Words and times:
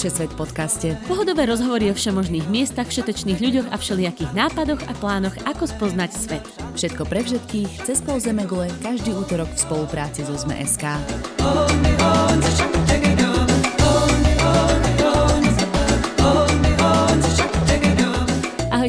Všesvet 0.00 0.32
podcaste. 0.32 0.96
Pohodové 1.04 1.44
rozhovory 1.44 1.92
o 1.92 1.94
všemožných 1.94 2.48
miestach, 2.48 2.88
všetečných 2.88 3.36
ľuďoch 3.36 3.68
a 3.68 3.76
všelijakých 3.76 4.32
nápadoch 4.32 4.80
a 4.88 4.96
plánoch, 4.96 5.36
ako 5.44 5.68
spoznať 5.68 6.10
svet. 6.16 6.44
Všetko 6.72 7.04
pre 7.04 7.20
všetkých, 7.20 7.84
cez 7.84 8.00
pol 8.00 8.16
Zemegule, 8.16 8.72
každý 8.80 9.12
útorok 9.12 9.52
v 9.52 9.60
spolupráci 9.60 10.24
so 10.24 10.32
ZME.sk. 10.32 10.88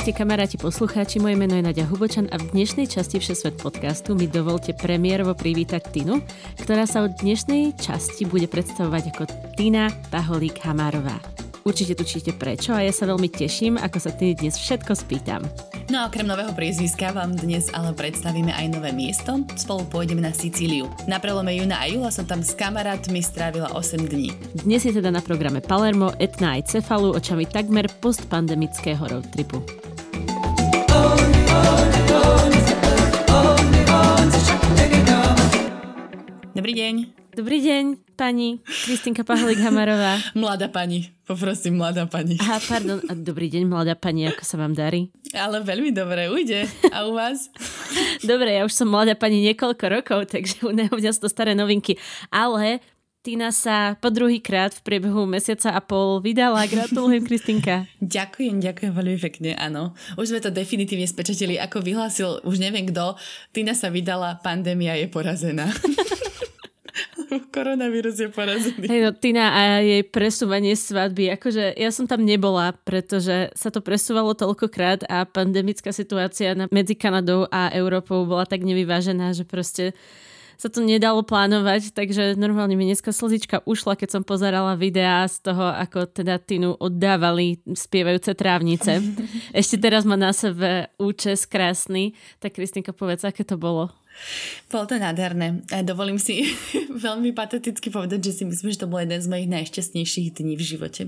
Ahojte 0.01 0.17
kamaráti 0.17 0.57
poslucháči, 0.57 1.21
moje 1.21 1.37
meno 1.37 1.53
je 1.53 1.61
Nadia 1.61 1.85
Hubočan 1.85 2.25
a 2.33 2.41
v 2.41 2.57
dnešnej 2.57 2.89
časti 2.89 3.21
Všesvet 3.21 3.61
podcastu 3.61 4.17
mi 4.17 4.25
dovolte 4.25 4.73
premiérovo 4.73 5.37
privítať 5.37 5.93
Tinu, 5.93 6.25
ktorá 6.57 6.89
sa 6.89 7.05
od 7.05 7.21
dnešnej 7.21 7.77
časti 7.77 8.25
bude 8.25 8.49
predstavovať 8.49 9.13
ako 9.13 9.23
Tina 9.53 9.93
Paholík 10.09 10.57
Hamárová. 10.65 11.21
Určite 11.61 11.93
tučíte 11.93 12.33
prečo 12.33 12.73
a 12.73 12.81
ja 12.81 12.89
sa 12.89 13.05
veľmi 13.05 13.29
teším, 13.29 13.77
ako 13.77 14.01
sa 14.01 14.09
Tiny 14.09 14.41
dnes 14.41 14.57
všetko 14.57 14.89
spýtam. 14.89 15.45
No 15.93 16.01
a 16.01 16.09
okrem 16.09 16.25
nového 16.25 16.49
priezviska 16.57 17.13
vám 17.13 17.37
dnes 17.37 17.69
ale 17.69 17.93
predstavíme 17.93 18.49
aj 18.49 18.73
nové 18.73 18.89
miesto. 18.97 19.45
Spolu 19.53 19.85
pôjdeme 19.85 20.25
na 20.25 20.33
Sicíliu. 20.33 20.89
Na 21.05 21.21
prelome 21.21 21.53
júna 21.53 21.77
a 21.77 21.85
júla 21.85 22.09
som 22.09 22.25
tam 22.25 22.41
s 22.41 22.57
kamarátmi 22.57 23.21
strávila 23.21 23.69
8 23.77 24.09
dní. 24.09 24.33
Dnes 24.65 24.81
je 24.81 24.97
teda 24.97 25.13
na 25.13 25.21
programe 25.21 25.61
Palermo, 25.61 26.09
Etna 26.17 26.57
aj 26.57 26.73
Cefalu 26.73 27.13
očami 27.13 27.45
takmer 27.45 27.85
postpandemického 28.01 29.05
roadtripu. 29.05 29.61
Dobrý 36.61 36.87
deň. 36.87 36.95
Dobrý 37.31 37.57
deň, 37.63 37.83
pani 38.19 38.63
Kristinka 38.63 39.23
Paholík 39.27 39.59
Hamarová. 39.59 40.19
Mladá 40.39 40.71
pani, 40.71 41.09
poprosím, 41.27 41.79
mladá 41.79 42.07
pani. 42.07 42.39
Aha, 42.39 42.59
pardon, 42.63 42.99
a 43.07 43.11
dobrý 43.11 43.51
deň, 43.51 43.67
mladá 43.67 43.95
pani, 43.97 44.27
ako 44.27 44.43
sa 44.43 44.55
vám 44.55 44.71
darí? 44.71 45.09
Ale 45.35 45.63
veľmi 45.63 45.95
dobre, 45.95 46.31
ujde. 46.31 46.67
A 46.95 47.07
u 47.07 47.15
vás? 47.15 47.51
dobre, 48.29 48.55
ja 48.55 48.67
už 48.67 48.71
som 48.71 48.87
mladá 48.87 49.19
pani 49.19 49.43
niekoľko 49.47 49.85
rokov, 49.89 50.19
takže 50.31 50.63
u 50.63 50.71
mňa 50.71 51.11
sú 51.11 51.25
to 51.25 51.33
staré 51.33 51.55
novinky. 51.55 51.99
Ale 52.31 52.83
Tina 53.21 53.53
sa 53.53 54.01
po 54.01 54.09
druhý 54.09 54.41
krát 54.41 54.73
v 54.73 54.81
priebehu 54.81 55.29
mesiaca 55.29 55.77
a 55.77 55.77
pol 55.77 56.25
vydala. 56.25 56.65
Gratulujem, 56.65 57.21
Kristinka. 57.29 57.85
ďakujem, 58.01 58.57
ďakujem 58.57 58.93
veľmi 58.97 59.17
pekne, 59.21 59.53
áno. 59.61 59.93
Už 60.17 60.33
sme 60.33 60.41
to 60.41 60.49
definitívne 60.49 61.05
spečatili, 61.05 61.53
ako 61.61 61.85
vyhlásil, 61.85 62.41
už 62.41 62.57
neviem 62.57 62.89
kto, 62.89 63.13
Tina 63.53 63.77
sa 63.77 63.93
vydala, 63.93 64.41
pandémia 64.41 64.97
je 64.97 65.05
porazená. 65.05 65.69
Koronavírus 67.53 68.17
je 68.17 68.33
porazený. 68.33 68.89
Hej, 68.89 69.01
no, 69.05 69.13
Tina 69.13 69.53
a 69.53 69.61
jej 69.85 70.01
presúvanie 70.01 70.73
svadby, 70.73 71.29
akože 71.37 71.77
ja 71.77 71.93
som 71.93 72.09
tam 72.09 72.25
nebola, 72.25 72.73
pretože 72.73 73.53
sa 73.53 73.69
to 73.69 73.85
presúvalo 73.85 74.33
toľkokrát 74.33 75.05
a 75.05 75.29
pandemická 75.29 75.93
situácia 75.93 76.57
medzi 76.73 76.97
Kanadou 76.97 77.45
a 77.53 77.69
Európou 77.69 78.25
bola 78.25 78.49
tak 78.49 78.65
nevyvážená, 78.65 79.37
že 79.37 79.45
proste 79.45 79.93
sa 80.61 80.69
to 80.69 80.85
nedalo 80.85 81.25
plánovať, 81.25 81.89
takže 81.89 82.37
normálne 82.37 82.77
mi 82.77 82.85
dneska 82.85 83.09
slzička 83.09 83.65
ušla, 83.65 83.97
keď 83.97 84.09
som 84.13 84.21
pozerala 84.21 84.77
videá 84.77 85.25
z 85.25 85.41
toho, 85.41 85.73
ako 85.73 86.05
teda 86.05 86.37
Tinu 86.37 86.77
oddávali 86.77 87.65
spievajúce 87.65 88.37
trávnice. 88.37 89.01
Ešte 89.57 89.81
teraz 89.81 90.05
má 90.05 90.13
na 90.13 90.29
sebe 90.29 90.93
účes 91.01 91.49
krásny. 91.49 92.13
Tak 92.37 92.61
Kristinka, 92.61 92.93
povedz, 92.93 93.25
aké 93.25 93.41
to 93.41 93.57
bolo? 93.57 93.89
Bolo 94.71 94.87
to 94.87 94.95
nádherné. 94.95 95.67
Dovolím 95.83 96.15
si 96.15 96.47
veľmi 97.07 97.35
pateticky 97.35 97.91
povedať, 97.91 98.31
že 98.31 98.41
si 98.41 98.43
myslím, 98.47 98.71
že 98.71 98.87
to 98.87 98.91
bol 98.91 99.03
jeden 99.03 99.19
z 99.19 99.27
mojich 99.27 99.51
najšťastnejších 99.51 100.39
dní 100.39 100.55
v 100.55 100.63
živote. 100.63 101.01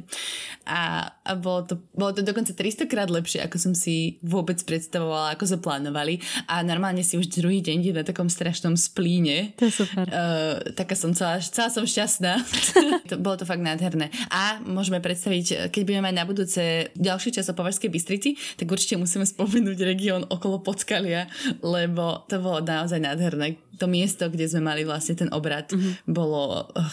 A, 0.68 1.12
a 1.24 1.32
bolo, 1.40 1.64
to, 1.64 1.76
bolo 1.96 2.12
to 2.12 2.28
dokonca 2.28 2.52
300 2.52 2.92
krát 2.92 3.08
lepšie, 3.08 3.40
ako 3.40 3.56
som 3.56 3.74
si 3.76 4.20
vôbec 4.20 4.60
predstavovala, 4.68 5.40
ako 5.40 5.46
sa 5.48 5.58
plánovali. 5.64 6.20
A 6.52 6.60
normálne 6.60 7.08
si 7.08 7.16
už 7.16 7.32
druhý 7.32 7.64
deň 7.64 7.96
na 7.96 8.04
takom 8.04 8.28
strašnom 8.28 8.76
splíne. 8.76 9.56
To 9.56 9.72
je 9.72 9.74
super. 9.86 10.12
Uh, 10.12 10.60
taká 10.76 11.00
som 11.00 11.16
celá, 11.16 11.40
celá 11.40 11.72
som 11.72 11.88
šťastná. 11.88 12.44
to, 13.10 13.16
bolo 13.16 13.40
to 13.40 13.48
fakt 13.48 13.64
nádherné. 13.64 14.12
A 14.28 14.60
môžeme 14.60 15.00
predstaviť, 15.00 15.72
keď 15.72 15.82
budeme 15.88 16.12
mať 16.12 16.16
na 16.20 16.26
budúce 16.28 16.62
ďalší 17.00 17.32
čas 17.32 17.48
o 17.48 17.56
Považskej 17.56 17.88
Bystrici, 17.88 18.36
tak 18.60 18.68
určite 18.68 19.00
musíme 19.00 19.24
spomenúť 19.24 19.80
región 19.88 20.28
okolo 20.28 20.60
Podskalia, 20.60 21.32
lebo 21.64 22.28
to 22.28 22.44
bolo 22.44 22.60
naozaj 22.60 22.93
nádherné. 23.00 23.62
To 23.80 23.86
miesto, 23.86 24.28
kde 24.30 24.50
sme 24.50 24.66
mali 24.66 24.82
vlastne 24.84 25.16
ten 25.16 25.30
obrad, 25.32 25.70
mm-hmm. 25.70 26.10
bolo 26.10 26.68
uh, 26.74 26.90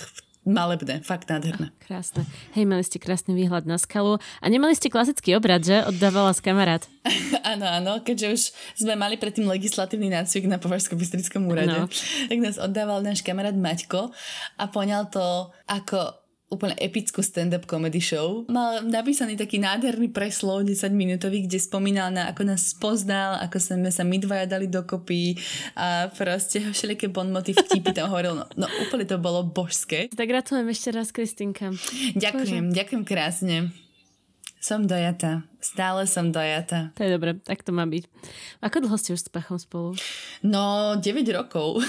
malebné, 0.48 1.04
fakt 1.04 1.28
nádherné. 1.28 1.68
Krásne. 1.84 2.24
Hej, 2.56 2.64
mali 2.64 2.80
ste 2.80 2.96
krásny 2.96 3.36
výhľad 3.36 3.68
na 3.68 3.76
skalu 3.76 4.16
a 4.40 4.46
nemali 4.48 4.72
ste 4.72 4.88
klasický 4.88 5.36
obrad, 5.36 5.60
že? 5.60 5.84
Oddávala 5.84 6.32
z 6.32 6.40
kamarát. 6.40 6.82
áno, 7.52 7.66
áno, 7.68 7.92
keďže 8.00 8.26
už 8.28 8.42
sme 8.80 8.94
mali 8.96 9.20
predtým 9.20 9.44
legislatívny 9.44 10.08
nácvik 10.08 10.48
na 10.48 10.56
Považsko-Bystrickom 10.56 11.44
úrade, 11.44 11.76
no. 11.76 11.86
tak 12.28 12.38
nás 12.40 12.56
oddával 12.56 13.04
náš 13.04 13.20
kamarát 13.20 13.56
Maťko 13.56 14.12
a 14.56 14.64
poňal 14.72 15.12
to 15.12 15.52
ako 15.68 16.19
úplne 16.50 16.74
epickú 16.82 17.22
stand-up 17.22 17.64
comedy 17.64 18.02
show. 18.02 18.42
Mal 18.50 18.82
napísaný 18.82 19.38
taký 19.38 19.62
nádherný 19.62 20.10
preslov 20.10 20.66
10 20.66 20.90
minútový, 20.90 21.46
kde 21.46 21.62
spomínal 21.62 22.10
na 22.10 22.26
ako 22.26 22.42
nás 22.42 22.74
spoznal, 22.74 23.38
ako 23.38 23.56
sme 23.62 23.90
sa 23.94 24.02
my 24.02 24.18
dvaja 24.18 24.50
dali 24.50 24.66
dokopy 24.66 25.38
a 25.78 26.10
proste 26.10 26.58
všelijaké 26.74 27.06
bonmoty 27.06 27.54
vtipy 27.54 27.94
tam 27.94 28.10
hovoril. 28.10 28.34
No, 28.34 28.44
no 28.58 28.66
úplne 28.82 29.06
to 29.06 29.22
bolo 29.22 29.46
božské. 29.46 30.10
Tak 30.10 30.26
gratulujem 30.26 30.68
ešte 30.74 30.90
raz, 30.90 31.14
Kristinka. 31.14 31.70
Ďakujem, 32.18 32.74
Bože. 32.74 32.76
ďakujem 32.76 33.02
krásne. 33.06 33.56
Som 34.58 34.90
dojatá. 34.90 35.49
Stále 35.60 36.08
som 36.08 36.32
dojatá. 36.32 36.96
To 36.96 37.04
je 37.04 37.10
dobre, 37.12 37.36
tak 37.44 37.60
to 37.60 37.70
má 37.70 37.84
byť. 37.84 38.08
Ako 38.64 38.80
dlho 38.80 38.96
ste 38.96 39.12
už 39.12 39.28
s 39.28 39.30
Pachom 39.30 39.60
spolu? 39.60 39.92
No, 40.40 40.96
9 40.96 41.04
rokov. 41.36 41.84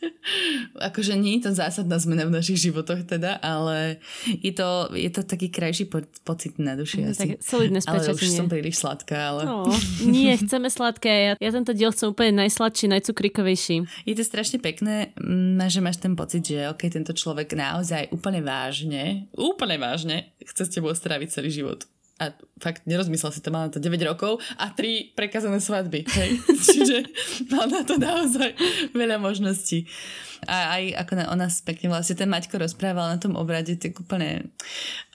akože 0.76 1.16
nie 1.16 1.40
je 1.40 1.48
to 1.48 1.50
zásadná 1.56 1.96
zmena 1.96 2.28
v 2.28 2.36
našich 2.36 2.60
životoch 2.60 3.08
teda, 3.08 3.40
ale 3.40 3.98
je 4.44 4.52
to, 4.52 4.92
je 4.92 5.08
to 5.08 5.24
taký 5.24 5.48
krajší 5.48 5.88
po- 5.88 6.04
pocit 6.24 6.60
na 6.60 6.76
duši 6.76 7.04
no, 7.04 7.10
asi. 7.12 7.36
Tak 7.36 7.40
solidné 7.40 7.80
Ale 7.88 8.04
už 8.12 8.28
som 8.28 8.46
príliš 8.46 8.80
sladká, 8.84 9.32
ale... 9.32 9.42
No, 9.48 9.64
nie, 10.04 10.36
chceme 10.36 10.68
sladké. 10.68 11.10
Ja, 11.10 11.32
ja 11.40 11.50
tento 11.50 11.72
diel 11.72 11.92
chcem 11.92 12.12
úplne 12.12 12.44
najsladší, 12.44 12.92
najcukrikovejší. 12.92 13.76
Je 14.04 14.14
to 14.14 14.24
strašne 14.24 14.60
pekné, 14.60 15.16
mm, 15.16 15.64
že 15.72 15.80
máš 15.80 15.98
ten 15.98 16.12
pocit, 16.12 16.44
že 16.44 16.68
ok, 16.68 16.82
tento 16.92 17.16
človek 17.16 17.56
naozaj 17.56 18.12
úplne 18.12 18.44
vážne, 18.44 19.32
úplne 19.34 19.80
vážne 19.80 20.36
chce 20.44 20.68
s 20.68 20.74
tebou 20.76 20.92
stráviť 20.92 21.40
celý 21.40 21.50
život 21.52 21.88
a 22.20 22.36
fakt 22.60 22.84
nerozmyslel 22.84 23.32
si 23.32 23.40
to, 23.40 23.48
mal 23.48 23.66
na 23.66 23.72
to 23.72 23.80
9 23.80 23.96
rokov 24.04 24.44
a 24.60 24.68
3 24.68 25.16
prekazané 25.16 25.56
svadby. 25.56 26.04
Hej? 26.04 26.30
Čiže 26.68 26.96
mal 27.48 27.64
na 27.72 27.80
to 27.80 27.96
naozaj 27.96 28.52
veľa 28.92 29.16
možností. 29.16 29.88
A 30.44 30.76
aj 30.76 31.04
ako 31.04 31.12
na, 31.16 31.24
o 31.32 31.36
nás 31.36 31.64
pekne 31.64 31.88
vlastne 31.88 32.16
ten 32.16 32.28
Maťko 32.28 32.60
rozprával 32.60 33.08
na 33.08 33.16
tom 33.16 33.40
obrade, 33.40 33.76
tak 33.80 33.96
úplne 33.96 34.52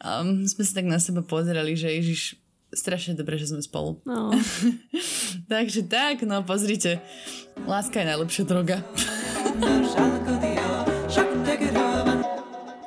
um, 0.01 0.45
sme 0.49 0.63
sa 0.65 0.81
tak 0.81 0.89
na 0.89 0.97
seba 0.97 1.21
pozerali, 1.21 1.77
že 1.77 1.93
Ježiš, 1.93 2.41
strašne 2.73 3.13
dobre, 3.13 3.37
že 3.37 3.53
sme 3.53 3.61
spolu. 3.61 4.01
No. 4.05 4.33
Takže 5.53 5.85
tak, 5.85 6.25
no 6.25 6.41
pozrite, 6.41 7.01
láska 7.69 8.01
je 8.01 8.09
najlepšia 8.09 8.43
droga. 8.49 8.81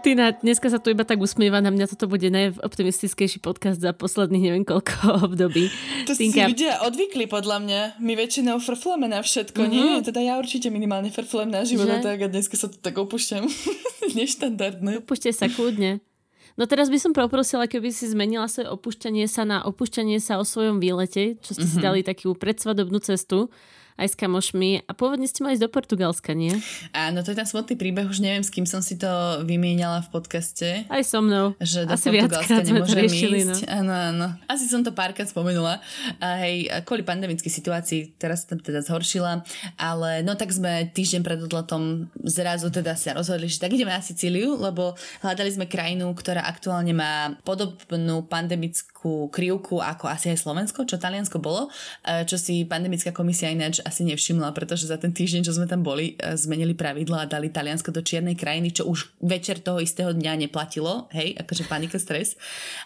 Tina, 0.09 0.33
dneska 0.33 0.73
sa 0.73 0.81
tu 0.81 0.89
iba 0.89 1.05
tak 1.05 1.21
usmieva, 1.21 1.61
na 1.61 1.69
mňa 1.69 1.93
toto 1.93 2.09
bude 2.09 2.33
najoptimistickejší 2.33 3.45
podcast 3.45 3.77
za 3.77 3.93
posledných 3.93 4.41
neviem 4.41 4.65
koľko 4.65 4.97
období. 5.29 5.69
To 6.09 6.17
Tinka... 6.17 6.49
si 6.49 6.57
ľudia 6.57 6.81
odvykli 6.89 7.29
podľa 7.29 7.61
mňa. 7.61 7.81
My 8.01 8.17
väčšinou 8.17 8.57
frfleme 8.57 9.05
na 9.05 9.21
všetko, 9.21 9.61
mm-hmm. 9.61 10.01
nie? 10.01 10.01
Teda 10.01 10.25
ja 10.25 10.41
určite 10.41 10.73
minimálne 10.73 11.13
frflem 11.13 11.53
na 11.53 11.69
život 11.69 11.93
a 11.93 12.01
tak 12.01 12.25
a 12.25 12.33
dneska 12.33 12.57
sa 12.57 12.73
to 12.73 12.81
tak 12.81 12.97
opúšťam. 12.97 13.45
Neštandardné. 14.17 15.05
Opúšte 15.05 15.29
sa 15.29 15.45
kľudne. 15.45 16.01
No 16.57 16.65
teraz 16.65 16.89
by 16.89 16.97
som 16.97 17.13
poprosila, 17.13 17.69
keby 17.69 17.93
si 17.93 18.09
zmenila 18.09 18.49
svoje 18.49 18.73
opúšťanie 18.73 19.29
sa 19.29 19.45
na 19.45 19.61
opúšťanie 19.61 20.25
sa 20.25 20.41
o 20.41 20.45
svojom 20.49 20.81
výlete, 20.81 21.37
čo 21.45 21.53
ste 21.53 21.69
mm-hmm. 21.69 21.77
si 21.77 21.77
mhm. 21.77 21.85
dali 21.85 22.01
takú 22.01 22.33
predsvadobnú 22.33 22.97
cestu 23.05 23.53
aj 23.99 24.15
s 24.15 24.17
kamošmi 24.17 24.87
a 24.87 24.91
pôvodne 24.95 25.27
ste 25.27 25.43
mali 25.43 25.59
ísť 25.59 25.67
do 25.67 25.71
Portugalska, 25.75 26.31
nie? 26.33 26.55
Áno, 26.95 27.27
to 27.27 27.35
je 27.35 27.39
ten 27.43 27.49
smutný 27.51 27.75
príbeh, 27.75 28.07
už 28.07 28.23
neviem, 28.23 28.47
s 28.47 28.55
kým 28.55 28.63
som 28.65 28.79
si 28.79 28.95
to 28.95 29.43
vymieniala 29.43 30.07
v 30.07 30.09
podcaste. 30.15 30.87
Aj 30.87 31.03
so 31.03 31.19
mnou. 31.19 31.59
Že 31.59 31.91
do 31.91 31.99
Asi 31.99 32.09
Portugalska 32.15 32.63
nemôžem 32.63 33.03
riešili, 33.03 33.39
ísť. 33.43 33.67
No. 33.67 33.75
Áno, 33.83 33.93
áno. 33.93 34.27
Asi 34.47 34.71
som 34.71 34.87
to 34.87 34.95
párkrát 34.95 35.27
spomenula. 35.27 35.83
A 36.23 36.39
hej, 36.47 36.71
kvôli 36.87 37.03
pandemickej 37.03 37.51
situácii, 37.51 38.15
teraz 38.17 38.47
sa 38.47 38.55
teda 38.55 38.87
zhoršila, 38.87 39.43
ale 39.75 40.23
no 40.23 40.39
tak 40.39 40.55
sme 40.55 40.87
týždeň 40.95 41.21
pred 41.27 41.39
odletom 41.43 42.07
zrazu 42.23 42.71
teda 42.71 42.95
sa 42.95 43.19
rozhodli, 43.19 43.51
že 43.51 43.59
tak 43.59 43.75
ideme 43.75 43.91
na 43.91 43.99
Sicíliu, 43.99 44.55
lebo 44.55 44.95
hľadali 45.27 45.51
sme 45.51 45.67
krajinu, 45.67 46.07
ktorá 46.15 46.47
aktuálne 46.47 46.95
má 46.95 47.35
podobnú 47.43 48.23
pandemickú 48.27 48.98
takú 48.99 49.31
krivku 49.31 49.79
ako 49.79 50.11
asi 50.11 50.35
aj 50.35 50.43
Slovensko, 50.43 50.83
čo 50.83 50.99
Taliansko 50.99 51.39
bolo, 51.39 51.71
e, 52.03 52.27
čo 52.27 52.35
si 52.35 52.67
pandemická 52.67 53.15
komisia 53.15 53.47
ináč 53.47 53.79
asi 53.87 54.03
nevšimla, 54.03 54.51
pretože 54.51 54.91
za 54.91 54.99
ten 54.99 55.15
týždeň, 55.15 55.47
čo 55.47 55.55
sme 55.55 55.71
tam 55.71 55.87
boli, 55.87 56.19
e, 56.19 56.35
zmenili 56.35 56.75
pravidla 56.75 57.23
a 57.23 57.31
dali 57.31 57.47
Taliansko 57.47 57.95
do 57.95 58.03
čiernej 58.03 58.35
krajiny, 58.35 58.75
čo 58.75 58.91
už 58.91 59.15
večer 59.23 59.63
toho 59.63 59.79
istého 59.79 60.11
dňa 60.11 60.51
neplatilo, 60.51 61.07
hej, 61.15 61.39
akože 61.39 61.71
panika, 61.71 61.95
stres, 62.03 62.35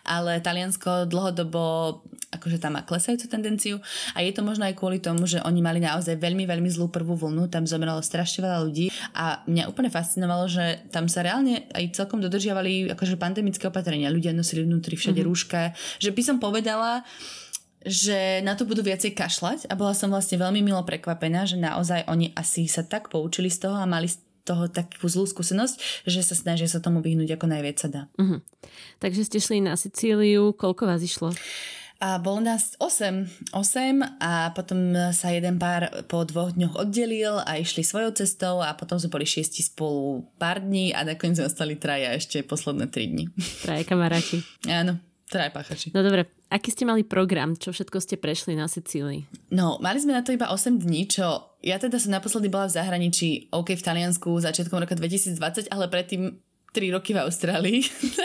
ale 0.04 0.36
Taliansko 0.44 1.08
dlhodobo 1.08 2.04
akože 2.32 2.56
tam 2.56 2.80
má 2.80 2.82
klesajúcu 2.82 3.28
tendenciu 3.28 3.76
a 4.16 4.24
je 4.24 4.32
to 4.32 4.40
možno 4.40 4.64
aj 4.64 4.72
kvôli 4.72 4.96
tomu, 5.04 5.28
že 5.28 5.44
oni 5.44 5.60
mali 5.60 5.84
naozaj 5.84 6.16
veľmi, 6.16 6.48
veľmi 6.48 6.68
zlú 6.72 6.88
prvú 6.88 7.12
vlnu, 7.12 7.52
tam 7.52 7.68
zomrelo 7.68 8.00
strašne 8.00 8.40
veľa 8.40 8.58
ľudí 8.64 8.88
a 9.12 9.44
mňa 9.44 9.68
úplne 9.68 9.92
fascinovalo, 9.92 10.48
že 10.48 10.80
tam 10.88 11.12
sa 11.12 11.20
reálne 11.20 11.68
aj 11.76 11.92
celkom 11.92 12.24
dodržiavali 12.24 12.88
akože 12.96 13.20
pandemické 13.20 13.68
opatrenia. 13.68 14.08
Ľudia 14.08 14.32
nosili 14.32 14.64
vnútri 14.64 14.96
všade 14.96 15.20
mm-hmm. 15.20 15.28
rúška. 15.28 15.60
Že 16.02 16.10
by 16.10 16.22
som 16.26 16.36
povedala, 16.42 17.06
že 17.86 18.42
na 18.42 18.58
to 18.58 18.66
budú 18.66 18.82
viacej 18.82 19.14
kašľať 19.14 19.70
a 19.70 19.78
bola 19.78 19.94
som 19.94 20.10
vlastne 20.10 20.38
veľmi 20.38 20.62
milo 20.62 20.82
prekvapená, 20.82 21.46
že 21.46 21.58
naozaj 21.58 22.10
oni 22.10 22.34
asi 22.34 22.66
sa 22.66 22.82
tak 22.82 23.10
poučili 23.10 23.50
z 23.50 23.70
toho 23.70 23.78
a 23.78 23.86
mali 23.86 24.10
z 24.10 24.18
toho 24.42 24.66
takú 24.66 25.06
zlú 25.06 25.26
skúsenosť, 25.26 26.02
že 26.06 26.26
sa 26.26 26.34
snažia 26.34 26.66
sa 26.66 26.82
tomu 26.82 26.98
vyhnúť 26.98 27.38
ako 27.38 27.46
najviac 27.46 27.76
sa 27.78 27.88
dá. 27.90 28.02
Uh-huh. 28.18 28.42
Takže 28.98 29.22
ste 29.26 29.38
šli 29.38 29.62
na 29.62 29.78
Sicíliu, 29.78 30.50
koľko 30.58 30.90
vás 30.90 31.02
išlo? 31.02 31.30
A 32.02 32.18
bolo 32.18 32.42
nás 32.42 32.74
8, 32.82 33.54
8 33.54 34.18
a 34.18 34.50
potom 34.58 34.90
sa 35.14 35.30
jeden 35.30 35.62
pár 35.62 35.86
po 36.10 36.26
dvoch 36.26 36.50
dňoch 36.50 36.74
oddelil 36.74 37.38
a 37.38 37.62
išli 37.62 37.86
svojou 37.86 38.10
cestou 38.18 38.58
a 38.58 38.74
potom 38.74 38.98
sme 38.98 39.14
boli 39.14 39.22
šiesti 39.22 39.62
spolu 39.62 40.26
pár 40.34 40.58
dní 40.58 40.90
a 40.90 41.06
nakoniec 41.06 41.38
ostali 41.46 41.78
traja 41.78 42.18
ešte 42.18 42.42
posledné 42.42 42.90
3 42.90 43.06
dní. 43.06 43.24
Traja 43.62 43.86
kamaráti. 43.86 44.42
Áno, 44.66 44.98
traja 45.32 45.48
páchači. 45.48 45.88
No 45.96 46.04
dobre, 46.04 46.28
aký 46.52 46.68
ste 46.68 46.84
mali 46.84 47.00
program? 47.00 47.56
Čo 47.56 47.72
všetko 47.72 47.96
ste 48.04 48.20
prešli 48.20 48.52
na 48.52 48.68
Sicílii? 48.68 49.48
No, 49.48 49.80
mali 49.80 49.96
sme 49.96 50.12
na 50.12 50.20
to 50.20 50.36
iba 50.36 50.52
8 50.52 50.76
dní, 50.76 51.08
čo 51.08 51.56
ja 51.64 51.80
teda 51.80 51.96
som 51.96 52.12
naposledy 52.12 52.52
bola 52.52 52.68
v 52.68 52.76
zahraničí, 52.76 53.48
OK, 53.48 53.72
v 53.72 53.82
Taliansku 53.82 54.28
začiatkom 54.36 54.84
roka 54.84 54.92
2020, 54.92 55.72
ale 55.72 55.88
predtým 55.88 56.36
3 56.76 56.92
roky 56.92 57.16
v 57.16 57.24
Austrálii 57.24 57.80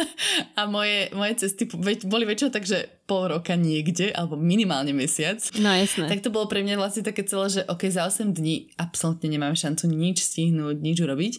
a 0.60 0.68
moje, 0.68 1.08
moje 1.16 1.48
cesty 1.48 1.68
boli 2.04 2.24
väčšinou 2.28 2.52
tak, 2.52 2.68
že 2.68 2.97
pol 3.08 3.32
roka 3.32 3.56
niekde, 3.56 4.12
alebo 4.12 4.36
minimálne 4.36 4.92
mesiac. 4.92 5.40
No 5.56 5.72
jasné. 5.72 6.12
Tak 6.12 6.28
to 6.28 6.30
bolo 6.30 6.52
pre 6.52 6.60
mňa 6.60 6.76
vlastne 6.76 7.08
také 7.08 7.24
celé, 7.24 7.48
že 7.48 7.62
ok, 7.64 7.88
za 7.88 8.04
8 8.04 8.36
dní 8.36 8.76
absolútne 8.76 9.32
nemám 9.32 9.56
šancu 9.56 9.88
nič 9.88 10.28
stihnúť, 10.28 10.84
nič 10.84 11.00
urobiť. 11.00 11.34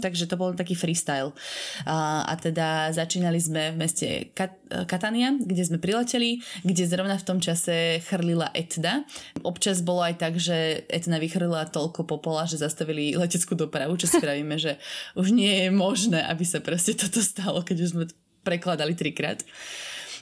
Takže 0.00 0.24
to 0.24 0.40
bol 0.40 0.56
taký 0.56 0.72
freestyle. 0.72 1.36
A, 1.84 2.24
a 2.24 2.34
teda 2.40 2.88
začínali 2.96 3.36
sme 3.36 3.76
v 3.76 3.76
meste 3.76 4.06
Kat- 4.32 4.56
Katania, 4.88 5.36
kde 5.36 5.60
sme 5.60 5.76
prileteli, 5.76 6.40
kde 6.64 6.88
zrovna 6.88 7.20
v 7.20 7.26
tom 7.28 7.36
čase 7.36 8.00
chrlila 8.08 8.48
Etna. 8.56 9.04
Občas 9.44 9.84
bolo 9.84 10.00
aj 10.00 10.16
tak, 10.16 10.40
že 10.40 10.88
Etna 10.88 11.20
vychrlila 11.20 11.68
toľko 11.68 12.08
popola, 12.08 12.48
že 12.48 12.56
zastavili 12.56 13.12
leteckú 13.12 13.52
dopravu, 13.52 13.92
čo 14.00 14.08
spravíme, 14.08 14.56
že 14.64 14.80
už 15.20 15.36
nie 15.36 15.68
je 15.68 15.68
možné, 15.68 16.24
aby 16.24 16.48
sa 16.48 16.64
proste 16.64 16.96
toto 16.96 17.20
stalo, 17.20 17.60
keď 17.60 17.76
už 17.84 17.90
sme 17.92 18.04
prekladali 18.40 18.96
trikrát. 18.96 19.44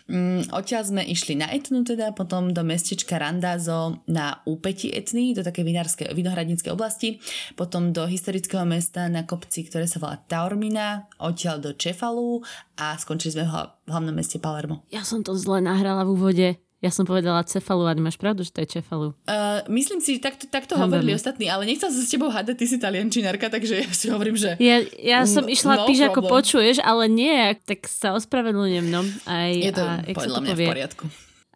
Mm, 0.08 0.48
odtiaľ 0.56 0.88
sme 0.88 1.02
išli 1.04 1.36
na 1.36 1.52
Etnu 1.52 1.84
teda, 1.84 2.16
potom 2.16 2.56
do 2.56 2.64
mestečka 2.64 3.20
Randazo 3.20 4.00
na 4.08 4.40
úpeti 4.48 4.88
Etny, 4.88 5.36
do 5.36 5.44
také 5.44 5.60
vinárske, 5.60 6.08
vinohradníckej 6.08 6.72
oblasti, 6.72 7.20
potom 7.60 7.92
do 7.92 8.08
historického 8.08 8.64
mesta 8.64 9.12
na 9.12 9.28
kopci, 9.28 9.68
ktoré 9.68 9.84
sa 9.84 10.00
volá 10.00 10.16
Taormina, 10.24 11.12
odtiaľ 11.20 11.60
do 11.60 11.70
Čefalu 11.76 12.40
a 12.80 12.96
skončili 12.96 13.36
sme 13.36 13.44
v 13.44 13.52
hlavnom 13.92 14.16
meste 14.16 14.40
Palermo. 14.40 14.80
Ja 14.88 15.04
som 15.04 15.20
to 15.20 15.36
zle 15.36 15.60
nahrala 15.60 16.08
v 16.08 16.12
úvode. 16.16 16.48
Ja 16.78 16.94
som 16.94 17.02
povedala 17.02 17.42
cefalu 17.42 17.90
a 17.90 17.92
máš 17.98 18.14
pravdu, 18.14 18.46
že 18.46 18.54
to 18.54 18.62
je 18.62 18.78
cefalu. 18.78 19.10
Uh, 19.26 19.66
myslím 19.66 19.98
si, 19.98 20.22
takto, 20.22 20.46
takto 20.46 20.78
hovorili 20.78 21.10
ostatní, 21.10 21.50
ale 21.50 21.66
nechcem 21.66 21.90
sa 21.90 21.98
s 21.98 22.06
tebou 22.06 22.30
hádať, 22.30 22.54
ty 22.54 22.64
si 22.70 22.78
taliančinárka, 22.78 23.50
takže 23.50 23.82
ja 23.82 23.90
si 23.90 24.06
hovorím, 24.14 24.38
že... 24.38 24.54
Ja, 24.62 24.86
ja 24.94 25.26
som 25.26 25.42
no, 25.42 25.50
išla 25.50 25.82
no 25.82 25.90
píš, 25.90 26.06
ako 26.06 26.30
počuješ, 26.30 26.78
ale 26.86 27.10
nie, 27.10 27.58
tak 27.66 27.90
sa 27.90 28.14
ospravedlňujem, 28.14 28.94
no. 28.94 29.02
Aj, 29.26 29.50
je 29.50 29.74
to 29.74 29.82
a, 29.82 30.06
podľa 30.06 30.38
mňa 30.38 30.52
povie? 30.54 30.66
v 30.66 30.70
poriadku. 30.70 31.04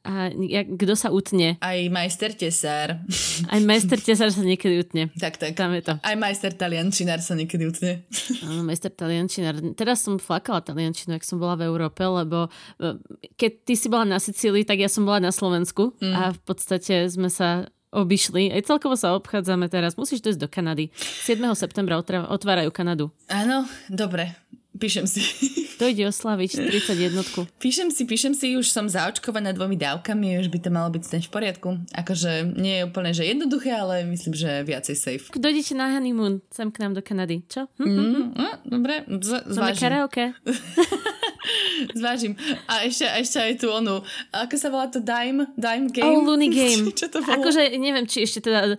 A 0.03 0.35
jak, 0.35 0.67
kto 0.75 0.95
sa 0.99 1.15
utne? 1.15 1.63
Aj 1.63 1.79
majster 1.87 2.35
tesár. 2.35 2.99
Aj 3.47 3.61
majster 3.63 4.03
tesár 4.03 4.35
sa 4.35 4.43
niekedy 4.43 4.83
utne. 4.83 5.15
Tak, 5.15 5.39
tak. 5.39 5.55
Tam 5.55 5.71
je 5.71 5.83
to. 5.87 5.95
Aj 6.03 6.17
majster 6.19 6.51
taliančinár 6.51 7.23
sa 7.23 7.39
niekedy 7.39 7.71
utne. 7.71 8.03
Áno, 8.43 8.67
majster 8.67 8.91
taliančinár. 8.91 9.63
Teraz 9.79 10.03
som 10.03 10.19
flakala 10.19 10.59
taliančinu, 10.59 11.15
ak 11.15 11.23
som 11.23 11.39
bola 11.39 11.55
v 11.55 11.71
Európe, 11.71 12.03
lebo 12.03 12.51
e, 12.83 12.99
keď 13.39 13.51
ty 13.63 13.75
si 13.79 13.87
bola 13.87 14.03
na 14.03 14.19
Sicílii, 14.19 14.67
tak 14.67 14.83
ja 14.83 14.91
som 14.91 15.07
bola 15.07 15.23
na 15.23 15.31
Slovensku 15.31 15.95
mm. 16.03 16.15
a 16.19 16.23
v 16.35 16.41
podstate 16.43 17.07
sme 17.07 17.31
sa 17.31 17.71
obišli. 17.93 18.51
Aj 18.51 18.63
celkovo 18.67 18.99
sa 18.99 19.15
obchádzame 19.15 19.71
teraz. 19.71 19.95
Musíš 19.95 20.25
dojsť 20.25 20.41
do 20.41 20.49
Kanady. 20.51 20.91
7. 20.99 21.39
septembra 21.55 22.01
otvárajú 22.27 22.75
Kanadu. 22.75 23.15
Áno, 23.31 23.69
dobre. 23.87 24.35
Píšem 24.79 25.05
si. 25.05 25.21
To 25.83 25.91
ide 25.91 26.07
oslaviť 26.07 26.63
31. 26.71 27.59
Píšem 27.59 27.91
si, 27.91 28.07
píšem 28.07 28.39
si, 28.39 28.55
už 28.55 28.71
som 28.71 28.87
zaočkovaná 28.87 29.51
dvomi 29.51 29.75
dávkami, 29.75 30.39
už 30.39 30.47
by 30.47 30.59
to 30.63 30.71
malo 30.71 30.95
byť 30.95 31.27
v 31.27 31.33
poriadku. 31.33 31.69
Akože 31.91 32.55
nie 32.55 32.79
je 32.79 32.83
úplne, 32.87 33.11
že 33.11 33.27
jednoduché, 33.27 33.75
ale 33.75 34.07
myslím, 34.07 34.31
že 34.31 34.63
viacej 34.63 34.95
safe. 34.95 35.27
Dojdete 35.35 35.75
na 35.75 35.91
honeymoon 35.91 36.39
sem 36.55 36.71
k 36.71 36.87
nám 36.87 36.95
do 36.95 37.03
Kanady, 37.03 37.43
čo? 37.51 37.67
Hm, 37.83 37.89
hm, 37.89 37.99
hm. 37.99 38.15
Mm, 38.15 38.31
no, 38.31 38.51
dobre, 38.63 38.95
z- 39.27 39.43
zvážim. 39.51 39.83
karaoke. 39.83 40.25
Zvážim. 41.99 42.39
A 42.71 42.87
ešte, 42.87 43.03
ešte 43.03 43.39
aj 43.43 43.53
tu 43.59 43.67
onu, 43.67 43.99
ako 44.31 44.55
sa 44.55 44.71
volá 44.71 44.87
to 44.87 45.03
Dime, 45.03 45.51
Dime 45.59 45.91
Game? 45.91 46.07
Oh, 46.07 46.23
Looney 46.23 46.47
Game. 46.55 46.95
Čo 46.95 47.11
to 47.11 47.19
bolo? 47.19 47.43
Akože 47.43 47.75
neviem, 47.75 48.07
či 48.07 48.23
ešte 48.23 48.47
teda 48.47 48.79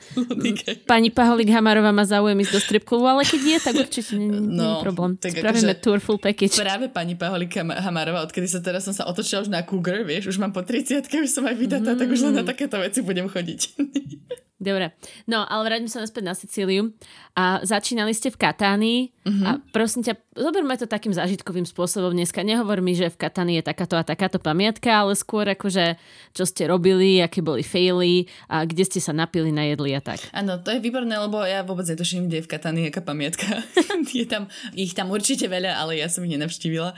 pani 0.88 1.12
Paholik 1.12 1.52
Hamarová 1.52 1.92
má 1.92 2.08
záujem 2.08 2.40
ísť 2.40 2.54
do 2.56 2.62
strip 2.64 2.84
klubu, 2.88 3.12
ale 3.12 3.28
keď 3.28 3.42
je, 3.44 3.58
tak 3.60 3.76
určite 3.76 4.16
nie, 4.16 4.32
nie, 4.32 4.40
no, 4.40 4.64
nie 4.64 4.76
problém. 4.80 5.20
Tak 5.20 5.36
Spravíme 5.36 5.76
akože, 5.76 5.84
tour 5.94 6.02
full 6.02 6.18
package. 6.18 6.58
Práve 6.58 6.90
pani 6.90 7.14
Paholik 7.14 7.54
Hamarová, 7.62 8.26
odkedy 8.26 8.50
sa 8.50 8.58
teraz 8.66 8.90
som 8.90 8.98
sa 8.98 9.06
otočila 9.06 9.46
už 9.46 9.54
na 9.54 9.62
Cougar, 9.62 10.02
vieš, 10.02 10.34
už 10.34 10.42
mám 10.42 10.50
po 10.50 10.66
30 10.66 11.06
už 11.06 11.30
som 11.30 11.46
aj 11.46 11.54
vydatá, 11.54 11.94
mm. 11.94 12.00
tak 12.02 12.08
už 12.10 12.26
len 12.26 12.34
na 12.34 12.42
mm. 12.42 12.50
takéto 12.50 12.82
veci 12.82 13.06
budem 13.06 13.30
chodiť. 13.30 13.62
Dobre, 14.64 14.96
no 15.28 15.44
ale 15.44 15.68
vráťme 15.68 15.92
sa 15.92 16.00
naspäť 16.00 16.24
na 16.24 16.34
Sicíliu. 16.34 16.96
A 17.34 17.66
začínali 17.66 18.14
ste 18.14 18.30
v 18.30 18.38
Katánii 18.38 19.00
uh-huh. 19.26 19.42
a 19.42 19.50
prosím 19.74 20.06
ťa, 20.06 20.14
zoberme 20.38 20.78
to 20.78 20.86
takým 20.86 21.18
zážitkovým 21.18 21.66
spôsobom 21.66 22.14
dneska. 22.14 22.46
Nehovor 22.46 22.78
mi, 22.78 22.94
že 22.94 23.10
v 23.10 23.18
Katánii 23.18 23.58
je 23.58 23.66
takáto 23.66 23.98
a 23.98 24.06
takáto 24.06 24.38
pamiatka, 24.38 25.02
ale 25.02 25.18
skôr 25.18 25.50
akože, 25.50 25.98
čo 26.38 26.46
ste 26.46 26.70
robili, 26.70 27.26
aké 27.26 27.42
boli 27.42 27.66
faily 27.66 28.30
a 28.46 28.70
kde 28.70 28.86
ste 28.86 29.02
sa 29.02 29.18
napili, 29.18 29.50
najedli 29.50 29.98
a 29.98 30.02
tak. 30.06 30.22
Áno, 30.30 30.62
to 30.62 30.78
je 30.78 30.78
výborné, 30.78 31.18
lebo 31.18 31.42
ja 31.42 31.66
vôbec 31.66 31.90
netuším, 31.90 32.30
kde 32.30 32.40
je 32.40 32.46
v 32.46 32.52
Katánii 32.54 32.86
aká 32.94 33.02
pamiatka. 33.02 33.50
je 34.14 34.30
tam, 34.30 34.46
ich 34.78 34.94
tam 34.94 35.10
určite 35.10 35.50
veľa, 35.50 35.74
ale 35.74 36.06
ja 36.06 36.08
som 36.14 36.22
ich 36.22 36.38
nenavštívila. 36.38 36.94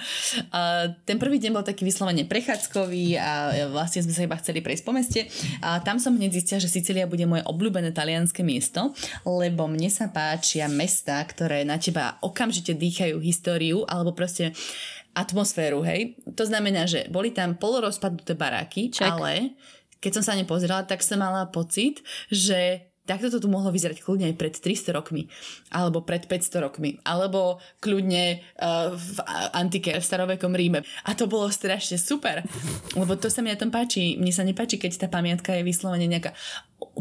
A 0.52 0.92
ten 1.08 1.16
prvý 1.16 1.40
deň 1.40 1.52
bol 1.56 1.64
taký 1.64 1.88
vyslovene 1.88 2.28
prechádzkový 2.28 3.16
a 3.16 3.32
vlastne 3.72 4.04
sme 4.04 4.12
sa 4.12 4.28
iba 4.28 4.36
chceli 4.44 4.60
prejsť 4.60 4.84
po 4.84 4.92
meste. 4.92 5.32
A 5.64 5.80
tam 5.80 5.96
som 5.96 6.12
hneď 6.12 6.36
zistila, 6.36 6.60
že 6.60 6.68
Sicília 6.68 7.08
bude 7.08 7.24
moje 7.24 7.48
obľúbené 7.56 7.96
talianské 7.96 8.44
miesto, 8.44 8.92
lebo 9.24 9.66
mne 9.72 9.88
sa 9.88 10.12
páčia 10.12 10.68
mesta, 10.68 11.24
ktoré 11.24 11.64
na 11.64 11.80
teba 11.80 12.20
okamžite 12.20 12.76
dýchajú 12.76 13.24
históriu 13.24 13.88
alebo 13.88 14.12
proste 14.12 14.52
atmosféru, 15.16 15.80
hej. 15.88 16.20
To 16.36 16.44
znamená, 16.44 16.84
že 16.84 17.08
boli 17.08 17.32
tam 17.32 17.56
polorozpadnuté 17.56 18.36
baráky, 18.36 18.92
Check. 18.92 19.08
ale 19.08 19.56
keď 20.04 20.22
som 20.22 20.24
sa 20.28 20.34
nepozerala, 20.36 20.84
tak 20.84 21.00
som 21.00 21.24
mala 21.24 21.48
pocit, 21.48 22.04
že 22.28 22.92
takto 23.06 23.30
to 23.30 23.38
tu 23.38 23.48
mohlo 23.48 23.70
vyzerať 23.70 24.02
kľudne 24.02 24.34
aj 24.34 24.36
pred 24.36 24.54
300 24.58 24.98
rokmi, 24.98 25.30
alebo 25.70 26.02
pred 26.02 26.26
500 26.26 26.66
rokmi, 26.66 26.98
alebo 27.06 27.62
kľudne 27.80 28.42
uh, 28.42 28.92
v 28.92 29.18
antike, 29.54 29.94
v 29.94 30.04
starovekom 30.04 30.52
Ríme. 30.58 30.82
A 31.06 31.14
to 31.14 31.30
bolo 31.30 31.48
strašne 31.54 32.02
super, 32.02 32.42
lebo 32.98 33.14
to 33.16 33.30
sa 33.30 33.46
mi 33.46 33.54
na 33.54 33.58
tom 33.62 33.70
páči. 33.70 34.18
Mne 34.18 34.34
sa 34.34 34.42
nepáči, 34.42 34.82
keď 34.82 35.06
tá 35.06 35.08
pamiatka 35.08 35.54
je 35.54 35.64
vyslovene 35.64 36.10
nejaká 36.10 36.34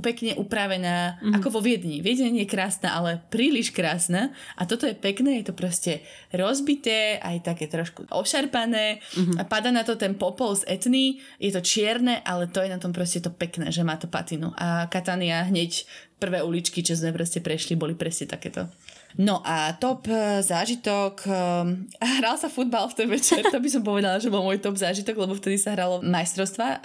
pekne 0.04 0.37
upravená, 0.37 1.16
mm-hmm. 1.16 1.35
ako 1.40 1.49
vo 1.59 1.61
Viedni. 1.64 2.04
Viedne 2.04 2.28
nie 2.28 2.45
je 2.45 2.52
krásna, 2.52 2.93
ale 2.93 3.25
príliš 3.33 3.73
krásna. 3.73 4.37
A 4.54 4.69
toto 4.69 4.85
je 4.85 4.93
pekné, 4.93 5.40
je 5.40 5.49
to 5.49 5.54
proste 5.57 6.04
rozbité, 6.31 7.16
aj 7.25 7.47
také 7.47 7.66
trošku 7.66 8.04
ošarpané. 8.12 9.00
Mm-hmm. 9.00 9.37
A 9.40 9.43
pada 9.49 9.73
na 9.73 9.81
to 9.81 9.97
ten 9.97 10.12
popol 10.14 10.52
z 10.54 10.69
etny, 10.69 11.25
je 11.40 11.50
to 11.50 11.64
čierne, 11.64 12.21
ale 12.23 12.52
to 12.52 12.61
je 12.61 12.69
na 12.69 12.76
tom 12.76 12.93
proste 12.93 13.25
to 13.25 13.33
pekné, 13.33 13.73
že 13.73 13.81
má 13.81 13.97
to 13.97 14.07
patinu. 14.07 14.52
A 14.61 14.87
Katania 14.93 15.47
hneď 15.49 15.88
prvé 16.21 16.45
uličky, 16.45 16.85
čo 16.85 16.95
sme 16.95 17.12
proste 17.16 17.40
prešli, 17.40 17.75
boli 17.75 17.97
presne 17.97 18.31
takéto. 18.31 18.69
No 19.14 19.38
a 19.47 19.71
top 19.78 20.11
e, 20.11 20.42
zážitok, 20.42 21.23
um, 21.30 21.87
hral 22.18 22.35
sa 22.35 22.50
futbal 22.50 22.90
v 22.90 22.94
ten 22.99 23.06
večer, 23.06 23.47
to 23.47 23.62
by 23.62 23.71
som 23.71 23.87
povedala, 23.87 24.18
že 24.18 24.26
bol 24.26 24.42
môj 24.42 24.59
top 24.59 24.75
zážitok, 24.75 25.14
lebo 25.14 25.38
vtedy 25.38 25.54
sa 25.54 25.78
hralo 25.78 26.02
majstrovstva 26.02 26.66
uh, 26.66 26.78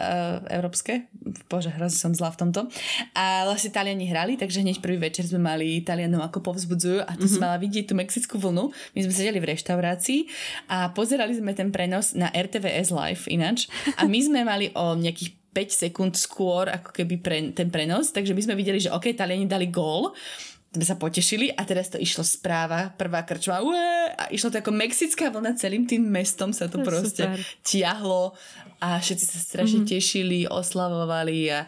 európske. 0.54 1.10
Bože, 1.50 1.74
hrozne 1.74 1.98
som 1.98 2.14
zlá 2.14 2.30
v 2.30 2.46
tomto. 2.46 2.70
A 3.18 3.50
vlastne 3.50 3.74
Taliani 3.74 4.06
hrali, 4.06 4.38
takže 4.38 4.62
hneď 4.62 4.78
prvý 4.78 5.02
večer 5.02 5.26
sme 5.26 5.42
mali 5.42 5.82
Talianov 5.82 6.30
ako 6.30 6.46
povzbudzujú 6.46 7.02
a 7.02 7.18
tu 7.18 7.26
mm-hmm. 7.26 7.34
som 7.34 7.42
mala 7.42 7.58
vidieť 7.58 7.90
tú 7.90 7.94
mexickú 7.98 8.38
vlnu. 8.38 8.70
My 8.94 9.00
sme 9.10 9.14
sedeli 9.14 9.42
v 9.42 9.50
reštaurácii 9.50 10.20
a 10.70 10.94
pozerali 10.94 11.34
sme 11.34 11.58
ten 11.58 11.74
prenos 11.74 12.14
na 12.14 12.30
RTVS 12.30 12.94
Live 12.94 13.26
ináč 13.26 13.66
a 13.98 14.06
my 14.06 14.20
sme 14.22 14.46
mali 14.46 14.70
o 14.78 14.94
nejakých 14.94 15.34
5 15.50 15.90
sekúnd 15.90 16.14
skôr 16.14 16.70
ako 16.70 16.94
keby 16.94 17.16
pre, 17.18 17.38
ten 17.58 17.74
prenos, 17.74 18.14
takže 18.14 18.38
my 18.38 18.42
sme 18.46 18.54
videli, 18.54 18.78
že 18.78 18.94
OK, 18.94 19.18
Taliani 19.18 19.50
dali 19.50 19.74
gól 19.74 20.14
sme 20.70 20.86
sa 20.86 20.96
potešili 21.02 21.50
a 21.50 21.66
teraz 21.66 21.90
to 21.90 21.98
išlo 21.98 22.22
správa, 22.22 22.94
prvá 22.94 23.26
krčma, 23.26 23.66
ué, 23.66 24.14
a 24.14 24.30
išlo 24.30 24.54
to 24.54 24.62
ako 24.62 24.70
mexická 24.70 25.34
vlna 25.34 25.58
celým 25.58 25.90
tým 25.90 26.06
mestom 26.06 26.54
sa 26.54 26.70
to, 26.70 26.78
to 26.78 26.86
proste 26.86 27.26
super. 27.26 27.42
tiahlo 27.66 28.38
a 28.78 29.02
všetci 29.02 29.26
sa 29.26 29.40
strašne 29.42 29.82
mm-hmm. 29.82 29.94
tešili, 29.98 30.40
oslavovali 30.46 31.50
a 31.50 31.66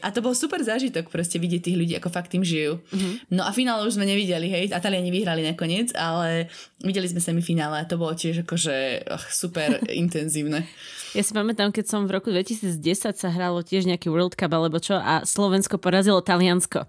a 0.00 0.08
to 0.14 0.22
bol 0.24 0.32
super 0.32 0.62
zážitok 0.62 1.10
proste 1.12 1.36
vidieť 1.36 1.70
tých 1.70 1.78
ľudí, 1.78 1.94
ako 1.98 2.08
fakt 2.08 2.30
tým 2.32 2.46
žijú. 2.46 2.78
Mm-hmm. 2.78 3.14
No 3.34 3.44
a 3.44 3.50
finále 3.52 3.84
už 3.86 3.98
sme 3.98 4.06
nevideli, 4.06 4.48
hej, 4.48 4.64
a 4.70 4.78
Taliani 4.78 5.10
vyhrali 5.12 5.42
nakoniec, 5.44 5.92
ale 5.98 6.48
videli 6.80 7.10
sme 7.10 7.20
semifinále 7.20 7.82
a 7.82 7.88
to 7.88 7.98
bolo 7.98 8.14
tiež 8.14 8.46
akože 8.46 9.06
ach, 9.10 9.26
super 9.30 9.82
intenzívne. 10.02 10.64
Ja 11.16 11.22
si 11.24 11.32
pamätám, 11.32 11.72
keď 11.72 11.84
som 11.88 12.04
v 12.04 12.20
roku 12.20 12.28
2010 12.28 12.78
sa 13.16 13.28
hralo 13.32 13.64
tiež 13.64 13.88
nejaký 13.88 14.12
World 14.12 14.36
Cup 14.36 14.52
alebo 14.52 14.76
čo 14.76 15.00
a 15.00 15.24
Slovensko 15.24 15.80
porazilo 15.80 16.20
Taliansko. 16.20 16.84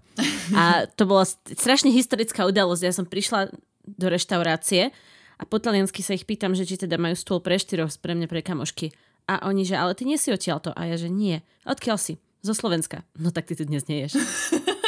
A 0.53 0.85
to 0.93 1.07
bola 1.07 1.23
strašne 1.27 1.93
historická 1.93 2.43
udalosť. 2.43 2.83
Ja 2.83 2.93
som 2.93 3.07
prišla 3.07 3.53
do 3.85 4.07
reštaurácie 4.11 4.91
a 5.39 5.43
po 5.47 5.57
taliansky 5.57 6.03
sa 6.03 6.13
ich 6.13 6.27
pýtam, 6.27 6.51
že 6.51 6.67
či 6.67 6.75
teda 6.75 6.99
majú 6.99 7.15
stôl 7.15 7.39
pre 7.39 7.55
štyroch 7.55 7.95
pre 8.03 8.11
mňa 8.11 8.27
pre 8.27 8.43
kamošky. 8.43 8.91
A 9.29 9.45
oni, 9.45 9.63
že 9.63 9.77
ale 9.77 9.93
ty 9.93 10.09
nie 10.09 10.17
si 10.17 10.33
odtiaľto. 10.33 10.73
A 10.73 10.89
ja, 10.89 10.97
že 10.97 11.07
nie. 11.07 11.45
Odkiaľ 11.63 11.97
si? 12.01 12.17
Zo 12.39 12.53
Slovenska. 12.55 13.03
No 13.19 13.31
tak 13.31 13.45
ty 13.45 13.55
tu 13.55 13.67
dnes 13.67 13.83
neješ. 13.87 14.15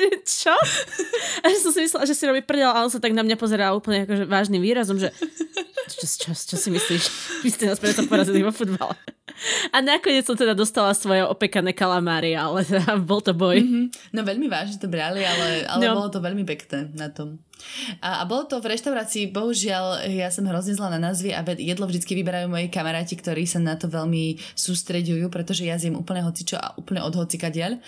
čo? 0.40 0.54
A 1.40 1.46
že 1.52 1.58
som 1.60 1.72
si 1.72 1.84
myslela, 1.84 2.08
že 2.08 2.16
si 2.16 2.24
robí 2.24 2.40
prdel 2.40 2.70
a 2.70 2.84
on 2.84 2.92
sa 2.92 3.02
tak 3.02 3.12
na 3.12 3.20
mňa 3.20 3.36
pozerá 3.36 3.72
úplne 3.76 4.08
akože 4.08 4.24
vážnym 4.24 4.62
výrazom, 4.62 4.96
že 4.96 5.12
čo, 5.90 6.06
čo, 6.06 6.30
čo 6.32 6.56
si 6.56 6.68
myslíš? 6.70 7.04
Vy 7.44 7.48
ste 7.50 7.68
nás 7.68 7.82
preto 7.82 8.06
porazili 8.06 8.40
vo 8.40 8.54
futbale. 8.54 8.94
A 9.72 9.80
nakoniec 9.80 10.28
som 10.28 10.36
teda 10.36 10.52
dostala 10.52 10.92
svoje 10.92 11.24
opekané 11.24 11.72
kalamári, 11.72 12.36
ale 12.36 12.60
teda 12.62 13.00
bol 13.00 13.24
to 13.24 13.32
boj. 13.32 13.56
Mm-hmm. 13.56 13.84
No 14.12 14.20
veľmi 14.20 14.46
vážne 14.52 14.76
to 14.76 14.88
brali, 14.92 15.24
ale, 15.24 15.64
ale 15.64 15.82
no. 15.88 15.96
bolo 15.96 16.12
to 16.12 16.20
veľmi 16.20 16.44
pekné 16.44 16.92
na 16.92 17.08
tom. 17.08 17.40
A, 18.00 18.20
a 18.20 18.28
bolo 18.28 18.46
to 18.48 18.58
v 18.58 18.72
reštaurácii, 18.72 19.30
bohužiaľ, 19.30 20.08
ja 20.08 20.32
som 20.32 20.48
hrozne 20.48 20.74
zlá 20.74 20.92
na 20.92 21.00
názvy 21.00 21.34
a 21.36 21.44
jedlo 21.44 21.86
vždycky 21.86 22.16
vyberajú 22.16 22.48
moji 22.48 22.72
kamaráti, 22.72 23.14
ktorí 23.18 23.44
sa 23.44 23.60
na 23.60 23.76
to 23.76 23.86
veľmi 23.86 24.40
sústreďujú, 24.56 25.28
pretože 25.28 25.68
ja 25.68 25.76
zjem 25.76 25.96
úplne 25.96 26.24
hocičo 26.24 26.56
a 26.56 26.72
úplne 26.76 27.04
od 27.04 27.14
hocika 27.14 27.52
diaľ. 27.52 27.78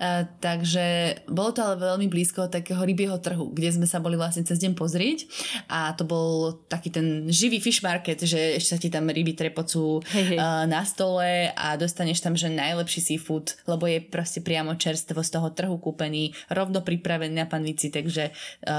A, 0.00 0.24
takže 0.26 1.18
bolo 1.28 1.52
to 1.52 1.60
ale 1.64 1.76
veľmi 1.78 2.06
blízko 2.08 2.48
takého 2.48 2.80
rybieho 2.80 3.16
trhu, 3.20 3.52
kde 3.52 3.74
sme 3.74 3.86
sa 3.86 4.00
boli 4.00 4.16
vlastne 4.16 4.46
cez 4.46 4.58
deň 4.58 4.72
pozrieť 4.78 5.28
a 5.68 5.92
to 5.92 6.08
bol 6.08 6.58
taký 6.66 6.88
ten 6.88 7.28
živý 7.28 7.60
fish 7.60 7.84
market, 7.84 8.22
že 8.24 8.56
ešte 8.56 8.68
sa 8.68 8.78
ti 8.78 8.88
tam 8.92 9.08
ryby 9.08 9.34
trepocú 9.34 10.04
hey, 10.12 10.36
hey. 10.36 10.38
na 10.68 10.84
stole 10.84 11.50
a 11.56 11.74
dostaneš 11.74 12.20
tam, 12.20 12.36
že 12.36 12.52
najlepší 12.52 13.00
seafood, 13.00 13.56
lebo 13.64 13.88
je 13.88 14.04
proste 14.04 14.40
priamo 14.44 14.76
čerstvo 14.76 15.20
z 15.24 15.30
toho 15.34 15.48
trhu 15.52 15.76
kúpený, 15.80 16.36
rovno 16.52 16.84
pripravený 16.84 17.34
na 17.34 17.46
panvici, 17.48 17.88
takže 17.88 18.30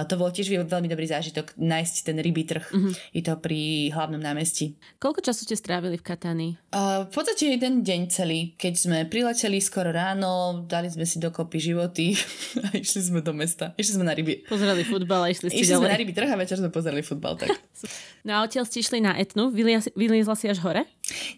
to 0.07 0.13
bolo 0.15 0.31
tiež 0.39 0.63
veľmi 0.63 0.87
dobrý 0.87 1.03
zážitok 1.03 1.59
nájsť 1.59 1.95
ten 2.07 2.15
rybý 2.15 2.47
trh. 2.47 2.63
Mm-hmm. 2.71 2.93
Je 3.11 3.21
to 3.27 3.35
pri 3.35 3.91
hlavnom 3.91 4.23
námestí. 4.23 4.79
Koľko 5.03 5.19
času 5.19 5.43
ste 5.43 5.59
strávili 5.59 5.99
v 5.99 6.03
Katani? 6.07 6.49
Uh, 6.71 7.03
v 7.03 7.11
podstate 7.11 7.51
jeden 7.51 7.83
deň 7.83 8.07
celý. 8.07 8.55
Keď 8.55 8.73
sme 8.79 8.97
prileteli 9.11 9.59
skoro 9.59 9.91
ráno, 9.91 10.63
dali 10.63 10.87
sme 10.87 11.03
si 11.03 11.19
dokopy 11.19 11.59
životy 11.59 12.15
a 12.63 12.71
išli 12.71 13.11
sme 13.11 13.19
do 13.19 13.35
mesta. 13.35 13.75
Išli 13.75 13.99
sme 13.99 14.07
na 14.07 14.15
ryby. 14.15 14.47
Pozerali 14.47 14.87
futbal 14.87 15.27
a 15.27 15.29
išli 15.29 15.51
ste 15.51 15.59
Išli 15.59 15.75
ďalej. 15.75 15.81
sme 15.83 15.91
na 15.91 15.97
ryby 15.99 16.13
trh 16.15 16.29
a 16.31 16.37
večer 16.39 16.55
sme 16.55 16.71
pozerali 16.71 17.03
futbal. 17.03 17.35
Tak. 17.35 17.51
no 18.29 18.37
a 18.37 18.45
odtiaľ 18.45 18.69
ste 18.69 18.85
išli 18.85 19.01
na 19.01 19.17
Etnu. 19.17 19.49
Vyliezla 19.97 20.37
si 20.37 20.45
až 20.45 20.61
hore? 20.61 20.85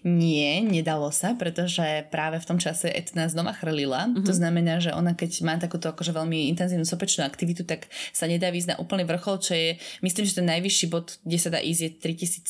Nie, 0.04 0.60
nedalo 0.60 1.08
sa, 1.16 1.32
pretože 1.38 2.04
práve 2.12 2.44
v 2.44 2.48
tom 2.48 2.60
čase 2.60 2.92
Etna 2.92 3.32
znova 3.32 3.56
chrlila. 3.56 4.12
Uh-huh. 4.12 4.26
To 4.28 4.34
znamená, 4.36 4.84
že 4.84 4.92
ona 4.92 5.16
keď 5.16 5.32
má 5.48 5.56
takúto 5.56 5.88
akože 5.88 6.12
veľmi 6.12 6.52
intenzívnu 6.52 6.84
sopečnú 6.84 7.24
aktivitu, 7.24 7.64
tak 7.64 7.88
sa 8.12 8.28
nedá 8.28 8.52
výjsť 8.52 8.76
na 8.76 8.80
úplný 8.84 9.08
vrchol, 9.08 9.40
čo 9.40 9.54
je, 9.56 9.80
myslím, 10.04 10.24
že 10.28 10.38
ten 10.44 10.48
najvyšší 10.52 10.86
bod, 10.92 11.16
kde 11.24 11.38
sa 11.40 11.50
dá 11.54 11.64
ísť 11.64 11.82
je 11.82 11.90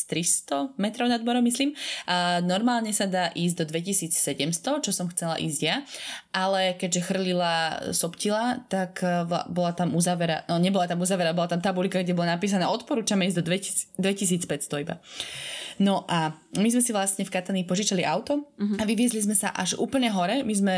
3300 0.02 0.82
metrov 0.82 1.08
nad 1.12 1.22
morom, 1.22 1.46
myslím. 1.46 1.78
A 2.10 2.42
normálne 2.42 2.90
sa 2.96 3.06
dá 3.06 3.30
ísť 3.38 3.56
do 3.62 3.66
2700, 3.70 4.82
čo 4.82 4.92
som 4.92 5.06
chcela 5.14 5.38
ísť 5.38 5.62
ja, 5.62 5.86
ale 6.34 6.74
keďže 6.80 7.06
chrlila 7.06 7.54
soptila, 7.94 8.64
tak 8.72 9.04
e, 9.04 9.28
bola 9.52 9.72
tam 9.76 9.94
uzavera, 9.94 10.48
no 10.48 10.58
nebola 10.58 10.88
tam 10.88 11.04
uzavera, 11.04 11.36
bola 11.36 11.52
tam 11.52 11.62
tabulika, 11.62 12.02
kde 12.02 12.16
bolo 12.16 12.32
napísané 12.32 12.66
odporúčame 12.66 13.28
ísť 13.28 13.38
do 13.38 14.10
2500 14.38 14.84
iba. 14.86 14.96
No 15.82 16.06
a 16.06 16.36
my 16.56 16.70
sme 16.70 16.84
si 16.84 16.92
vlastne 16.94 17.26
v 17.26 17.34
Katani 17.34 17.66
požičali 17.66 18.06
auto 18.06 18.54
uh-huh. 18.56 18.78
a 18.78 18.84
vyviezli 18.86 19.24
sme 19.24 19.34
sa 19.34 19.50
až 19.56 19.80
úplne 19.82 20.14
hore. 20.14 20.46
My 20.46 20.54
sme 20.54 20.76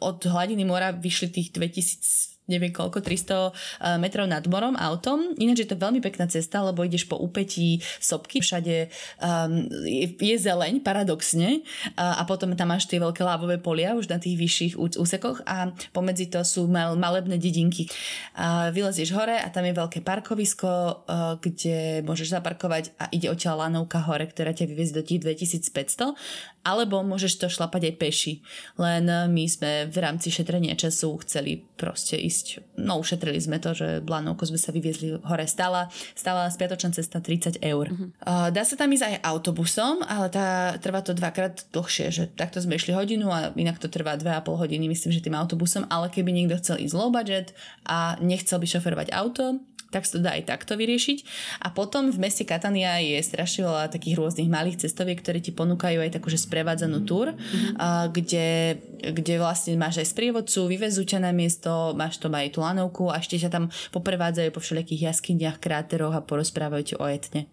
od 0.00 0.18
hladiny 0.24 0.64
mora 0.64 0.90
vyšli 0.94 1.28
tých 1.30 1.48
2000 1.52 2.35
neviem 2.46 2.70
koľko, 2.70 3.02
300 3.02 3.50
eh, 3.50 3.98
metrov 3.98 4.26
nad 4.26 4.42
morom 4.46 4.74
autom. 4.78 5.34
Ináč 5.38 5.66
je 5.66 5.68
to 5.70 5.78
veľmi 5.78 6.00
pekná 6.02 6.26
cesta, 6.30 6.62
lebo 6.62 6.86
ideš 6.86 7.06
po 7.06 7.18
úpetí 7.18 7.82
sopky, 7.98 8.40
všade 8.42 8.88
um, 9.18 9.66
je, 9.84 10.06
je 10.14 10.36
zeleň, 10.38 10.80
paradoxne, 10.82 11.62
a, 11.98 12.18
a 12.18 12.22
potom 12.24 12.54
tam 12.54 12.70
máš 12.70 12.86
tie 12.86 13.02
veľké 13.02 13.22
lávové 13.22 13.58
polia 13.58 13.98
už 13.98 14.10
na 14.10 14.18
tých 14.22 14.38
vyšších 14.38 14.72
úsekoch 14.78 15.42
a 15.44 15.74
pomedzi 15.90 16.30
to 16.30 16.42
sú 16.46 16.70
mal, 16.70 16.94
malebné 16.94 17.36
dedinky. 17.38 17.90
A 18.38 18.70
vylezieš 18.70 19.14
hore 19.14 19.36
a 19.36 19.48
tam 19.50 19.66
je 19.66 19.74
veľké 19.74 20.00
parkovisko, 20.06 20.70
uh, 20.70 21.38
kde 21.42 22.06
môžeš 22.06 22.38
zaparkovať 22.38 22.94
a 22.96 23.10
ide 23.10 23.30
odtiaľ 23.30 23.66
lanovka 23.66 24.02
hore, 24.06 24.26
ktorá 24.30 24.54
ťa 24.54 24.70
vyviezie 24.70 24.94
do 24.94 25.04
tých 25.04 25.20
2500 25.22 26.14
alebo 26.66 26.98
môžeš 27.06 27.38
to 27.38 27.46
šlapať 27.46 27.94
aj 27.94 27.94
peši. 27.94 28.34
Len 28.74 29.06
my 29.06 29.44
sme 29.46 29.86
v 29.86 29.96
rámci 30.02 30.34
šetrenia 30.34 30.74
času 30.74 31.14
chceli 31.22 31.62
proste 31.78 32.18
ísť, 32.18 32.74
no 32.82 32.98
ušetrili 32.98 33.38
sme 33.38 33.62
to, 33.62 33.70
že 33.76 34.02
Blanovko 34.02 34.48
sme 34.50 34.58
sa 34.58 34.74
vyviezli 34.74 35.22
hore 35.22 35.46
stála, 35.46 35.86
stála 36.18 36.50
spiatočná 36.50 36.90
cesta 36.90 37.22
30 37.22 37.62
eur. 37.62 37.92
Uh-huh. 37.92 38.10
Uh, 38.24 38.48
dá 38.50 38.66
sa 38.66 38.74
tam 38.74 38.90
ísť 38.90 39.04
aj 39.06 39.14
autobusom, 39.22 40.02
ale 40.02 40.26
tá, 40.32 40.74
trvá 40.82 41.04
to 41.04 41.14
dvakrát 41.14 41.68
dlhšie, 41.70 42.10
že 42.10 42.24
takto 42.32 42.58
sme 42.58 42.80
išli 42.80 42.96
hodinu 42.96 43.30
a 43.30 43.54
inak 43.54 43.78
to 43.78 43.86
trvá 43.86 44.18
2,5 44.18 44.48
hodiny, 44.56 44.88
myslím, 44.90 45.12
že 45.12 45.22
tým 45.22 45.36
autobusom, 45.36 45.86
ale 45.92 46.10
keby 46.10 46.32
niekto 46.32 46.58
chcel 46.58 46.76
ísť 46.82 46.96
low 46.96 47.12
budget 47.12 47.52
a 47.84 48.16
nechcel 48.18 48.58
by 48.58 48.66
šoferovať 48.66 49.12
auto, 49.12 49.60
tak 49.94 50.02
sa 50.04 50.18
to 50.18 50.26
dá 50.26 50.34
aj 50.34 50.50
takto 50.50 50.74
vyriešiť. 50.74 51.18
A 51.62 51.70
potom 51.70 52.10
v 52.10 52.18
meste 52.18 52.42
Katania 52.42 52.98
je 52.98 53.22
strašne 53.22 53.66
veľa 53.66 53.92
takých 53.92 54.18
rôznych 54.18 54.50
malých 54.50 54.82
cestoviek, 54.82 55.18
ktoré 55.18 55.38
ti 55.38 55.54
ponúkajú 55.54 56.02
aj 56.02 56.18
takúže 56.18 56.42
sprevádzanú 56.42 57.06
túr, 57.06 57.32
mm-hmm. 57.32 57.78
a, 57.78 58.10
kde, 58.10 58.80
kde 59.14 59.34
vlastne 59.38 59.78
máš 59.78 60.02
aj 60.02 60.10
sprievodcu, 60.10 60.66
vyvezú 60.66 61.06
ťa 61.06 61.22
na 61.22 61.30
miesto, 61.30 61.94
máš 61.94 62.18
to 62.18 62.26
aj 62.32 62.50
tú 62.50 62.64
lanovku 62.64 63.08
a 63.08 63.22
ešte 63.22 63.38
ťa 63.38 63.50
tam 63.50 63.64
poprevádzajú 63.94 64.50
po 64.50 64.58
všelijakých 64.58 65.12
jaskyniach, 65.12 65.62
kráteroch 65.62 66.14
a 66.16 66.24
porozprávajú 66.24 66.82
ti 66.82 66.94
o 66.98 67.06
etne. 67.06 67.46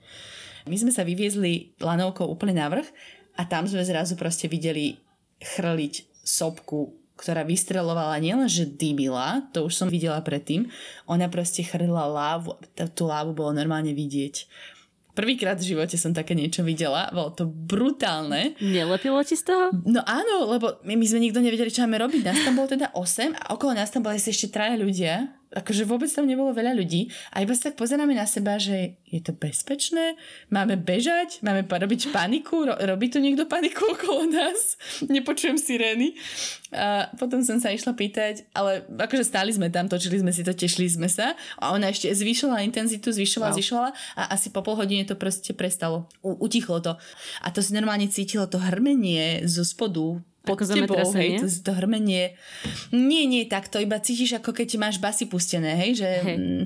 My 0.64 0.80
sme 0.80 0.96
sa 0.96 1.04
vyviezli 1.04 1.76
lanovkou 1.84 2.24
úplne 2.24 2.56
na 2.56 2.72
vrch 2.72 2.88
a 3.36 3.44
tam 3.44 3.68
sme 3.68 3.84
zrazu 3.84 4.16
proste 4.16 4.48
videli 4.48 4.96
chrliť 5.44 6.24
sopku 6.24 7.03
ktorá 7.14 7.46
vystrelovala 7.46 8.18
nielen, 8.18 8.50
že 8.50 8.66
dymila, 8.66 9.46
to 9.54 9.70
už 9.70 9.74
som 9.74 9.88
videla 9.88 10.20
predtým, 10.26 10.68
ona 11.06 11.30
proste 11.30 11.62
chrlila 11.62 12.10
lávu, 12.10 12.58
tú 12.98 13.06
lávu 13.06 13.38
bolo 13.38 13.54
normálne 13.54 13.94
vidieť. 13.94 14.50
Prvýkrát 15.14 15.62
v 15.62 15.78
živote 15.78 15.94
som 15.94 16.10
také 16.10 16.34
niečo 16.34 16.66
videla, 16.66 17.06
bolo 17.14 17.30
to 17.38 17.46
brutálne. 17.46 18.58
Nelepilo 18.58 19.22
ti 19.22 19.38
z 19.38 19.46
toho? 19.46 19.70
No 19.86 20.02
áno, 20.10 20.50
lebo 20.50 20.82
my, 20.82 20.98
my 20.98 21.06
sme 21.06 21.22
nikto 21.22 21.38
nevedeli, 21.38 21.70
čo 21.70 21.86
máme 21.86 22.02
robiť. 22.02 22.26
Nás 22.26 22.42
tam 22.42 22.58
bolo 22.58 22.74
teda 22.74 22.90
8 22.98 23.38
a 23.38 23.54
okolo 23.54 23.78
nás 23.78 23.94
tam 23.94 24.02
boli 24.02 24.18
ešte 24.18 24.50
traja 24.50 24.74
ľudia 24.74 25.30
akože 25.54 25.86
vôbec 25.86 26.10
tam 26.10 26.26
nebolo 26.26 26.50
veľa 26.52 26.74
ľudí 26.74 27.14
a 27.30 27.46
iba 27.46 27.54
sa 27.54 27.70
tak 27.70 27.78
pozeráme 27.78 28.18
na 28.18 28.26
seba, 28.26 28.58
že 28.58 28.98
je 29.06 29.22
to 29.22 29.38
bezpečné, 29.38 30.18
máme 30.50 30.74
bežať, 30.82 31.46
máme 31.46 31.70
robiť 31.70 32.10
paniku, 32.10 32.66
ro- 32.66 32.80
robí 32.82 33.14
tu 33.14 33.22
niekto 33.22 33.46
paniku 33.46 33.94
okolo 33.94 34.26
nás, 34.26 34.76
nepočujem 35.14 35.62
sirény. 35.62 36.18
A 36.74 37.14
potom 37.22 37.46
som 37.46 37.62
sa 37.62 37.70
išla 37.70 37.94
pýtať, 37.94 38.50
ale 38.58 38.82
akože 38.90 39.22
stáli 39.22 39.54
sme 39.54 39.70
tam, 39.70 39.86
točili 39.86 40.18
sme 40.18 40.34
si 40.34 40.42
to, 40.42 40.58
tešili 40.58 40.90
sme 40.90 41.06
sa 41.06 41.38
a 41.62 41.70
ona 41.70 41.94
ešte 41.94 42.10
zvýšila 42.10 42.66
intenzitu, 42.66 43.14
zvyšovala, 43.14 43.54
wow. 43.54 43.58
zvyšovala 43.62 43.90
a 44.18 44.22
asi 44.34 44.50
po 44.50 44.66
pol 44.66 44.74
hodine 44.74 45.06
to 45.06 45.14
proste 45.14 45.54
prestalo. 45.54 46.10
U- 46.26 46.42
utichlo 46.42 46.82
to. 46.82 46.98
A 47.46 47.54
to 47.54 47.62
si 47.62 47.78
normálne 47.78 48.10
cítilo 48.10 48.50
to 48.50 48.58
hrmenie 48.58 49.46
zo 49.46 49.62
spodu 49.62 50.18
pod 50.44 50.60
Ako 50.60 50.76
tebou, 50.76 51.08
hej, 51.16 51.40
to, 51.40 51.48
to 51.48 51.72
hrmenie. 51.72 52.36
Nie, 52.92 53.24
nie, 53.24 53.48
tak 53.48 53.72
to 53.72 53.80
iba 53.80 53.96
cítiš, 53.96 54.44
ako 54.44 54.52
keď 54.52 54.76
máš 54.76 55.00
basy 55.00 55.24
pustené, 55.32 55.80
hej, 55.80 56.04
že, 56.04 56.12
Hej. 56.20 56.36
mm, 56.36 56.64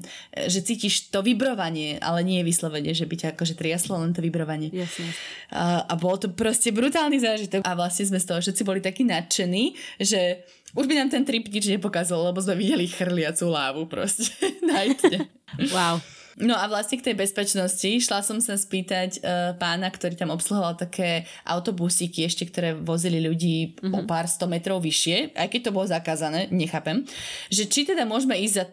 že 0.50 0.60
cítiš 0.66 1.14
to 1.14 1.22
vibrovanie, 1.22 2.02
ale 2.02 2.26
nie 2.26 2.42
je 2.42 2.50
vyslovene, 2.50 2.90
že 2.98 3.06
by 3.06 3.16
ťa 3.22 3.28
akože 3.38 3.54
triaslo, 3.54 4.02
len 4.02 4.18
to 4.18 4.26
vibrovanie. 4.26 4.74
Jasne. 4.74 5.14
A, 5.54 5.86
a 5.86 5.94
bol 5.94 6.18
to 6.18 6.34
proste 6.34 6.74
brutálny 6.74 7.22
zážitok. 7.22 7.62
A 7.62 7.78
vlastne 7.78 8.10
sme 8.10 8.18
z 8.18 8.26
toho 8.26 8.42
všetci 8.42 8.66
boli 8.66 8.82
takí 8.82 9.06
nadšení, 9.06 9.78
že 10.02 10.42
už 10.74 10.90
by 10.90 10.98
nám 10.98 11.14
ten 11.14 11.22
trip 11.22 11.46
nič 11.46 11.70
nepokázal, 11.70 12.34
lebo 12.34 12.42
sme 12.42 12.58
videli 12.58 12.90
chrliacu 12.90 13.46
lávu 13.46 13.86
proste 13.86 14.34
na. 14.68 14.90
Wow. 15.70 16.02
No 16.38 16.54
a 16.54 16.70
vlastne 16.70 17.02
k 17.02 17.10
tej 17.10 17.16
bezpečnosti 17.18 17.90
šla 17.98 18.22
som 18.22 18.38
sa 18.38 18.54
spýtať 18.54 19.26
uh, 19.26 19.58
pána, 19.58 19.90
ktorý 19.90 20.14
tam 20.14 20.30
obsluhoval 20.30 20.78
také 20.78 21.26
autobusíky 21.42 22.30
ešte, 22.30 22.46
ktoré 22.46 22.78
vozili 22.78 23.18
ľudí 23.18 23.74
mm-hmm. 23.74 23.94
o 23.98 24.00
pár 24.06 24.30
sto 24.30 24.46
metrov 24.46 24.78
vyššie, 24.86 25.34
aj 25.34 25.48
keď 25.50 25.62
to 25.70 25.74
bolo 25.74 25.90
zakázané, 25.90 26.46
nechápem, 26.54 27.02
že 27.50 27.66
či 27.66 27.90
teda 27.90 28.06
môžeme 28.06 28.38
ísť 28.38 28.54
za 28.54 28.66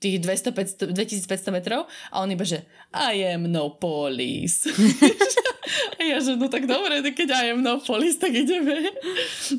tých 0.00 0.16
200, 0.20 0.92
500, 0.92 0.96
2500 0.96 1.52
metrov 1.52 1.84
a 2.08 2.24
on 2.24 2.32
iba, 2.32 2.44
že 2.44 2.64
I 2.92 3.36
am 3.36 3.52
no 3.52 3.76
police. 3.76 4.64
a 5.96 6.00
ja, 6.00 6.18
že 6.20 6.36
no 6.36 6.46
tak 6.52 6.68
dobre, 6.68 7.00
tak 7.00 7.14
keď 7.16 7.56
no 7.56 7.80
police, 7.80 8.20
tak 8.20 8.32
ideme. 8.36 8.92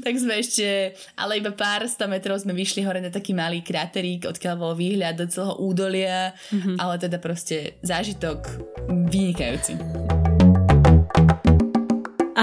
tak 0.05 0.13
sme 0.15 0.39
ešte, 0.39 0.93
ale 1.17 1.41
iba 1.41 1.51
pár 1.51 1.85
sto 1.89 2.05
metrov 2.05 2.37
sme 2.39 2.53
vyšli 2.53 2.85
hore 2.85 3.01
na 3.01 3.09
taký 3.09 3.33
malý 3.33 3.65
kráterík, 3.65 4.29
odkiaľ 4.29 4.55
bol 4.55 4.73
výhľad 4.77 5.17
do 5.17 5.25
celého 5.25 5.55
údolia, 5.59 6.31
mm-hmm. 6.53 6.75
ale 6.77 6.95
teda 7.01 7.17
proste 7.17 7.77
zážitok 7.81 8.45
vynikajúci. 9.09 10.14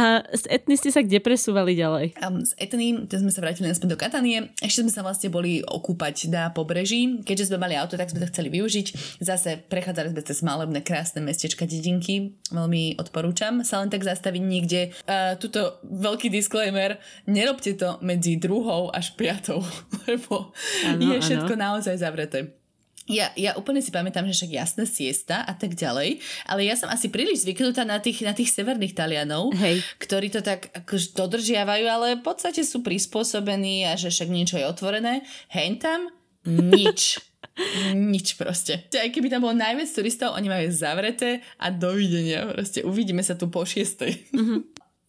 A 0.02 0.26
z 0.34 0.50
etny 0.50 0.74
ste 0.74 0.90
sa 0.90 0.98
kde 0.98 1.22
presúvali 1.22 1.78
ďalej? 1.78 2.18
Um, 2.18 2.42
z 2.42 2.58
Etny, 2.58 3.06
to 3.06 3.22
sme 3.22 3.30
sa 3.30 3.38
vrátili 3.38 3.70
naspäť 3.70 3.94
do 3.94 3.98
Katanie. 4.00 4.50
Ešte 4.58 4.82
sme 4.82 4.90
sa 4.90 5.06
vlastne 5.06 5.30
boli 5.30 5.62
okúpať 5.62 6.26
na 6.26 6.50
pobreží. 6.50 7.22
Keďže 7.22 7.54
sme 7.54 7.62
mali 7.62 7.78
auto, 7.78 7.94
tak 7.94 8.10
sme 8.10 8.18
to 8.18 8.26
chceli 8.26 8.50
využiť. 8.50 9.18
Zase 9.22 9.62
prechádzali 9.70 10.10
sme 10.10 10.22
cez 10.26 10.42
malebné, 10.42 10.82
krásne 10.82 11.22
mestečka, 11.22 11.70
dedinky. 11.70 12.34
Veľmi 12.50 12.98
odporúčam 12.98 13.62
sa 13.62 13.78
len 13.78 13.94
tak 13.94 14.02
zastaviť 14.02 14.42
niekde. 14.42 14.90
Uh, 15.06 15.38
tuto 15.38 15.78
veľký 15.86 16.34
disclaimer, 16.34 16.98
nerobte 17.30 17.78
to 17.78 18.02
medzi 18.02 18.42
druhou 18.42 18.90
až 18.90 19.14
piatou, 19.14 19.62
lebo 20.10 20.50
Áno, 20.82 21.14
je 21.14 21.22
všetko 21.22 21.54
naozaj 21.54 22.02
zavreté. 22.02 22.61
Ja, 23.10 23.34
ja 23.34 23.58
úplne 23.58 23.82
si 23.82 23.90
pamätám, 23.90 24.30
že 24.30 24.42
však 24.42 24.52
jasná 24.54 24.84
siesta 24.86 25.42
a 25.42 25.52
tak 25.58 25.74
ďalej, 25.74 26.22
ale 26.46 26.60
ja 26.62 26.78
som 26.78 26.86
asi 26.86 27.10
príliš 27.10 27.42
zvyknutá 27.42 27.82
na 27.82 27.98
tých, 27.98 28.22
na 28.22 28.30
tých 28.30 28.54
severných 28.54 28.94
Talianov, 28.94 29.50
Hej. 29.58 29.82
ktorí 29.98 30.30
to 30.30 30.38
tak 30.38 30.70
akože 30.70 31.18
dodržiavajú, 31.18 31.84
ale 31.90 32.06
v 32.18 32.22
podstate 32.22 32.62
sú 32.62 32.86
prispôsobení 32.86 33.90
a 33.90 33.98
že 33.98 34.14
však 34.14 34.30
niečo 34.30 34.54
je 34.54 34.70
otvorené. 34.70 35.26
Hen 35.50 35.82
tam 35.82 36.14
nič. 36.46 37.18
nič 38.14 38.38
proste. 38.38 38.86
Aj 38.94 39.10
keby 39.10 39.28
tam 39.28 39.44
bolo 39.44 39.58
najviac 39.58 39.90
turistov, 39.90 40.38
oni 40.38 40.48
majú 40.48 40.68
zavreté 40.72 41.42
a 41.58 41.68
dovidenia. 41.68 42.48
Proste 42.54 42.86
uvidíme 42.86 43.20
sa 43.20 43.34
tu 43.34 43.50
po 43.50 43.66
šiestej. 43.66 44.30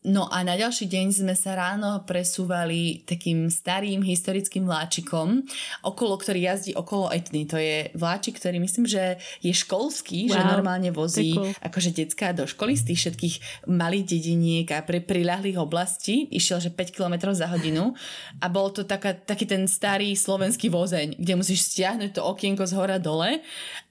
No 0.04 0.28
a 0.28 0.44
na 0.44 0.60
ďalší 0.60 0.92
deň 0.92 1.06
sme 1.16 1.32
sa 1.32 1.56
ráno 1.56 2.04
presúvali 2.04 3.08
takým 3.08 3.48
starým 3.48 4.04
historickým 4.04 4.68
vláčikom, 4.68 5.48
okolo, 5.80 6.20
ktorý 6.20 6.44
jazdí 6.44 6.76
okolo 6.76 7.08
Etny. 7.08 7.48
To 7.48 7.56
je 7.56 7.88
vláčik, 7.96 8.36
ktorý 8.36 8.60
myslím, 8.60 8.84
že 8.84 9.16
je 9.40 9.56
školský, 9.56 10.28
wow, 10.28 10.34
že 10.36 10.40
normálne 10.44 10.92
vozí 10.92 11.40
cool. 11.40 11.56
akože 11.64 11.96
detská 11.96 12.36
do 12.36 12.44
školy 12.44 12.76
z 12.76 12.92
tých 12.92 13.00
všetkých 13.00 13.36
malých 13.72 14.06
dediniek 14.12 14.68
a 14.76 14.84
pri 14.84 15.00
priľahlých 15.00 15.56
oblastí. 15.56 16.28
Išiel, 16.36 16.60
že 16.60 16.76
5 16.76 16.92
km 16.92 17.32
za 17.32 17.48
hodinu 17.48 17.96
a 18.44 18.46
bol 18.52 18.76
to 18.76 18.84
taká, 18.84 19.16
taký 19.16 19.48
ten 19.48 19.72
starý 19.72 20.20
slovenský 20.20 20.68
vozeň, 20.68 21.16
kde 21.16 21.34
musíš 21.40 21.72
stiahnuť 21.72 22.20
to 22.20 22.22
okienko 22.28 22.68
z 22.68 22.76
hora 22.76 23.00
dole 23.00 23.40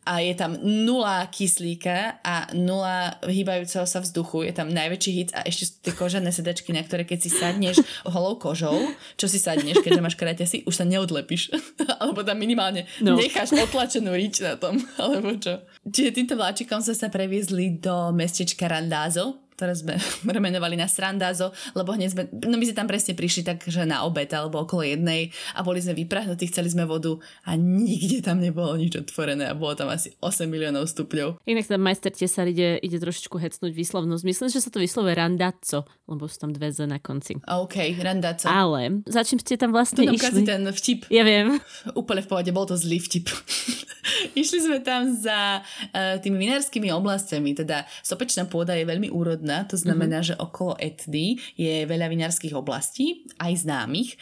a 0.02 0.18
je 0.18 0.34
tam 0.34 0.58
nula 0.58 1.26
kyslíka 1.30 2.18
a 2.22 2.50
nula 2.54 3.18
hýbajúceho 3.22 3.86
sa 3.86 3.98
vzduchu. 3.98 4.46
Je 4.46 4.54
tam 4.54 4.70
najväčší 4.70 5.10
hit 5.12 5.30
a 5.34 5.42
ešte 5.42 5.62
sú 5.66 5.72
tie 5.80 5.92
kožené 5.94 6.30
sedačky, 6.30 6.70
na 6.70 6.82
ktoré 6.82 7.02
keď 7.02 7.18
si 7.22 7.30
sadneš 7.30 7.82
holou 8.06 8.34
kožou, 8.38 8.78
čo 9.14 9.26
si 9.26 9.38
sadneš, 9.38 9.82
keď 9.82 10.02
máš 10.02 10.14
kraťasy, 10.14 10.62
už 10.66 10.74
sa 10.74 10.86
neodlepíš. 10.86 11.54
alebo 12.02 12.22
tam 12.22 12.38
minimálne 12.38 12.86
No. 12.98 13.18
necháš 13.18 13.50
potlačenú 13.50 14.14
rič 14.14 14.38
na 14.38 14.54
tom, 14.54 14.78
alebo 15.02 15.34
čo. 15.38 15.62
Čiže 15.82 16.14
týmto 16.14 16.34
vláčikom 16.38 16.78
sme 16.78 16.94
sa 16.94 17.10
previezli 17.10 17.78
do 17.78 18.14
mestečka 18.14 18.70
Randázov, 18.70 19.41
ktoré 19.54 19.72
sme 19.76 19.94
remenovali 20.36 20.74
na 20.76 20.88
Srandázo, 20.88 21.52
lebo 21.76 21.94
hneď 21.94 22.08
sme, 22.12 22.22
no 22.32 22.56
my 22.56 22.64
sme 22.64 22.76
tam 22.76 22.88
presne 22.88 23.12
prišli 23.12 23.44
takže 23.46 23.84
na 23.84 24.04
obed 24.06 24.28
alebo 24.32 24.64
okolo 24.64 24.82
jednej 24.86 25.30
a 25.54 25.60
boli 25.60 25.78
sme 25.78 25.96
vyprahnutí, 25.96 26.48
chceli 26.48 26.72
sme 26.72 26.88
vodu 26.88 27.14
a 27.44 27.54
nikde 27.58 28.24
tam 28.24 28.40
nebolo 28.40 28.74
nič 28.78 28.98
otvorené 28.98 29.48
a 29.50 29.54
bolo 29.54 29.76
tam 29.76 29.92
asi 29.92 30.14
8 30.20 30.48
miliónov 30.48 30.88
stupňov. 30.88 31.44
Inak 31.44 31.68
tam 31.68 31.82
majster 31.82 32.12
Tesar 32.12 32.48
ide, 32.48 32.78
ide 32.80 32.98
trošičku 32.98 33.36
hecnúť 33.36 33.72
výslovnosť. 33.74 34.22
Myslím, 34.24 34.48
že 34.48 34.62
sa 34.62 34.70
to 34.70 34.78
vyslovuje 34.78 35.14
randazzo, 35.18 35.84
lebo 36.06 36.30
sú 36.30 36.48
tam 36.48 36.50
dve 36.54 36.70
Z 36.72 36.88
na 36.88 37.02
konci. 37.02 37.36
OK, 37.42 37.76
Randáco. 37.98 38.46
Ale 38.48 39.02
za 39.08 39.26
čím 39.26 39.42
ste 39.42 39.58
tam 39.58 39.74
vlastne 39.74 40.06
kazí 40.16 40.42
išli? 40.42 40.48
ten 40.48 40.62
vtip. 40.64 41.00
Ja 41.10 41.26
viem. 41.26 41.58
Úplne 42.00 42.22
v 42.24 42.28
pohode, 42.28 42.50
bol 42.54 42.64
to 42.64 42.78
zlý 42.78 43.02
vtip. 43.02 43.28
Išli 44.42 44.58
sme 44.62 44.78
tam 44.82 45.10
za 45.14 45.62
uh, 45.62 46.16
tými 46.18 46.38
vinárskymi 46.38 46.90
oblastiami, 46.94 47.54
teda 47.54 47.86
sopečná 48.02 48.46
pôda 48.46 48.74
je 48.74 48.86
veľmi 48.86 49.10
úrodná, 49.10 49.41
to 49.66 49.74
znamená, 49.74 50.22
mm-hmm. 50.22 50.30
že 50.32 50.40
okolo 50.40 50.78
Etny 50.78 51.36
je 51.58 51.82
veľa 51.84 52.06
vinárskych 52.06 52.54
oblastí, 52.54 53.26
aj 53.36 53.66
známych. 53.66 54.14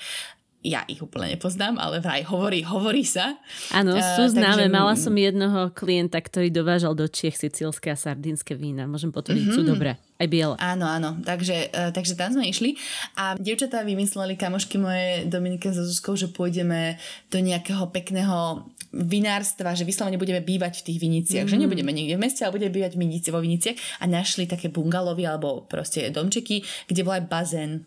Ja 0.60 0.84
ich 0.84 1.00
úplne 1.00 1.32
nepoznám, 1.32 1.80
ale 1.80 2.04
vraj 2.04 2.20
hovorí, 2.28 2.60
hovorí 2.60 3.00
sa. 3.00 3.40
Áno, 3.72 3.96
Eh, 3.96 4.04
sú 4.12 4.28
známe. 4.28 4.68
takže- 4.68 4.76
Mala 4.76 4.92
som 4.92 5.16
jednoho 5.16 5.72
klienta, 5.72 6.20
ktorý 6.20 6.52
dovážal 6.52 6.92
do 6.92 7.08
Čiech 7.08 7.40
sicílske 7.40 7.88
a 7.88 7.96
sardínske 7.96 8.52
vína. 8.52 8.84
Môžem 8.84 9.08
potvrdiť, 9.08 9.46
Mhm. 9.48 9.54
sú 9.56 9.64
dobré. 9.64 9.96
Aj 10.20 10.28
biele. 10.28 10.60
Áno, 10.60 10.84
áno, 10.84 11.16
takže, 11.24 11.72
uh, 11.72 11.88
takže 11.96 12.12
tam 12.12 12.36
sme 12.36 12.44
išli 12.44 12.76
a 13.16 13.40
dievčatá 13.40 13.80
vymysleli, 13.80 14.36
kamošky 14.36 14.76
moje 14.76 15.24
Dominika 15.24 15.72
so 15.72 15.80
Zuzkou, 15.80 16.12
že 16.12 16.28
pôjdeme 16.28 17.00
do 17.32 17.40
nejakého 17.40 17.88
pekného 17.88 18.68
vinárstva, 18.90 19.78
že 19.78 19.86
vyslovene 19.86 20.18
budeme 20.18 20.42
bývať 20.42 20.82
v 20.82 20.86
tých 20.90 20.98
viniciach, 20.98 21.46
mm. 21.46 21.52
že 21.52 21.60
nebudeme 21.62 21.94
niekde 21.94 22.18
v 22.18 22.24
meste, 22.26 22.42
ale 22.42 22.58
budeme 22.58 22.74
bývať 22.74 22.98
v 22.98 23.00
vinici, 23.06 23.28
vo 23.30 23.38
viniciach 23.38 24.02
a 24.02 24.04
našli 24.10 24.50
také 24.50 24.66
bungalovy 24.66 25.22
alebo 25.30 25.62
proste 25.70 26.10
domčeky, 26.10 26.66
kde 26.90 27.00
bol 27.06 27.14
aj 27.14 27.30
bazén. 27.30 27.86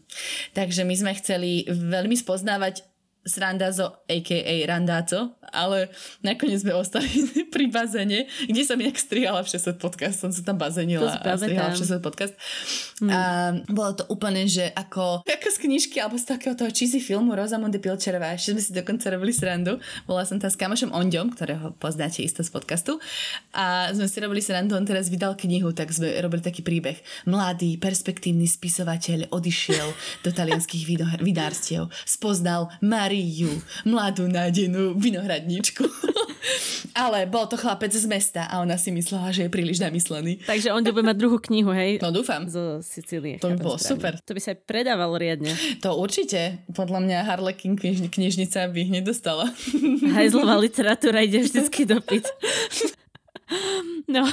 Takže 0.55 0.87
my 0.87 0.95
sme 0.95 1.11
chceli 1.19 1.67
veľmi 1.67 2.15
spoznávať 2.15 2.92
Srandazo, 3.23 4.03
a.k.a. 4.07 4.67
Randáco, 4.67 5.39
ale 5.53 5.93
nakoniec 6.25 6.59
sme 6.59 6.75
ostali 6.75 7.07
pri 7.53 7.71
bazéne, 7.71 8.27
kde 8.49 8.61
som 8.67 8.75
nejak 8.75 8.99
strihala 8.99 9.39
v 9.45 9.49
600 9.53 9.79
podcast, 9.79 10.17
som 10.19 10.31
sa 10.33 10.41
tam 10.43 10.59
si 10.59 11.19
a 11.23 11.37
strihala. 11.39 11.71
600 11.71 12.03
podcast. 12.03 12.33
A 13.07 13.53
bolo 13.71 13.95
to 13.95 14.03
úplne, 14.09 14.43
že 14.49 14.73
ako, 14.75 15.23
ako 15.23 15.47
z 15.53 15.57
knižky 15.63 15.97
alebo 16.03 16.19
z 16.19 16.35
takého 16.35 16.57
toho 16.57 16.67
cheesy 16.73 16.99
filmu 16.99 17.31
Rosamunde 17.37 17.79
Pilčerová. 17.79 18.35
Ešte 18.35 18.57
sme 18.57 18.61
si 18.63 18.71
dokonca 18.75 19.05
robili 19.13 19.31
srandu. 19.31 19.79
Bola 20.03 20.27
som 20.27 20.41
tam 20.41 20.51
s 20.51 20.57
kamošom 20.57 20.91
Ondom, 20.91 21.31
ktorého 21.31 21.75
poznáte 21.77 22.25
isto 22.25 22.43
z 22.43 22.49
podcastu. 22.51 22.97
A 23.55 23.93
sme 23.95 24.09
si 24.09 24.17
robili 24.19 24.43
srandu, 24.43 24.75
on 24.75 24.83
teraz 24.83 25.07
vydal 25.07 25.39
knihu, 25.39 25.71
tak 25.71 25.95
sme 25.95 26.11
robili 26.19 26.43
taký 26.43 26.65
príbeh. 26.65 26.99
Mladý, 27.29 27.79
perspektívny 27.79 28.49
spisovateľ 28.49 29.31
odišiel 29.31 29.87
do 30.27 30.29
talianských 30.35 30.83
vinárstiev. 31.27 31.87
Spoznal 32.03 32.73
Mariu, 33.13 33.53
mladú 33.85 34.25
nádenú 34.25 34.97
vinohradníčku. 34.97 35.85
Ale 36.97 37.29
bol 37.29 37.45
to 37.45 37.53
chlapec 37.61 37.93
z 37.93 38.09
mesta 38.09 38.49
a 38.49 38.61
ona 38.61 38.73
si 38.73 38.89
myslela, 38.89 39.29
že 39.29 39.45
je 39.45 39.49
príliš 39.53 39.81
namyslený. 39.81 40.41
Takže 40.45 40.73
on 40.73 40.81
bude 40.81 41.05
mať 41.05 41.17
druhú 41.17 41.37
knihu, 41.37 41.69
hej? 41.73 42.01
No 42.01 42.09
dúfam. 42.09 42.49
Zo 42.49 42.81
Sicílie. 42.81 43.37
To 43.37 43.53
by 43.53 43.57
bolo 43.61 43.77
správne. 43.77 43.89
super. 43.89 44.13
To 44.17 44.31
by 44.33 44.41
sa 44.41 44.49
aj 44.53 44.59
predával 44.65 45.13
riadne. 45.17 45.53
To 45.85 45.93
určite. 45.93 46.65
Podľa 46.73 46.99
mňa 47.05 47.17
Harlequin 47.29 47.77
kniž- 47.77 48.09
knižnica 48.09 48.65
by 48.69 48.77
ich 48.81 48.91
nedostala. 48.91 49.45
Hajzlová 50.13 50.57
literatúra 50.57 51.21
ide 51.21 51.45
vždycky 51.45 51.85
dopyt. 51.85 52.25
No, 54.13 54.29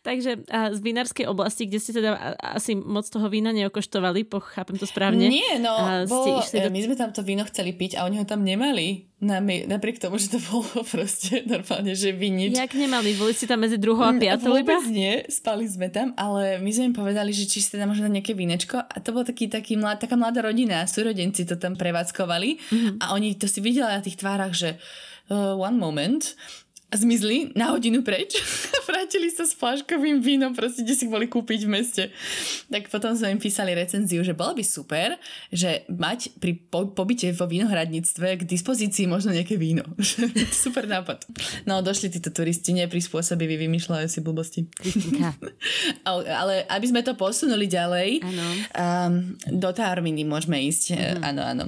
takže 0.00 0.42
a 0.46 0.70
z 0.70 0.80
vinárskej 0.80 1.24
oblasti, 1.24 1.64
kde 1.64 1.78
ste 1.78 1.92
teda 1.92 2.18
asi 2.36 2.74
moc 2.74 3.06
toho 3.06 3.26
vína 3.26 3.50
neokoštovali, 3.50 4.24
pochápem 4.24 4.74
to 4.74 4.84
správne. 4.84 5.22
Nie, 5.24 5.56
no, 5.56 5.70
A 5.70 6.02
ste 6.02 6.10
bolo, 6.10 6.40
išli 6.40 6.58
do- 6.58 6.68
my 6.68 6.80
sme 6.82 6.94
tam 6.94 7.10
to 7.10 7.22
víno 7.22 7.44
chceli 7.44 7.70
piť 7.70 7.94
a 7.94 8.04
oni 8.04 8.16
ho 8.16 8.24
tam 8.24 8.42
nemali. 8.42 9.06
Napriek 9.20 9.98
tomu, 9.98 10.16
že 10.16 10.30
to 10.30 10.40
bolo 10.40 10.64
proste 10.90 11.44
normálne, 11.44 11.92
že 11.92 12.10
vinič. 12.10 12.56
Jak 12.56 12.72
nemali? 12.72 13.14
Boli 13.14 13.30
ste 13.30 13.44
tam 13.44 13.60
medzi 13.60 13.76
druhou 13.76 14.02
a 14.02 14.10
piatou 14.12 14.56
iba? 14.56 14.80
Nie, 14.82 15.28
spali 15.28 15.64
sme 15.64 15.86
tam, 15.86 16.10
ale 16.14 16.56
my 16.56 16.70
sme 16.70 16.84
im 16.86 16.96
povedali, 16.96 17.30
že 17.30 17.44
či 17.44 17.60
si 17.60 17.68
teda 17.70 17.84
možno 17.84 18.02
dať 18.02 18.16
nejaké 18.16 18.32
vínečko 18.32 18.80
a 18.80 18.96
to 18.96 19.10
bol 19.10 19.22
taký, 19.22 19.46
taký 19.46 19.76
mlad, 19.76 20.00
taká 20.00 20.16
mladá 20.16 20.40
rodina, 20.40 20.82
súrodenci 20.84 21.44
to 21.44 21.54
tam 21.54 21.74
prevádzkovali 21.74 22.50
Mhm. 22.66 22.90
a 22.98 23.12
oni 23.12 23.34
to 23.34 23.44
si 23.44 23.60
videli 23.60 23.84
na 23.84 24.00
tých 24.00 24.16
tvárach, 24.16 24.50
že 24.52 24.80
uh, 25.28 25.52
one 25.54 25.76
moment 25.76 26.24
a 26.90 26.94
zmizli 26.98 27.54
na 27.54 27.70
hodinu 27.70 28.02
preč. 28.02 28.34
Vrátili 28.90 29.30
sa 29.30 29.46
s 29.46 29.54
fláškovým 29.54 30.18
vínom, 30.18 30.50
proste, 30.50 30.82
kde 30.82 30.94
si 30.98 31.06
boli 31.06 31.30
kúpiť 31.30 31.62
v 31.62 31.70
meste. 31.70 32.02
Tak 32.66 32.90
potom 32.90 33.14
sme 33.14 33.30
im 33.30 33.38
písali 33.38 33.70
recenziu, 33.78 34.26
že 34.26 34.34
bolo 34.34 34.58
by 34.58 34.64
super, 34.66 35.14
že 35.54 35.86
mať 35.86 36.34
pri 36.42 36.58
po- 36.58 36.90
pobyte 36.90 37.30
vo 37.38 37.46
vínohradníctve 37.46 38.42
k 38.42 38.42
dispozícii 38.42 39.06
možno 39.06 39.30
nejaké 39.30 39.54
víno. 39.54 39.86
super 40.66 40.90
nápad. 40.90 41.30
No, 41.70 41.78
došli 41.78 42.10
títo 42.10 42.34
turisti 42.34 42.74
neprispôsobiví, 42.74 43.54
vymýšľajú 43.70 44.06
si 44.10 44.18
blbosti. 44.18 44.60
Ale 46.10 46.66
aby 46.66 46.86
sme 46.90 47.06
to 47.06 47.14
posunuli 47.14 47.70
ďalej, 47.70 48.18
um, 48.74 49.38
do 49.46 49.70
Taorminy 49.70 50.26
môžeme 50.26 50.58
ísť. 50.66 50.98
Mm-hmm. 50.98 51.22
Áno, 51.22 51.42
áno. 51.46 51.64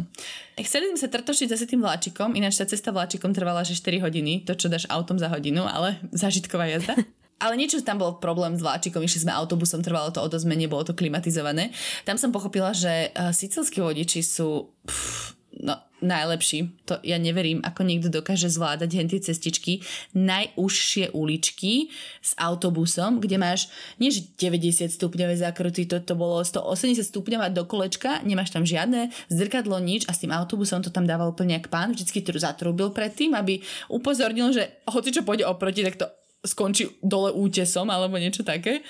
Chceli 0.61 0.93
sme 0.93 1.01
sa 1.01 1.09
trtošiť 1.09 1.49
zase 1.49 1.65
tým 1.65 1.81
vláčikom, 1.81 2.37
ináč 2.37 2.61
tá 2.61 2.69
cesta 2.69 2.93
vláčikom 2.93 3.33
trvala 3.33 3.65
že 3.65 3.73
4 3.73 4.05
hodiny, 4.05 4.45
to 4.45 4.53
čo 4.53 4.69
dáš 4.69 4.85
autom 4.93 5.17
za 5.17 5.33
hodinu, 5.33 5.65
ale 5.65 5.97
zážitková 6.13 6.69
jazda. 6.69 6.97
Ale 7.43 7.59
niečo 7.59 7.83
tam 7.83 7.99
bol 7.99 8.23
problém 8.23 8.55
s 8.55 8.63
vláčikom, 8.63 9.03
išli 9.03 9.27
sme 9.27 9.35
autobusom, 9.35 9.83
trvalo 9.83 10.15
to 10.15 10.23
o 10.23 10.31
dosť 10.31 10.47
menej, 10.47 10.71
bolo 10.71 10.87
to 10.87 10.95
klimatizované. 10.95 11.75
Tam 12.07 12.15
som 12.15 12.31
pochopila, 12.31 12.71
že 12.71 13.11
uh, 13.19 13.35
sicilskí 13.35 13.83
vodiči 13.83 14.23
sú 14.23 14.71
pff, 14.87 15.35
no, 15.63 15.79
najlepší. 16.03 16.83
To 16.91 16.99
ja 17.07 17.17
neverím, 17.17 17.63
ako 17.63 17.87
niekto 17.87 18.11
dokáže 18.11 18.51
zvládať 18.51 18.91
hen 18.99 19.09
tie 19.09 19.23
cestičky, 19.23 19.81
najúžšie 20.13 21.15
uličky 21.15 21.89
s 22.19 22.35
autobusom, 22.35 23.23
kde 23.23 23.39
máš 23.39 23.71
nie 24.03 24.11
90 24.11 24.91
stupňové 24.91 25.39
zákruty, 25.39 25.87
to, 25.87 26.03
to 26.03 26.19
bolo 26.19 26.43
180 26.43 27.07
stupňová 27.07 27.55
do 27.55 27.63
kolečka, 27.65 28.21
nemáš 28.27 28.51
tam 28.51 28.67
žiadne 28.67 29.15
zrkadlo, 29.31 29.79
nič 29.79 30.05
a 30.11 30.13
s 30.13 30.21
tým 30.27 30.35
autobusom 30.35 30.83
to 30.83 30.91
tam 30.91 31.07
dával 31.07 31.31
úplne 31.31 31.55
jak 31.57 31.71
pán, 31.71 31.95
vždycky 31.95 32.21
to 32.21 32.35
zatrúbil 32.35 32.91
predtým, 32.91 33.39
aby 33.39 33.63
upozornil, 33.87 34.51
že 34.51 34.83
hoci 34.91 35.15
čo 35.15 35.23
pôjde 35.23 35.47
oproti, 35.47 35.87
tak 35.87 35.97
to 35.97 36.07
skončí 36.43 36.91
dole 36.99 37.31
útesom 37.31 37.87
alebo 37.87 38.19
niečo 38.19 38.43
také. 38.43 38.83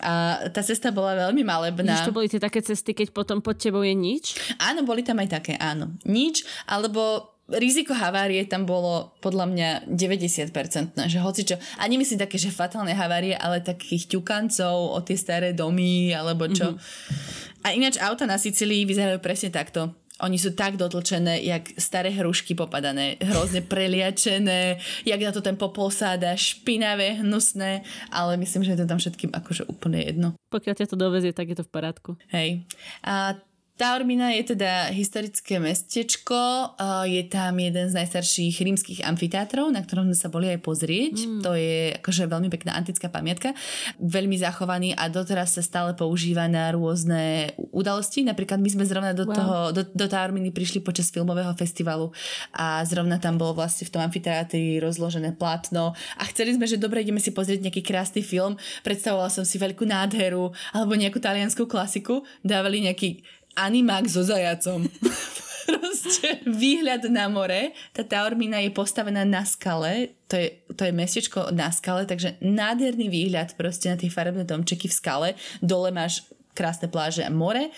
A 0.00 0.46
tá 0.50 0.64
cesta 0.64 0.88
bola 0.90 1.28
veľmi 1.28 1.44
malebná. 1.44 2.00
Ježiš, 2.00 2.08
to 2.08 2.16
boli 2.16 2.28
tie 2.28 2.40
také 2.40 2.60
cesty, 2.64 2.96
keď 2.96 3.12
potom 3.12 3.44
pod 3.44 3.60
tebou 3.60 3.84
je 3.84 3.92
nič? 3.92 4.36
Áno, 4.56 4.82
boli 4.82 5.04
tam 5.04 5.20
aj 5.20 5.28
také, 5.40 5.54
áno. 5.60 5.92
Nič, 6.08 6.42
alebo 6.64 7.30
riziko 7.50 7.90
havárie 7.90 8.46
tam 8.46 8.62
bolo 8.62 9.18
podľa 9.18 9.46
mňa 9.50 9.68
90%, 9.90 10.94
že 11.10 11.18
hoci 11.18 11.42
čo, 11.42 11.58
a 11.58 11.82
nemyslím 11.90 12.22
také, 12.22 12.38
že 12.38 12.54
fatálne 12.54 12.94
havárie, 12.94 13.34
ale 13.34 13.58
takých 13.58 14.06
ťukancov 14.16 14.94
o 14.94 14.98
tie 15.02 15.18
staré 15.18 15.50
domy, 15.50 16.14
alebo 16.14 16.46
čo. 16.46 16.78
Mm-hmm. 16.78 17.66
A 17.66 17.76
ináč 17.76 17.98
auta 17.98 18.24
na 18.24 18.38
Sicílii 18.38 18.86
vyzerajú 18.86 19.18
presne 19.20 19.50
takto. 19.52 19.92
Oni 20.20 20.36
sú 20.36 20.52
tak 20.52 20.76
dotlčené, 20.76 21.40
jak 21.42 21.74
staré 21.80 22.12
hrušky 22.12 22.52
popadané, 22.54 23.16
hrozne 23.20 23.64
preliačené, 23.64 24.76
jak 25.04 25.20
na 25.20 25.32
to 25.32 25.40
ten 25.40 25.56
popol 25.56 25.88
sáda, 25.88 26.36
špinavé, 26.36 27.24
hnusné, 27.24 27.82
ale 28.12 28.36
myslím, 28.36 28.62
že 28.64 28.76
je 28.76 28.80
to 28.84 28.90
tam 28.90 29.00
všetkým 29.00 29.30
akože 29.32 29.66
úplne 29.66 30.00
jedno. 30.04 30.28
Pokiaľ 30.52 30.74
ťa 30.76 30.90
to 30.92 30.96
dovezie, 30.96 31.32
tak 31.32 31.50
je 31.50 31.56
to 31.58 31.64
v 31.66 31.72
porádku. 31.72 32.10
Hej. 32.30 32.64
A 33.02 33.38
Taormina 33.80 34.36
je 34.36 34.52
teda 34.52 34.92
historické 34.92 35.56
mestečko, 35.56 36.76
je 37.08 37.24
tam 37.32 37.56
jeden 37.56 37.88
z 37.88 37.96
najstarších 37.96 38.60
rímskych 38.60 39.00
amfiteátrov, 39.00 39.72
na 39.72 39.80
ktorom 39.80 40.12
sme 40.12 40.18
sa 40.20 40.28
boli 40.28 40.52
aj 40.52 40.60
pozrieť. 40.60 41.16
Mm. 41.24 41.40
To 41.40 41.56
je 41.56 41.96
akože 41.96 42.28
veľmi 42.28 42.52
pekná 42.52 42.76
antická 42.76 43.08
pamiatka, 43.08 43.56
veľmi 43.96 44.36
zachovaný 44.36 44.92
a 44.92 45.08
doteraz 45.08 45.56
sa 45.56 45.64
stále 45.64 45.96
používa 45.96 46.44
na 46.44 46.68
rôzne 46.76 47.56
udalosti. 47.72 48.20
Napríklad 48.20 48.60
my 48.60 48.68
sme 48.68 48.84
zrovna 48.84 49.16
do, 49.16 49.24
wow. 49.24 49.32
toho, 49.32 49.56
do, 49.72 49.82
do 49.88 50.06
Taorminy 50.12 50.52
prišli 50.52 50.84
počas 50.84 51.08
filmového 51.08 51.56
festivalu 51.56 52.12
a 52.52 52.84
zrovna 52.84 53.16
tam 53.16 53.40
bolo 53.40 53.64
vlastne 53.64 53.88
v 53.88 53.96
tom 53.96 54.04
amfiteátri 54.04 54.76
rozložené 54.76 55.32
plátno 55.40 55.96
a 56.20 56.22
chceli 56.28 56.52
sme, 56.52 56.68
že 56.68 56.76
dobre, 56.76 57.00
ideme 57.00 57.16
si 57.16 57.32
pozrieť 57.32 57.64
nejaký 57.64 57.80
krásny 57.80 58.20
film. 58.20 58.60
Predstavovala 58.84 59.32
som 59.32 59.48
si 59.48 59.56
veľkú 59.56 59.88
nádheru 59.88 60.52
alebo 60.76 60.92
nejakú 61.00 61.16
talianskú 61.16 61.64
klasiku. 61.64 62.20
Dávali 62.44 62.84
nejaký 62.84 63.24
animák 63.56 64.06
so 64.06 64.22
zajacom. 64.22 64.86
Proste 65.70 66.42
výhľad 66.50 67.06
na 67.12 67.30
more. 67.30 67.70
Tá 67.94 68.02
Taormina 68.02 68.58
je 68.58 68.74
postavená 68.74 69.22
na 69.22 69.46
skale. 69.46 70.18
To 70.26 70.34
je, 70.34 70.58
to 70.74 70.82
je 70.82 70.92
mestečko 70.94 71.54
na 71.54 71.70
skale, 71.70 72.10
takže 72.10 72.42
nádherný 72.42 73.06
výhľad 73.06 73.54
proste 73.54 73.86
na 73.86 73.94
tie 73.94 74.10
farebné 74.10 74.42
domčeky 74.42 74.90
v 74.90 74.94
skale. 74.94 75.28
Dole 75.62 75.94
máš 75.94 76.26
krásne 76.58 76.90
pláže 76.90 77.22
a 77.22 77.30
more 77.30 77.70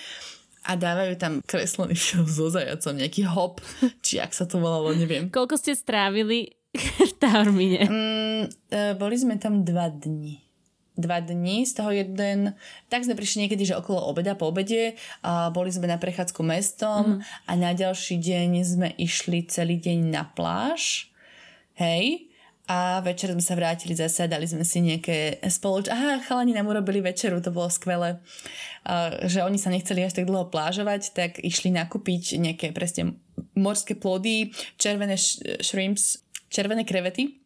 a 0.63 0.73
dávajú 0.79 1.15
tam 1.19 1.33
kreslený 1.45 1.99
film 1.99 2.29
so 2.37 2.49
zajacom, 2.49 2.97
nejaký 2.97 3.29
hop, 3.29 3.61
či 4.01 4.23
ak 4.23 4.33
sa 4.33 4.49
to 4.49 4.63
volalo, 4.63 4.95
neviem. 4.95 5.29
Koľko 5.29 5.59
ste 5.59 5.77
strávili 5.77 6.55
v 6.73 7.13
Taormine? 7.21 7.83
Mm, 7.85 8.43
e, 8.73 8.81
boli 8.97 9.17
sme 9.19 9.37
tam 9.37 9.67
dva 9.67 9.93
dni 9.93 10.42
dva 10.97 11.25
dní, 11.25 11.65
z 11.65 11.73
toho 11.73 11.91
jeden, 11.91 12.53
tak 12.93 13.05
sme 13.09 13.17
prišli 13.17 13.49
niekedy, 13.49 13.65
že 13.65 13.79
okolo 13.81 14.05
obeda, 14.13 14.37
po 14.37 14.53
obede 14.53 15.01
a 15.25 15.49
boli 15.49 15.73
sme 15.73 15.89
na 15.89 15.97
prechádzku 15.97 16.45
mestom 16.45 17.17
mm. 17.17 17.49
a 17.49 17.53
na 17.57 17.73
ďalší 17.73 18.21
deň 18.21 18.51
sme 18.61 18.89
išli 19.01 19.49
celý 19.49 19.81
deň 19.81 19.99
na 20.13 20.29
pláž, 20.29 21.09
hej, 21.81 22.29
a 22.71 23.03
večer 23.03 23.35
sme 23.35 23.43
sa 23.43 23.59
vrátili 23.59 23.93
zase, 23.93 24.31
dali 24.31 24.47
sme 24.47 24.63
si 24.63 24.79
nejaké 24.81 25.43
spoloč... 25.51 25.91
Aha, 25.91 26.23
chalani 26.23 26.55
nám 26.55 26.71
urobili 26.71 27.03
večeru, 27.03 27.43
to 27.43 27.51
bolo 27.51 27.67
skvelé. 27.67 28.23
Uh, 28.87 29.27
že 29.27 29.43
oni 29.43 29.59
sa 29.59 29.69
nechceli 29.69 30.07
až 30.07 30.15
tak 30.15 30.31
dlho 30.31 30.47
plážovať, 30.47 31.11
tak 31.11 31.43
išli 31.43 31.75
nakúpiť 31.75 32.39
nejaké 32.39 32.71
presne 32.71 33.19
morské 33.59 33.99
plody, 33.99 34.55
červené 34.79 35.19
sh- 35.19 35.43
shrimps, 35.59 36.23
červené 36.55 36.87
krevety 36.87 37.42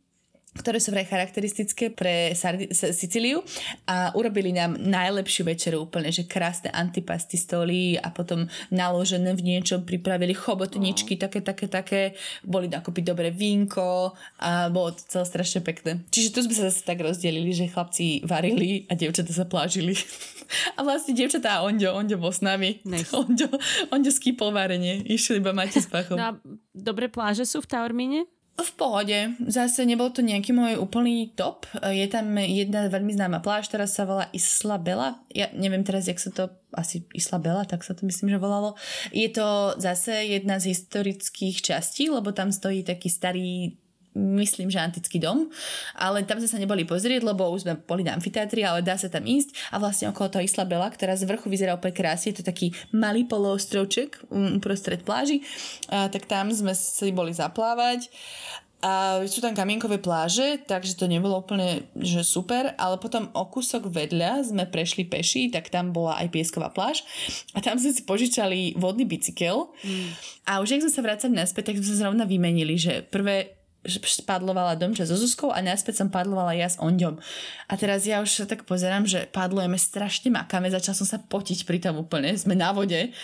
ktoré 0.56 0.80
sú 0.80 0.90
vraj 0.90 1.06
charakteristické 1.06 1.92
pre 1.92 2.32
Sardi- 2.32 2.72
Sicíliu 2.72 3.44
a 3.86 4.10
urobili 4.16 4.50
nám 4.50 4.80
najlepšiu 4.80 5.46
večeru 5.46 5.86
úplne, 5.86 6.08
že 6.10 6.24
krásne 6.26 6.72
antipasty 6.72 7.36
stoli 7.36 7.94
a 8.00 8.10
potom 8.10 8.48
naložené 8.72 9.36
v 9.36 9.54
niečom 9.54 9.84
pripravili 9.84 10.32
chobotničky, 10.34 11.16
oh. 11.16 11.20
také, 11.28 11.40
také, 11.44 11.66
také, 11.68 12.02
boli 12.42 12.66
nakúpiť 12.66 13.04
dobré 13.12 13.28
vínko 13.30 14.16
a 14.40 14.72
bolo 14.72 14.96
to 14.96 15.04
celé 15.06 15.24
strašne 15.28 15.60
pekné. 15.62 16.02
Čiže 16.10 16.32
tu 16.32 16.38
sme 16.48 16.54
sa 16.56 16.72
zase 16.72 16.82
tak 16.82 17.00
rozdelili, 17.04 17.52
že 17.52 17.70
chlapci 17.70 18.24
varili 18.24 18.88
a 18.88 18.96
dievčatá 18.96 19.30
sa 19.30 19.44
plážili. 19.44 19.94
a 20.76 20.82
vlastne 20.82 21.12
dievčatá 21.12 21.60
a 21.60 21.64
Ondio, 21.66 21.94
Ondio 21.94 22.18
bol 22.18 22.32
s 22.32 22.40
nami. 22.40 22.80
Nice. 22.86 23.12
Ondio, 23.12 23.50
Ondio 23.92 24.12
skýpol 24.12 24.54
varenie, 24.54 25.02
išli 25.06 25.38
iba 25.42 25.52
máte 25.52 25.82
s 25.82 25.88
pachom. 25.90 26.16
No 26.16 26.24
a 26.24 26.32
dobré 26.72 27.10
pláže 27.10 27.44
sú 27.44 27.62
v 27.62 27.68
Taormine? 27.70 28.35
V 28.56 28.70
pohode. 28.72 29.36
Zase 29.52 29.84
nebol 29.84 30.08
to 30.08 30.24
nejaký 30.24 30.56
môj 30.56 30.80
úplný 30.80 31.28
top. 31.36 31.68
Je 31.84 32.08
tam 32.08 32.40
jedna 32.40 32.88
veľmi 32.88 33.12
známa 33.12 33.44
pláž, 33.44 33.68
ktorá 33.68 33.84
sa 33.84 34.08
volá 34.08 34.32
Isla 34.32 34.80
Bela. 34.80 35.20
Ja 35.28 35.52
neviem 35.52 35.84
teraz, 35.84 36.08
jak 36.08 36.16
sa 36.16 36.32
to... 36.32 36.48
Asi 36.72 37.04
Isla 37.12 37.40
Bela, 37.40 37.68
tak 37.68 37.84
sa 37.84 37.96
to 37.96 38.04
myslím, 38.08 38.32
že 38.32 38.40
volalo. 38.40 38.76
Je 39.12 39.28
to 39.28 39.76
zase 39.80 40.28
jedna 40.28 40.60
z 40.60 40.76
historických 40.76 41.60
častí, 41.64 42.08
lebo 42.08 42.32
tam 42.32 42.52
stojí 42.52 42.84
taký 42.84 43.08
starý 43.08 43.76
myslím, 44.16 44.72
že 44.72 44.80
antický 44.80 45.20
dom, 45.20 45.52
ale 45.92 46.24
tam 46.24 46.40
sme 46.40 46.48
sa 46.48 46.56
neboli 46.56 46.88
pozrieť, 46.88 47.20
lebo 47.20 47.52
už 47.52 47.68
sme 47.68 47.76
boli 47.76 48.00
na 48.00 48.16
amfiteátri, 48.16 48.64
ale 48.64 48.80
dá 48.80 48.96
sa 48.96 49.12
tam 49.12 49.28
ísť. 49.28 49.52
A 49.70 49.76
vlastne 49.76 50.08
okolo 50.08 50.32
toho 50.32 50.42
Isla 50.42 50.64
Bela, 50.64 50.88
ktorá 50.88 51.12
z 51.12 51.28
vrchu 51.28 51.52
vyzerá 51.52 51.76
úplne 51.76 51.92
krásne, 51.92 52.32
je 52.32 52.40
to 52.40 52.48
taký 52.48 52.72
malý 52.96 53.28
poloostrovček 53.28 54.24
uprostred 54.32 55.04
pláži, 55.04 55.44
a, 55.92 56.08
tak 56.08 56.24
tam 56.24 56.48
sme 56.48 56.72
si 56.72 57.12
boli 57.12 57.36
zaplávať. 57.36 58.08
A 58.84 59.24
sú 59.24 59.40
tam 59.40 59.56
kamienkové 59.56 59.96
pláže, 59.96 60.60
takže 60.68 61.00
to 61.00 61.08
nebolo 61.08 61.40
úplne 61.40 61.88
že 61.96 62.20
super, 62.20 62.76
ale 62.76 63.00
potom 63.00 63.32
o 63.32 63.48
kúsok 63.48 63.88
vedľa 63.88 64.52
sme 64.52 64.68
prešli 64.68 65.08
peši, 65.08 65.48
tak 65.48 65.72
tam 65.72 65.96
bola 65.96 66.20
aj 66.20 66.28
piesková 66.28 66.68
pláž. 66.68 67.00
A 67.56 67.64
tam 67.64 67.80
sme 67.80 67.90
si 67.96 68.04
požičali 68.04 68.76
vodný 68.76 69.08
bicykel. 69.08 69.72
Mm. 69.80 70.12
a 70.46 70.60
už 70.60 70.76
ak 70.76 70.84
sme 70.86 70.92
sa 70.92 71.02
vracali 71.02 71.32
naspäť, 71.34 71.72
tak 71.72 71.80
sme 71.80 71.88
sa 71.88 72.00
zrovna 72.06 72.28
vymenili, 72.28 72.76
že 72.76 73.00
prvé 73.02 73.55
padlovala 74.26 74.76
Domča 74.78 75.06
so 75.06 75.16
Zuzkou 75.16 75.50
a 75.54 75.62
naspäť 75.64 76.04
som 76.04 76.08
padlovala 76.12 76.52
ja 76.54 76.68
s 76.68 76.76
Onďom. 76.76 77.18
A 77.70 77.72
teraz 77.74 78.04
ja 78.04 78.20
už 78.20 78.44
sa 78.44 78.46
tak 78.46 78.66
pozerám, 78.66 79.06
že 79.08 79.30
padlujeme 79.30 79.78
strašne 79.80 80.30
makáme, 80.34 80.68
začal 80.68 80.94
som 80.94 81.08
sa 81.08 81.22
potiť 81.22 81.64
pri 81.64 81.78
tom 81.82 82.02
úplne, 82.02 82.34
sme 82.34 82.54
na 82.54 82.70
vode 82.74 83.14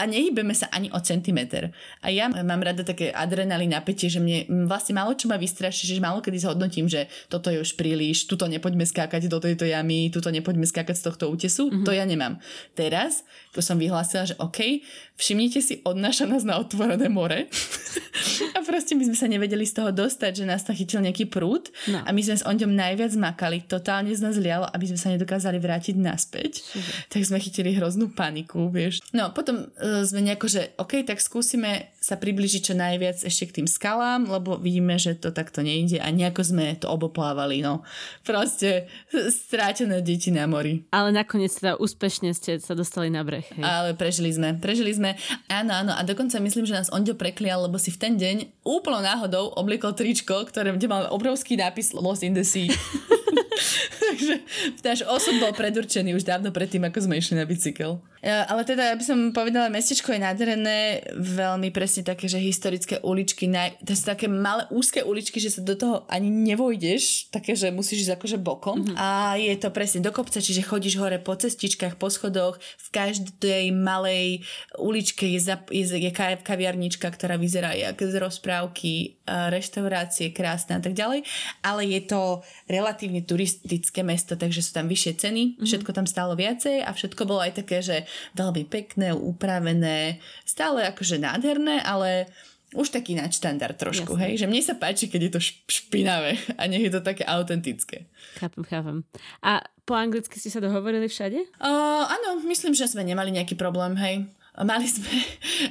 a 0.00 0.08
nehybeme 0.08 0.56
sa 0.56 0.72
ani 0.72 0.88
o 0.96 0.98
centimeter. 1.04 1.68
A 2.00 2.08
ja 2.08 2.32
mám 2.32 2.64
rada 2.64 2.80
také 2.80 3.12
adrenalín 3.12 3.76
napätie, 3.76 4.08
že 4.08 4.16
mne 4.16 4.64
vlastne 4.64 4.96
málo 4.96 5.12
čo 5.12 5.28
ma 5.28 5.36
vystraší, 5.36 5.84
že 5.84 6.00
málo 6.00 6.24
kedy 6.24 6.40
zhodnotím, 6.40 6.88
že 6.88 7.04
toto 7.28 7.52
je 7.52 7.60
už 7.60 7.76
príliš, 7.76 8.24
tuto 8.24 8.48
nepoďme 8.48 8.88
skákať 8.88 9.28
do 9.28 9.36
tejto 9.36 9.68
jamy, 9.68 10.08
tuto 10.08 10.32
nepoďme 10.32 10.64
skákať 10.64 10.96
z 10.96 11.04
tohto 11.04 11.28
útesu, 11.28 11.68
mm-hmm. 11.68 11.84
to 11.84 11.92
ja 11.92 12.08
nemám. 12.08 12.40
Teraz, 12.72 13.28
to 13.50 13.60
som 13.60 13.76
vyhlásila, 13.76 14.30
že 14.30 14.38
OK, 14.38 14.86
všimnite 15.18 15.58
si, 15.58 15.82
odnáša 15.82 16.24
nás 16.30 16.46
na 16.46 16.56
otvorené 16.62 17.10
more 17.10 17.50
a 18.56 18.58
proste 18.62 18.94
my 18.94 19.02
sme 19.10 19.16
sa 19.18 19.26
nevedeli 19.26 19.66
z 19.66 19.82
toho 19.82 19.90
dostať, 19.90 20.42
že 20.42 20.44
nás 20.46 20.62
tam 20.62 20.78
chytil 20.78 21.02
nejaký 21.02 21.26
prúd 21.26 21.66
no. 21.90 22.00
a 22.06 22.10
my 22.14 22.20
sme 22.22 22.36
s 22.38 22.46
Onďom 22.46 22.72
najviac 22.72 23.12
makali, 23.18 23.66
totálne 23.66 24.14
z 24.14 24.22
nás 24.22 24.38
lialo, 24.38 24.70
aby 24.70 24.86
sme 24.86 24.98
sa 24.98 25.08
nedokázali 25.10 25.58
vrátiť 25.58 25.94
naspäť. 25.98 26.62
Mhm. 26.62 26.92
Tak 27.10 27.20
sme 27.26 27.38
chytili 27.42 27.74
hroznú 27.74 28.14
paniku, 28.14 28.70
vieš. 28.70 29.02
No, 29.10 29.34
potom 29.34 29.66
uh, 29.66 30.02
sme 30.06 30.22
nejako, 30.22 30.46
že 30.46 30.62
OK, 30.78 31.02
tak 31.02 31.18
skúsime 31.18 31.90
sa 32.10 32.18
približiť 32.18 32.62
čo 32.66 32.74
najviac 32.74 33.22
ešte 33.22 33.44
k 33.46 33.62
tým 33.62 33.68
skalám, 33.70 34.26
lebo 34.26 34.58
vidíme, 34.58 34.98
že 34.98 35.14
to 35.14 35.30
takto 35.30 35.62
nejde 35.62 36.02
a 36.02 36.10
nejako 36.10 36.42
sme 36.42 36.74
to 36.74 36.90
oboplávali, 36.90 37.62
no. 37.62 37.86
Proste 38.26 38.90
strátené 39.30 40.02
deti 40.02 40.34
na 40.34 40.50
mori. 40.50 40.82
Ale 40.90 41.14
nakoniec 41.14 41.54
teda 41.54 41.78
úspešne 41.78 42.34
ste 42.34 42.58
sa 42.58 42.74
dostali 42.74 43.14
na 43.14 43.22
breh. 43.22 43.46
Hej. 43.54 43.62
Ale 43.62 43.94
prežili 43.94 44.34
sme, 44.34 44.58
prežili 44.58 44.90
sme. 44.90 45.14
Áno, 45.46 45.70
áno. 45.70 45.92
A 45.94 46.02
dokonca 46.02 46.42
myslím, 46.42 46.66
že 46.66 46.74
nás 46.74 46.90
Ondio 46.90 47.14
preklial, 47.14 47.70
lebo 47.70 47.78
si 47.78 47.94
v 47.94 48.00
ten 48.02 48.18
deň 48.18 48.66
úplnou 48.66 48.98
náhodou 48.98 49.54
obliekol 49.54 49.94
tričko, 49.94 50.42
ktoré, 50.50 50.74
kde 50.74 50.90
mal 50.90 51.06
obrovský 51.14 51.54
nápis 51.54 51.94
Lost 51.94 52.26
in 52.26 52.34
the 52.34 52.42
Sea. 52.42 52.66
Takže 54.20 54.84
náš 54.84 55.00
osud 55.08 55.40
bol 55.40 55.52
predurčený 55.56 56.12
už 56.14 56.28
dávno 56.28 56.52
predtým, 56.52 56.84
ako 56.84 57.08
sme 57.08 57.16
išli 57.16 57.40
na 57.40 57.48
bicykel. 57.48 57.98
Ale 58.20 58.68
teda, 58.68 58.92
ja 58.92 58.94
by 59.00 59.04
som 59.04 59.18
povedala, 59.32 59.72
mestečko 59.72 60.12
je 60.12 60.20
nádherné, 60.20 61.08
veľmi 61.16 61.72
presne 61.72 62.04
také, 62.04 62.28
že 62.28 62.36
historické 62.36 63.00
uličky, 63.00 63.48
naj, 63.48 63.80
to 63.80 63.96
sú 63.96 64.04
také 64.12 64.28
malé 64.28 64.68
úzke 64.68 65.00
uličky, 65.00 65.40
že 65.40 65.56
sa 65.56 65.64
do 65.64 65.72
toho 65.72 66.04
ani 66.04 66.28
nevojdeš, 66.28 67.32
také, 67.32 67.56
že 67.56 67.72
musíš 67.72 68.04
ísť 68.04 68.20
akože 68.20 68.36
bokom. 68.36 68.84
Mm-hmm. 68.84 68.96
A 69.00 69.40
je 69.40 69.56
to 69.56 69.72
presne 69.72 70.04
do 70.04 70.12
kopca, 70.12 70.36
čiže 70.36 70.68
chodíš 70.68 71.00
hore 71.00 71.16
po 71.16 71.32
cestičkách, 71.32 71.96
po 71.96 72.12
schodoch, 72.12 72.60
v 72.60 72.88
každej 72.92 73.72
malej 73.72 74.44
uličke 74.76 75.24
je, 75.24 75.40
za, 75.40 75.56
je, 75.72 75.88
je 75.88 76.12
kaviarnička, 76.44 77.08
ktorá 77.08 77.40
vyzerá 77.40 77.72
jak 77.72 77.96
z 78.04 78.20
rozprávky, 78.20 79.16
reštaurácie 79.24 80.36
krásne 80.36 80.76
a 80.76 80.82
tak 80.84 80.92
ďalej, 80.92 81.24
ale 81.64 81.88
je 81.88 82.00
to 82.04 82.44
relatívne 82.68 83.24
turistické 83.24 84.04
mesto, 84.10 84.34
takže 84.34 84.66
sú 84.66 84.74
tam 84.74 84.90
vyššie 84.90 85.12
ceny, 85.22 85.42
mm-hmm. 85.54 85.66
všetko 85.70 85.90
tam 85.94 86.10
stálo 86.10 86.34
viacej 86.34 86.82
a 86.82 86.90
všetko 86.90 87.22
bolo 87.30 87.38
aj 87.46 87.62
také, 87.62 87.78
že 87.78 88.10
veľmi 88.34 88.66
pekné, 88.66 89.14
upravené, 89.14 90.18
stále 90.42 90.82
akože 90.90 91.22
nádherné, 91.22 91.78
ale 91.86 92.26
už 92.70 92.94
taký 92.94 93.18
nadštandard 93.18 93.74
trošku, 93.74 94.14
Jasne. 94.14 94.22
hej? 94.22 94.32
Že 94.42 94.46
mne 94.46 94.62
sa 94.62 94.74
páči, 94.78 95.10
keď 95.10 95.20
je 95.26 95.32
to 95.34 95.40
špinavé 95.66 96.38
a 96.54 96.70
nech 96.70 96.86
je 96.86 96.92
to 96.94 97.02
také 97.02 97.26
autentické. 97.26 98.06
Chápem, 98.38 98.62
chápem. 98.62 99.02
A 99.42 99.66
po 99.82 99.98
anglicky 99.98 100.38
ste 100.38 100.54
sa 100.54 100.62
dohovorili 100.62 101.10
všade? 101.10 101.50
Uh, 101.58 102.06
áno, 102.06 102.38
myslím, 102.46 102.74
že 102.74 102.86
sme 102.86 103.02
nemali 103.02 103.34
nejaký 103.34 103.58
problém, 103.58 103.98
hej. 103.98 104.30
Mali 104.60 104.86
sme, 104.86 105.10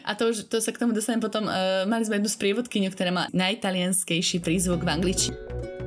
a 0.08 0.16
to, 0.16 0.32
už, 0.32 0.52
to 0.52 0.60
sa 0.60 0.76
k 0.76 0.80
tomu 0.82 0.92
dostanem 0.92 1.24
potom, 1.24 1.48
uh, 1.48 1.88
mali 1.88 2.04
sme 2.04 2.20
jednu 2.20 2.32
sprievodkyňu, 2.32 2.90
ktorá 2.92 3.12
má 3.16 3.24
najitalianskejší 3.32 4.44
prízvuk 4.44 4.84
v 4.84 4.92
angličtine. 4.92 5.79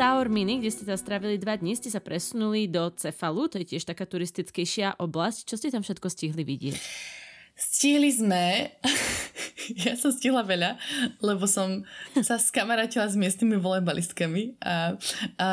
Taorminy, 0.00 0.64
kde 0.64 0.72
ste 0.72 0.88
tam 0.88 0.96
strávili 0.96 1.36
dva 1.36 1.60
dní, 1.60 1.76
ste 1.76 1.92
sa 1.92 2.00
presunuli 2.00 2.64
do 2.64 2.88
Cefalu, 2.88 3.52
to 3.52 3.60
je 3.60 3.76
tiež 3.76 3.84
taká 3.84 4.08
turistickejšia 4.08 4.96
oblasť. 4.96 5.44
Čo 5.44 5.60
ste 5.60 5.68
tam 5.68 5.84
všetko 5.84 6.08
stihli 6.08 6.40
vidieť? 6.40 6.72
Stihli 7.52 8.08
sme, 8.08 8.72
ja 9.84 9.94
som 9.96 10.10
stihla 10.10 10.42
veľa, 10.44 10.76
lebo 11.20 11.44
som 11.44 11.84
sa 12.20 12.36
skamarátila 12.40 13.06
s 13.08 13.16
miestnymi 13.16 13.60
volejbalistkami. 13.60 14.60
A, 14.62 14.96
a, 15.36 15.46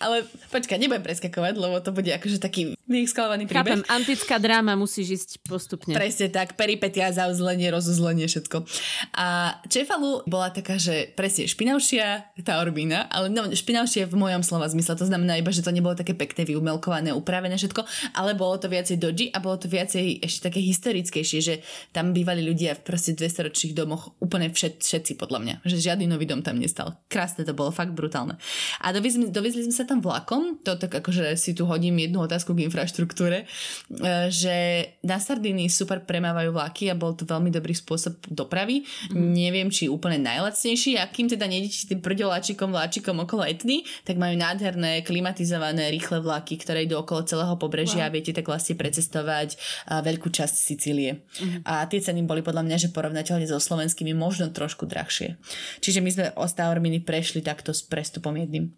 ale 0.00 0.16
počkaj, 0.50 0.78
nebudem 0.78 1.04
preskakovať, 1.04 1.54
lebo 1.56 1.76
to 1.80 1.90
bude 1.94 2.10
akože 2.10 2.38
taký 2.42 2.74
vyexkalovaný 2.84 3.48
príbeh. 3.48 3.80
Chápem, 3.80 3.82
antická 3.88 4.36
dráma 4.36 4.76
musíš 4.76 5.22
ísť 5.22 5.30
postupne. 5.46 5.96
Presne 5.96 6.28
tak, 6.28 6.58
peripetia, 6.58 7.08
zauzlenie, 7.14 7.72
rozuzlenie, 7.72 8.28
všetko. 8.28 8.66
A 9.16 9.58
Čefalu 9.70 10.26
bola 10.28 10.52
taká, 10.52 10.76
že 10.76 11.08
presne 11.16 11.48
špinavšia 11.48 12.36
tá 12.44 12.60
Orbína, 12.60 13.08
ale 13.08 13.32
no, 13.32 13.48
špinavšia 13.48 14.04
v 14.04 14.16
mojom 14.20 14.42
slova 14.44 14.68
zmysle, 14.68 15.00
to 15.00 15.08
znamená 15.08 15.40
iba, 15.40 15.48
že 15.48 15.64
to 15.64 15.72
nebolo 15.72 15.96
také 15.96 16.12
pekné, 16.12 16.44
vyumelkované, 16.44 17.16
upravené 17.16 17.56
všetko, 17.56 18.12
ale 18.12 18.36
bolo 18.36 18.60
to 18.60 18.68
viacej 18.68 19.00
doji 19.00 19.32
a 19.32 19.40
bolo 19.40 19.56
to 19.56 19.66
viacej 19.70 20.20
ešte 20.20 20.52
také 20.52 20.60
historickejšie, 20.60 21.40
že 21.40 21.54
tam 21.96 22.12
bývali 22.12 22.44
ľudia 22.44 22.76
v 22.76 22.84
proste 22.84 23.16
200 23.16 23.43
ročných 23.44 23.76
domoch 23.76 24.16
úplne 24.18 24.48
všet, 24.48 24.80
všetci 24.80 25.12
podľa 25.20 25.38
mňa. 25.40 25.54
Že 25.68 25.76
žiadny 25.92 26.08
nový 26.08 26.24
dom 26.24 26.40
tam 26.40 26.56
nestal. 26.56 26.96
Krásne 27.12 27.44
to 27.44 27.52
bolo, 27.52 27.68
fakt 27.68 27.92
brutálne. 27.92 28.40
A 28.80 28.90
dovezli, 28.90 29.28
dovezli 29.28 29.68
sme 29.68 29.76
sa 29.76 29.84
tam 29.84 30.00
vlakom, 30.00 30.64
to 30.64 30.80
tak 30.80 30.90
akože 30.90 31.36
si 31.36 31.52
tu 31.52 31.68
hodím 31.68 32.00
jednu 32.00 32.24
otázku 32.24 32.56
k 32.56 32.64
infraštruktúre, 32.66 33.44
e, 33.44 33.46
že 34.32 34.54
na 35.04 35.20
Sardiny 35.20 35.68
super 35.68 36.02
premávajú 36.02 36.50
vlaky 36.56 36.88
a 36.88 36.98
bol 36.98 37.12
to 37.12 37.28
veľmi 37.28 37.52
dobrý 37.52 37.76
spôsob 37.76 38.18
dopravy. 38.32 38.88
Mm. 39.12 39.36
Neviem, 39.36 39.68
či 39.68 39.92
úplne 39.92 40.18
najlacnejší, 40.24 40.96
a 40.96 41.04
kým 41.10 41.28
teda 41.28 41.44
nejdete 41.44 41.94
tým 41.94 42.00
prďoláčikom, 42.00 42.72
vláčikom 42.72 43.20
okolo 43.22 43.44
Etny, 43.44 43.84
tak 44.02 44.16
majú 44.16 44.34
nádherné, 44.38 45.04
klimatizované, 45.04 45.92
rýchle 45.92 46.24
vlaky, 46.24 46.56
ktoré 46.56 46.88
idú 46.88 47.02
okolo 47.02 47.26
celého 47.28 47.54
pobrežia 47.60 48.06
wow. 48.06 48.08
a 48.08 48.14
viete 48.14 48.32
tak 48.32 48.48
vlastne 48.48 48.78
precestovať 48.78 49.56
veľkú 49.90 50.30
časť 50.30 50.54
Sicílie. 50.54 51.24
Uh-huh. 51.24 51.60
A 51.66 51.84
tie 51.90 52.00
ceny 52.00 52.24
boli 52.24 52.40
podľa 52.40 52.64
mňa, 52.64 52.76
že 52.80 52.88
porovnateľne 53.34 53.50
so 53.50 53.58
slovenskými 53.58 54.14
možno 54.14 54.54
trošku 54.54 54.86
drahšie. 54.86 55.34
Čiže 55.82 56.00
my 56.00 56.10
sme 56.10 56.26
o 56.38 56.46
Staurminy 56.46 57.02
prešli 57.02 57.42
takto 57.42 57.74
s 57.74 57.82
prestupom 57.82 58.38
jedným. 58.38 58.70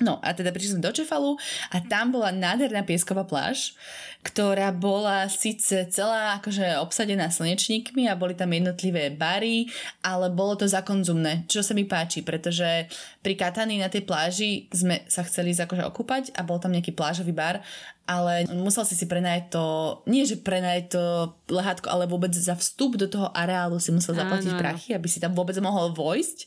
No 0.00 0.18
a 0.24 0.32
teda 0.34 0.50
prišli 0.50 0.74
sme 0.74 0.86
do 0.88 0.90
Čefalu 0.90 1.36
a 1.70 1.76
tam 1.84 2.16
bola 2.16 2.32
nádherná 2.32 2.82
piesková 2.82 3.22
pláž, 3.28 3.76
ktorá 4.24 4.72
bola 4.72 5.28
síce 5.28 5.84
celá 5.92 6.40
akože 6.40 6.80
obsadená 6.80 7.28
slnečníkmi 7.28 8.08
a 8.08 8.18
boli 8.18 8.32
tam 8.32 8.50
jednotlivé 8.50 9.12
bary, 9.12 9.68
ale 10.00 10.32
bolo 10.32 10.58
to 10.58 10.64
zakonzumné, 10.66 11.44
čo 11.46 11.60
sa 11.60 11.76
mi 11.76 11.84
páči, 11.84 12.24
pretože 12.24 12.88
pri 13.20 13.36
Katani 13.36 13.78
na 13.78 13.92
tej 13.92 14.02
pláži 14.02 14.66
sme 14.72 15.04
sa 15.06 15.22
chceli 15.28 15.54
akože 15.54 15.84
okúpať 15.84 16.24
a 16.34 16.42
bol 16.42 16.56
tam 16.56 16.72
nejaký 16.72 16.96
plážový 16.96 17.36
bar 17.36 17.60
ale 18.02 18.50
musel 18.50 18.82
si 18.82 18.98
si 18.98 19.06
prenajať 19.06 19.54
to, 19.54 19.64
nie 20.10 20.26
že 20.26 20.42
prenajať 20.42 20.84
to 20.90 21.04
lehátko, 21.50 21.86
ale 21.86 22.10
vôbec 22.10 22.34
za 22.34 22.58
vstup 22.58 22.98
do 22.98 23.06
toho 23.06 23.30
areálu 23.30 23.78
si 23.78 23.94
musel 23.94 24.18
zaplatiť 24.18 24.52
áno, 24.54 24.60
prachy, 24.60 24.90
aby 24.94 25.06
si 25.06 25.22
tam 25.22 25.34
vôbec 25.38 25.54
mohol 25.62 25.94
vojsť. 25.94 26.38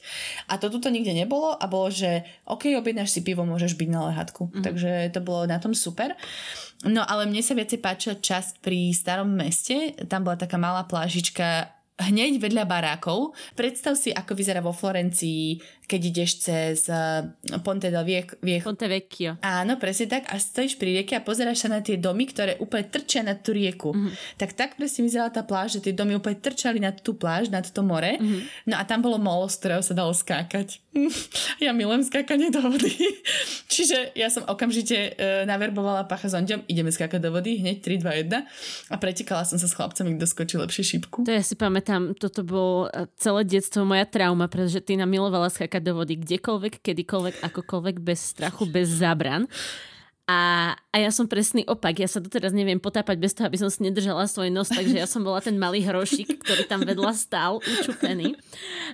A 0.52 0.60
to 0.60 0.68
tuto 0.68 0.92
nikde 0.92 1.16
nebolo 1.16 1.56
a 1.56 1.66
bolo, 1.68 1.88
že 1.88 2.28
OK, 2.48 2.76
objednáš 2.76 3.16
si 3.16 3.22
pivo, 3.24 3.48
môžeš 3.48 3.80
byť 3.80 3.90
na 3.92 4.12
lehátku. 4.12 4.52
Mm. 4.52 4.64
Takže 4.64 4.92
to 5.16 5.20
bolo 5.24 5.48
na 5.48 5.60
tom 5.60 5.72
super. 5.72 6.16
No 6.84 7.02
ale 7.08 7.26
mne 7.26 7.40
sa 7.40 7.56
viacej 7.56 7.80
páčila 7.80 8.16
časť 8.20 8.60
pri 8.60 8.92
starom 8.92 9.32
meste. 9.32 9.96
Tam 10.12 10.28
bola 10.28 10.36
taká 10.36 10.60
malá 10.60 10.84
plážička 10.84 11.75
hneď 12.00 12.40
vedľa 12.42 12.68
barákov. 12.68 13.36
Predstav 13.56 13.96
si, 13.96 14.12
ako 14.12 14.36
vyzerá 14.36 14.60
vo 14.60 14.76
Florencii 14.76 15.62
keď 15.86 16.02
ideš 16.02 16.32
cez 16.42 16.90
uh, 16.90 17.30
Ponte 17.62 17.94
del 17.94 18.06
Viejo. 18.06 18.66
Ponte 18.66 18.90
Vecchio. 18.90 19.38
Áno, 19.46 19.78
presne 19.78 20.10
tak. 20.10 20.26
A 20.34 20.42
stojíš 20.42 20.82
pri 20.82 21.02
rieke 21.02 21.14
a 21.14 21.22
pozeráš 21.22 21.66
sa 21.66 21.70
na 21.70 21.80
tie 21.80 21.96
domy, 22.02 22.26
ktoré 22.26 22.58
úplne 22.58 22.90
trčia 22.90 23.22
na 23.22 23.38
tú 23.38 23.54
rieku. 23.54 23.94
Mm-hmm. 23.94 24.38
Tak 24.42 24.50
tak 24.58 24.70
presne 24.76 25.06
vyzerala 25.06 25.30
tá 25.30 25.46
pláž, 25.46 25.78
že 25.78 25.90
tie 25.90 25.94
domy 25.94 26.18
úplne 26.18 26.42
trčali 26.42 26.82
na 26.82 26.90
tú 26.92 27.14
pláž, 27.14 27.54
na 27.54 27.62
to 27.62 27.86
more. 27.86 28.18
Mm-hmm. 28.18 28.70
No 28.70 28.76
a 28.82 28.84
tam 28.84 29.06
bolo 29.06 29.22
molo, 29.22 29.46
z 29.46 29.62
ktorého 29.62 29.84
sa 29.86 29.94
dalo 29.94 30.12
skákať. 30.12 30.82
ja 31.64 31.72
milujem 31.72 32.02
skákanie 32.02 32.50
do 32.50 32.66
vody. 32.66 32.90
Čiže 33.74 34.18
ja 34.18 34.34
som 34.34 34.42
okamžite 34.50 34.98
uh, 35.16 35.46
naverbovala 35.46 36.10
pacha 36.10 36.28
s 36.28 36.36
ideme 36.66 36.90
skákať 36.90 37.22
do 37.22 37.30
vody, 37.30 37.62
hneď 37.62 37.86
3, 37.86 38.02
2, 38.02 38.26
1 38.34 38.90
a 38.90 38.96
pretekala 38.98 39.46
som 39.46 39.62
sa 39.62 39.70
s 39.70 39.78
chlapcami, 39.78 40.18
kto 40.18 40.26
skočí 40.26 40.56
lepšie 40.58 40.98
šípku. 40.98 41.30
To 41.30 41.32
ja 41.32 41.46
si 41.46 41.54
pamätám, 41.54 41.85
toto 42.18 42.42
bolo 42.42 42.90
e, 42.90 43.06
celé 43.16 43.46
detstvo 43.46 43.86
moja 43.86 44.04
trauma, 44.10 44.50
pretože 44.50 44.82
ty 44.82 44.98
namilovala 44.98 45.54
skákať 45.54 45.82
do 45.86 45.94
vody 45.96 46.18
kdekoľvek, 46.20 46.82
kedykoľvek, 46.82 47.36
akokoľvek, 47.46 47.96
bez 48.02 48.20
strachu, 48.34 48.66
bez 48.66 48.90
zabran. 48.90 49.46
A, 50.26 50.74
a 50.90 50.96
ja 50.98 51.14
som 51.14 51.30
presný 51.30 51.70
opak. 51.70 52.02
Ja 52.02 52.10
sa 52.10 52.18
doteraz 52.18 52.50
neviem 52.50 52.82
potápať 52.82 53.14
bez 53.22 53.38
toho, 53.38 53.46
aby 53.46 53.62
som 53.62 53.70
si 53.70 53.86
nedržala 53.86 54.26
svoj 54.26 54.50
nos, 54.50 54.74
takže 54.74 54.98
ja 54.98 55.06
som 55.06 55.22
bola 55.22 55.38
ten 55.38 55.54
malý 55.54 55.86
hrošik, 55.86 56.42
ktorý 56.42 56.66
tam 56.66 56.82
vedľa 56.82 57.14
stál, 57.14 57.62
učupený. 57.62 58.34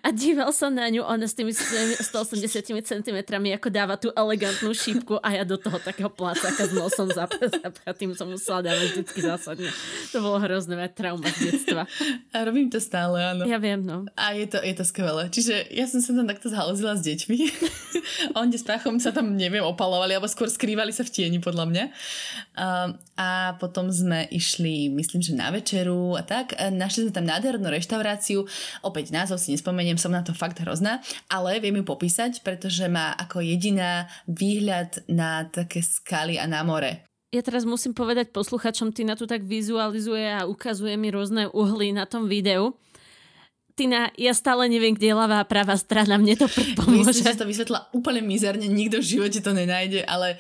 A 0.03 0.11
díval 0.11 0.51
sa 0.51 0.67
na 0.67 0.91
ňu, 0.91 1.07
ona 1.07 1.23
s 1.23 1.39
tými 1.39 1.55
180 1.55 2.83
cm 2.83 3.17
ako 3.31 3.67
dáva 3.71 3.95
tú 3.95 4.11
elegantnú 4.11 4.75
šípku 4.75 5.23
a 5.23 5.39
ja 5.39 5.43
do 5.47 5.55
toho 5.55 5.79
takého 5.79 6.11
plácaka 6.11 6.67
s 6.67 6.75
nosom 6.75 7.07
zapchatým 7.07 8.11
som 8.11 8.27
musela 8.27 8.67
dávať 8.67 8.99
vždycky 8.99 9.19
zásadne. 9.23 9.71
To 10.11 10.19
bolo 10.19 10.35
hrozné, 10.43 10.75
trauma 10.91 11.31
z 11.31 11.47
detstva. 11.47 11.87
A 12.35 12.43
robím 12.43 12.67
to 12.67 12.83
stále, 12.83 13.23
áno. 13.23 13.47
Ja 13.47 13.55
viem, 13.55 13.79
no. 13.79 14.03
A 14.19 14.35
je 14.35 14.51
to, 14.51 14.59
je 14.59 14.75
to 14.75 14.83
skvelé. 14.83 15.31
Čiže 15.31 15.71
ja 15.71 15.87
som 15.87 16.03
sa 16.03 16.11
tam 16.11 16.27
takto 16.27 16.51
zhalozila 16.51 16.99
s 16.99 17.07
deťmi. 17.07 17.37
Oni 18.41 18.59
s 18.59 18.67
prachom 18.67 18.99
sa 18.99 19.15
tam, 19.15 19.39
neviem, 19.39 19.63
opalovali, 19.63 20.11
alebo 20.11 20.27
skôr 20.27 20.51
skrývali 20.51 20.91
sa 20.91 21.07
v 21.07 21.20
tieni 21.21 21.37
podľa 21.37 21.65
mňa. 21.69 21.85
A, 22.57 22.97
a 23.13 23.29
potom 23.61 23.93
sme 23.93 24.25
išli, 24.33 24.89
myslím, 24.89 25.21
že 25.21 25.37
na 25.37 25.53
večeru 25.53 26.17
a 26.17 26.25
tak. 26.25 26.57
A 26.57 26.73
našli 26.73 27.05
sme 27.05 27.13
tam 27.13 27.29
nádhernú 27.29 27.69
reštauráciu. 27.69 28.49
Opäť 28.81 29.13
názov 29.13 29.37
si 29.37 29.53
nespomeniem, 29.53 30.01
som 30.01 30.09
na 30.09 30.25
to 30.25 30.33
fakt 30.33 30.57
hrozná, 30.57 30.97
ale 31.29 31.61
viem 31.61 31.77
ju 31.77 31.85
popísať, 31.85 32.41
pretože 32.41 32.89
má 32.89 33.13
ako 33.13 33.45
jediná 33.45 34.09
výhľad 34.25 35.05
na 35.05 35.45
také 35.45 35.85
skaly 35.85 36.41
a 36.41 36.49
na 36.49 36.65
more 36.65 37.05
ja 37.31 37.39
teraz 37.39 37.63
musím 37.63 37.95
povedať 37.95 38.35
posluchačom, 38.35 38.91
Tina 38.91 39.15
tu 39.15 39.23
tak 39.23 39.47
vizualizuje 39.47 40.27
a 40.27 40.43
ukazuje 40.43 40.99
mi 40.99 41.07
rôzne 41.15 41.47
uhly 41.55 41.95
na 41.95 42.03
tom 42.03 42.27
videu. 42.27 42.75
Tina, 43.71 44.11
ja 44.19 44.35
stále 44.35 44.67
neviem, 44.67 44.91
kde 44.91 45.09
je 45.09 45.15
ľavá 45.15 45.39
a 45.39 45.47
pravá 45.47 45.79
strana, 45.79 46.19
mne 46.19 46.35
to 46.35 46.51
pomôže. 46.75 47.23
Myslím, 47.23 47.31
že 47.31 47.39
to 47.39 47.47
vysvetla 47.47 47.79
úplne 47.95 48.19
mizerne, 48.19 48.67
nikto 48.67 48.99
v 48.99 49.09
živote 49.15 49.39
to 49.39 49.55
nenájde, 49.55 50.03
ale 50.03 50.35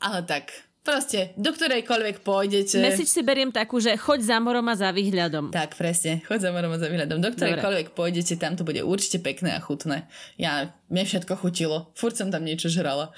ale 0.00 0.22
tak, 0.26 0.52
Proste, 0.84 1.32
do 1.40 1.48
ktorejkoľvek 1.48 2.20
pôjdete. 2.20 2.76
Mesič 2.76 3.08
si 3.08 3.24
beriem 3.24 3.48
takú, 3.48 3.80
že 3.80 3.96
choď 3.96 4.20
za 4.20 4.36
morom 4.36 4.68
a 4.68 4.76
za 4.76 4.92
výhľadom. 4.92 5.48
Tak, 5.48 5.80
presne. 5.80 6.20
Choď 6.28 6.44
za 6.44 6.50
morom 6.52 6.68
a 6.68 6.78
za 6.78 6.92
výhľadom. 6.92 7.24
Do 7.24 7.32
ktorejkoľvek 7.32 7.96
pôjdete, 7.96 8.36
tam 8.36 8.52
to 8.52 8.68
bude 8.68 8.84
určite 8.84 9.24
pekné 9.24 9.56
a 9.56 9.64
chutné. 9.64 10.04
Ja, 10.36 10.76
mne 10.92 11.08
všetko 11.08 11.40
chutilo. 11.40 11.88
Furt 11.96 12.20
som 12.20 12.28
tam 12.28 12.44
niečo 12.44 12.68
žrala. 12.68 13.16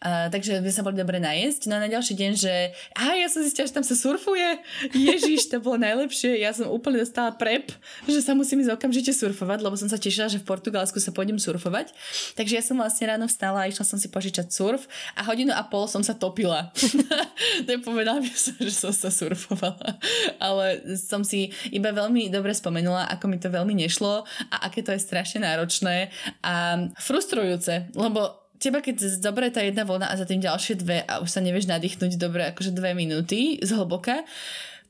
A, 0.00 0.32
takže 0.32 0.64
by 0.64 0.70
sa 0.72 0.80
boli 0.80 0.96
dobre 0.96 1.20
najesť. 1.20 1.68
No 1.68 1.76
a 1.76 1.84
na 1.84 1.88
ďalší 1.92 2.16
deň, 2.16 2.32
že 2.32 2.72
a 2.96 3.20
ja 3.20 3.28
som 3.28 3.44
zistila, 3.44 3.68
že 3.68 3.76
tam 3.76 3.84
sa 3.84 3.92
surfuje. 3.92 4.64
Ježiš, 4.96 5.52
to 5.52 5.60
bolo 5.60 5.76
najlepšie. 5.76 6.40
Ja 6.40 6.56
som 6.56 6.72
úplne 6.72 7.04
dostala 7.04 7.36
prep, 7.36 7.68
že 8.08 8.24
sa 8.24 8.32
musím 8.32 8.64
ísť 8.64 8.80
okamžite 8.80 9.12
surfovať, 9.12 9.60
lebo 9.60 9.76
som 9.76 9.92
sa 9.92 10.00
tešila, 10.00 10.32
že 10.32 10.40
v 10.40 10.48
Portugalsku 10.48 10.96
sa 11.04 11.12
pôjdem 11.12 11.36
surfovať. 11.36 11.92
Takže 12.32 12.52
ja 12.56 12.64
som 12.64 12.80
vlastne 12.80 13.12
ráno 13.12 13.28
vstala 13.28 13.64
a 13.64 13.68
išla 13.68 13.84
som 13.84 14.00
si 14.00 14.08
požičať 14.08 14.48
surf 14.48 14.88
a 15.12 15.20
hodinu 15.28 15.52
a 15.52 15.60
pol 15.68 15.84
som 15.84 16.00
sa 16.00 16.16
topila. 16.16 16.72
Nepovedala 17.68 18.24
by 18.24 18.32
som, 18.32 18.56
že 18.56 18.72
som 18.72 18.96
sa 18.96 19.12
surfovala. 19.12 20.00
Ale 20.40 20.96
som 20.96 21.20
si 21.20 21.52
iba 21.68 21.92
veľmi 21.92 22.32
dobre 22.32 22.56
spomenula, 22.56 23.04
ako 23.12 23.28
mi 23.28 23.36
to 23.36 23.52
veľmi 23.52 23.76
nešlo 23.76 24.24
a 24.48 24.56
aké 24.64 24.80
to 24.80 24.96
je 24.96 25.00
strašne 25.04 25.44
náročné 25.44 26.08
a 26.40 26.88
frustrujúce, 26.96 27.92
lebo 27.92 28.40
teba 28.60 28.84
keď 28.84 29.18
dobre 29.24 29.48
tá 29.48 29.64
jedna 29.64 29.88
vlna 29.88 30.12
a 30.12 30.14
za 30.20 30.28
tým 30.28 30.44
ďalšie 30.44 30.84
dve 30.84 31.02
a 31.08 31.24
už 31.24 31.32
sa 31.32 31.40
nevieš 31.40 31.66
nadýchnuť 31.66 32.20
dobre 32.20 32.44
akože 32.52 32.76
dve 32.76 32.92
minúty 32.92 33.56
z 33.58 33.70
hlboka, 33.72 34.20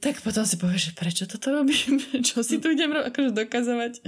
tak 0.00 0.24
potom 0.24 0.48
si 0.48 0.56
povieš, 0.56 0.90
že 0.90 0.92
prečo 0.96 1.24
toto 1.28 1.52
robím? 1.52 2.00
Čo 2.26 2.40
si 2.40 2.56
tu 2.56 2.72
idem 2.72 2.88
akože 2.96 3.36
dokazovať? 3.36 4.00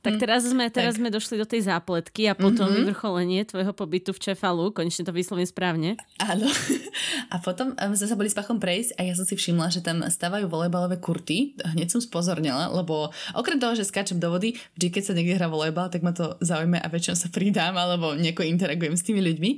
Tak 0.00 0.16
hm. 0.16 0.20
teraz 0.22 0.42
sme, 0.46 0.64
teraz 0.70 0.94
tak. 0.96 1.00
sme 1.02 1.08
došli 1.10 1.34
do 1.36 1.44
tej 1.44 1.66
zápletky 1.66 2.30
a 2.30 2.38
potom 2.38 2.64
mm-hmm. 2.70 2.88
vyvrcholenie 2.88 3.40
tvojho 3.44 3.74
pobytu 3.74 4.14
v 4.14 4.22
Čefalu. 4.22 4.70
Konečne 4.70 5.04
to 5.04 5.12
vyslovím 5.12 5.44
správne. 5.44 6.00
Áno. 6.22 6.46
A 7.34 7.42
potom 7.42 7.74
um, 7.74 7.92
sme 7.92 8.08
sa 8.08 8.16
boli 8.16 8.30
s 8.30 8.38
Pachom 8.38 8.56
prejsť 8.56 8.96
a 8.96 9.04
ja 9.04 9.12
som 9.12 9.26
si 9.26 9.34
všimla, 9.34 9.68
že 9.68 9.84
tam 9.84 10.00
stávajú 10.00 10.46
volejbalové 10.48 10.96
kurty. 10.96 11.58
Hneď 11.58 11.92
som 11.92 12.00
spozornila, 12.00 12.70
lebo 12.72 13.10
okrem 13.34 13.58
toho, 13.58 13.74
že 13.76 13.84
skáčem 13.84 14.16
do 14.16 14.30
vody, 14.30 14.56
vždy 14.78 14.86
keď 14.94 15.02
sa 15.02 15.12
niekde 15.12 15.36
hrá 15.36 15.50
volejbal, 15.50 15.90
tak 15.90 16.06
ma 16.06 16.14
to 16.14 16.38
zaujíma 16.40 16.80
a 16.80 16.88
väčšinou 16.88 17.16
sa 17.18 17.28
pridám 17.28 17.74
alebo 17.76 18.14
nieko 18.14 18.46
interagujem 18.46 18.94
s 18.94 19.04
tými 19.04 19.20
ľuďmi. 19.20 19.50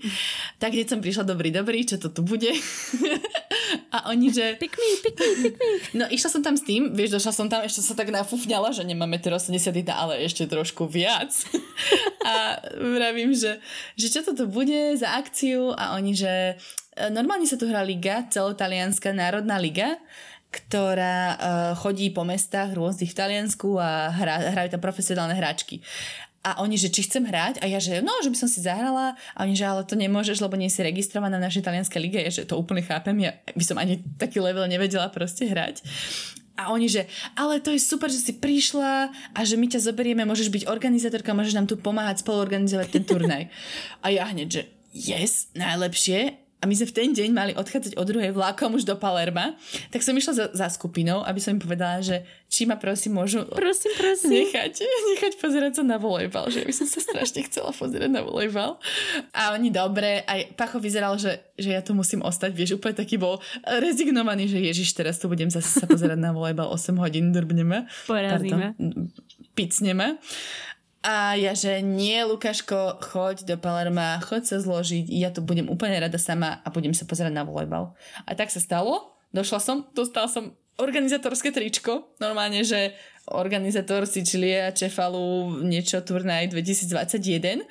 Tak 0.58 0.74
hneď 0.74 0.88
som 0.88 1.04
prišla 1.04 1.28
dobrý, 1.28 1.52
dobrý, 1.52 1.84
čo 1.84 2.00
to 2.00 2.10
tu 2.10 2.24
bude. 2.24 2.50
a 3.94 4.10
oni, 4.12 4.32
že... 4.32 4.56
Pick 4.60 4.74
me, 4.74 4.88
pick 5.04 5.16
me, 5.18 5.28
pick 5.42 5.56
me. 5.56 5.68
No 5.96 6.04
išla 6.08 6.30
som 6.32 6.42
tam 6.44 6.56
s 6.56 6.64
tým, 6.64 6.92
vieš, 6.92 7.18
došla 7.18 7.32
som 7.32 7.46
tam, 7.46 7.64
ešte 7.64 7.84
sa 7.84 7.94
tak 7.96 8.12
nafúfňala, 8.12 8.72
že 8.72 8.84
nemáme 8.84 9.20
80 9.20 9.54
ale 9.90 10.24
ešte 10.24 10.48
trošku 10.48 10.88
viac. 10.88 11.30
a 12.28 12.62
vravím, 12.76 13.34
že, 13.36 13.60
že 13.94 14.06
čo 14.08 14.20
toto 14.24 14.48
bude 14.48 14.96
za 14.96 15.16
akciu 15.16 15.72
a 15.76 15.96
oni, 15.96 16.12
že 16.16 16.56
e, 16.96 17.08
normálne 17.12 17.44
sa 17.44 17.60
tu 17.60 17.68
hrá 17.68 17.84
liga, 17.84 18.24
celotalianská 18.28 19.12
národná 19.12 19.60
liga, 19.60 20.00
ktorá 20.48 21.16
uh, 21.36 21.36
chodí 21.76 22.08
po 22.08 22.24
mestách 22.24 22.72
rôznych 22.72 23.12
v 23.12 23.18
Taliansku 23.20 23.76
a 23.76 24.08
hrá, 24.08 24.56
hrajú 24.56 24.72
tam 24.72 24.80
profesionálne 24.80 25.36
hráčky. 25.36 25.84
A 26.46 26.62
oni, 26.62 26.78
že 26.78 26.88
či 26.88 27.02
chcem 27.02 27.26
hrať? 27.26 27.58
A 27.60 27.66
ja, 27.66 27.82
že 27.82 27.98
no, 27.98 28.14
že 28.22 28.30
by 28.30 28.38
som 28.38 28.48
si 28.48 28.62
zahrala. 28.62 29.18
A 29.34 29.42
oni, 29.42 29.58
že 29.58 29.66
ale 29.66 29.82
to 29.82 29.98
nemôžeš, 29.98 30.38
lebo 30.38 30.54
nie 30.54 30.70
si 30.70 30.80
registrovaná 30.86 31.34
v 31.36 31.46
našej 31.50 31.66
talianskej 31.66 32.00
lige, 32.00 32.18
ja, 32.22 32.30
že 32.30 32.46
to 32.46 32.54
úplne 32.54 32.80
chápem, 32.80 33.18
ja 33.18 33.34
by 33.52 33.64
som 33.66 33.76
ani 33.76 34.00
taký 34.16 34.38
level 34.38 34.64
nevedela 34.70 35.10
proste 35.10 35.50
hrať. 35.50 35.82
A 36.58 36.74
oni, 36.74 36.90
že 36.90 37.06
ale 37.38 37.62
to 37.62 37.70
je 37.70 37.78
super, 37.78 38.10
že 38.10 38.18
si 38.18 38.34
prišla 38.34 39.14
a 39.30 39.40
že 39.46 39.54
my 39.54 39.70
ťa 39.70 39.78
zoberieme, 39.78 40.26
môžeš 40.26 40.50
byť 40.50 40.62
organizátorka, 40.66 41.30
môžeš 41.30 41.54
nám 41.54 41.70
tu 41.70 41.78
pomáhať 41.78 42.26
spoluorganizovať 42.26 42.88
ten 42.90 43.04
turnaj. 43.06 43.42
A 44.04 44.10
ja 44.10 44.26
hneď, 44.26 44.48
že 44.50 44.62
yes, 44.90 45.54
najlepšie, 45.54 46.47
a 46.58 46.66
my 46.66 46.74
sme 46.74 46.90
v 46.90 46.94
ten 46.94 47.10
deň 47.14 47.30
mali 47.30 47.52
odchádzať 47.54 47.94
o 47.94 48.02
druhej 48.02 48.34
vlákom 48.34 48.74
už 48.74 48.82
do 48.82 48.98
Palerma, 48.98 49.54
tak 49.94 50.02
som 50.02 50.10
išla 50.10 50.32
za, 50.34 50.44
za 50.50 50.66
skupinou, 50.66 51.22
aby 51.22 51.38
som 51.38 51.54
im 51.54 51.62
povedala, 51.62 52.02
že 52.02 52.26
či 52.50 52.66
ma 52.66 52.74
prosím 52.74 53.14
môžu 53.14 53.46
prosím, 53.46 53.94
prosím. 53.94 54.42
Nechať, 54.42 54.82
nechať 55.14 55.32
pozerať 55.38 55.78
sa 55.78 55.82
na 55.86 56.02
volejbal, 56.02 56.50
že 56.50 56.66
by 56.66 56.72
som 56.74 56.90
sa 56.90 56.98
strašne 56.98 57.46
chcela 57.46 57.70
pozerať 57.70 58.10
na 58.10 58.26
volejbal. 58.26 58.74
A 59.30 59.54
oni 59.54 59.70
dobre, 59.70 60.26
aj 60.26 60.58
Pacho 60.58 60.82
vyzeral, 60.82 61.14
že, 61.14 61.38
že 61.54 61.78
ja 61.78 61.80
tu 61.84 61.94
musím 61.94 62.26
ostať, 62.26 62.50
vieš, 62.50 62.82
úplne 62.82 62.98
taký 62.98 63.22
bol 63.22 63.38
rezignovaný, 63.62 64.50
že 64.50 64.58
ježiš, 64.58 64.98
teraz 64.98 65.22
tu 65.22 65.30
budem 65.30 65.54
zase 65.54 65.78
sa 65.78 65.86
pozerať 65.86 66.18
na 66.18 66.34
volejbal 66.34 66.74
8 66.74 66.98
hodín, 66.98 67.30
drbneme. 67.30 67.86
Porazíme. 68.10 68.74
Picneme. 69.54 70.18
A 71.08 71.40
ja, 71.40 71.56
že 71.56 71.80
nie, 71.80 72.20
Lukáško, 72.20 73.00
choď 73.00 73.48
do 73.48 73.56
Palerma, 73.56 74.20
choď 74.20 74.44
sa 74.44 74.56
zložiť, 74.60 75.08
ja 75.08 75.32
tu 75.32 75.40
budem 75.40 75.64
úplne 75.64 75.96
rada 75.96 76.20
sama 76.20 76.60
a 76.60 76.68
budem 76.68 76.92
sa 76.92 77.08
pozerať 77.08 77.32
na 77.32 77.48
volejbal. 77.48 77.96
A 78.28 78.36
tak 78.36 78.52
sa 78.52 78.60
stalo, 78.60 79.16
došla 79.32 79.56
som, 79.56 79.88
dostala 79.96 80.28
som 80.28 80.52
organizátorské 80.76 81.48
tričko, 81.48 82.12
normálne, 82.20 82.60
že 82.60 82.92
organizátor 83.32 84.04
Sicilia, 84.04 84.68
Čefalu, 84.68 85.64
niečo 85.64 86.04
turnaj 86.04 86.52
2021 86.52 87.64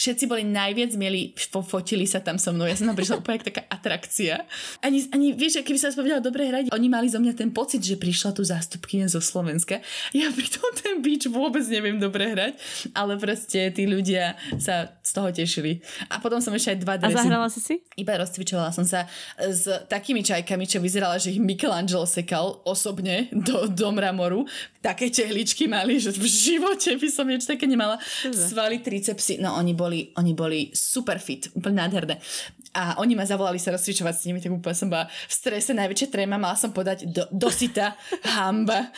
všetci 0.00 0.24
boli 0.24 0.48
najviac 0.48 0.96
mieli, 0.96 1.36
fotili 1.36 2.08
sa 2.08 2.24
tam 2.24 2.40
so 2.40 2.56
mnou, 2.56 2.64
ja 2.64 2.72
som 2.72 2.88
tam 2.88 2.96
prišla 2.96 3.20
úplne 3.20 3.44
taká 3.44 3.68
atrakcia. 3.68 4.48
Ani, 4.80 5.04
ani 5.12 5.36
vieš, 5.36 5.60
keby 5.60 5.76
sa 5.76 5.92
povedala 5.92 6.24
dobre 6.24 6.48
hrať, 6.48 6.72
oni 6.72 6.88
mali 6.88 7.12
zo 7.12 7.20
mňa 7.20 7.36
ten 7.36 7.52
pocit, 7.52 7.84
že 7.84 8.00
prišla 8.00 8.32
tu 8.32 8.40
zástupkynia 8.40 9.12
zo 9.12 9.20
Slovenska. 9.20 9.84
Ja 10.16 10.32
pritom 10.32 10.72
ten 10.80 11.04
beach 11.04 11.28
vôbec 11.28 11.60
neviem 11.68 12.00
dobre 12.00 12.32
hrať, 12.32 12.56
ale 12.96 13.20
proste 13.20 13.68
tí 13.76 13.84
ľudia 13.84 14.40
sa 14.56 14.88
z 15.04 15.10
toho 15.12 15.28
tešili. 15.28 15.84
A 16.08 16.16
potom 16.16 16.40
som 16.40 16.56
ešte 16.56 16.72
aj 16.72 16.78
dva 16.80 16.94
dresy. 16.96 17.12
A 17.12 17.20
zahrala 17.20 17.48
si 17.52 17.60
si? 17.60 17.74
Iba 18.00 18.16
rozcvičovala 18.16 18.72
som 18.72 18.88
sa 18.88 19.04
s 19.36 19.68
takými 19.92 20.24
čajkami, 20.24 20.64
čo 20.64 20.80
vyzerala, 20.80 21.20
že 21.20 21.36
ich 21.36 21.42
Michelangelo 21.42 22.08
sekal 22.08 22.64
osobne 22.64 23.28
do, 23.34 23.68
do 23.68 23.88
mramoru. 23.92 24.48
Také 24.80 25.12
tehličky 25.12 25.68
mali, 25.68 26.00
že 26.00 26.16
v 26.16 26.24
živote 26.24 26.96
by 26.96 27.08
som 27.12 27.28
niečo 27.28 27.52
také 27.52 27.68
nemala. 27.68 28.00
Svaly, 28.32 28.80
tricepsy, 28.80 29.36
no 29.42 29.52
oni 29.60 29.76
boli 29.76 29.89
boli, 29.90 30.14
oni 30.14 30.32
boli 30.38 30.60
super 30.70 31.18
fit, 31.18 31.50
úplne 31.58 31.82
nádherné. 31.82 32.22
A 32.70 32.94
oni 33.02 33.18
ma 33.18 33.26
zavolali 33.26 33.58
sa 33.58 33.74
rozcvičovať 33.74 34.14
s 34.14 34.26
nimi, 34.30 34.38
tak 34.38 34.54
úplne 34.54 34.78
som 34.78 34.86
bola 34.86 35.10
v 35.10 35.32
strese, 35.34 35.74
najväčšia 35.74 36.06
tréma, 36.06 36.38
mala 36.38 36.54
som 36.54 36.70
podať 36.70 37.10
do, 37.10 37.26
do 37.34 37.50
sita, 37.50 37.98
hamba. 38.38 38.94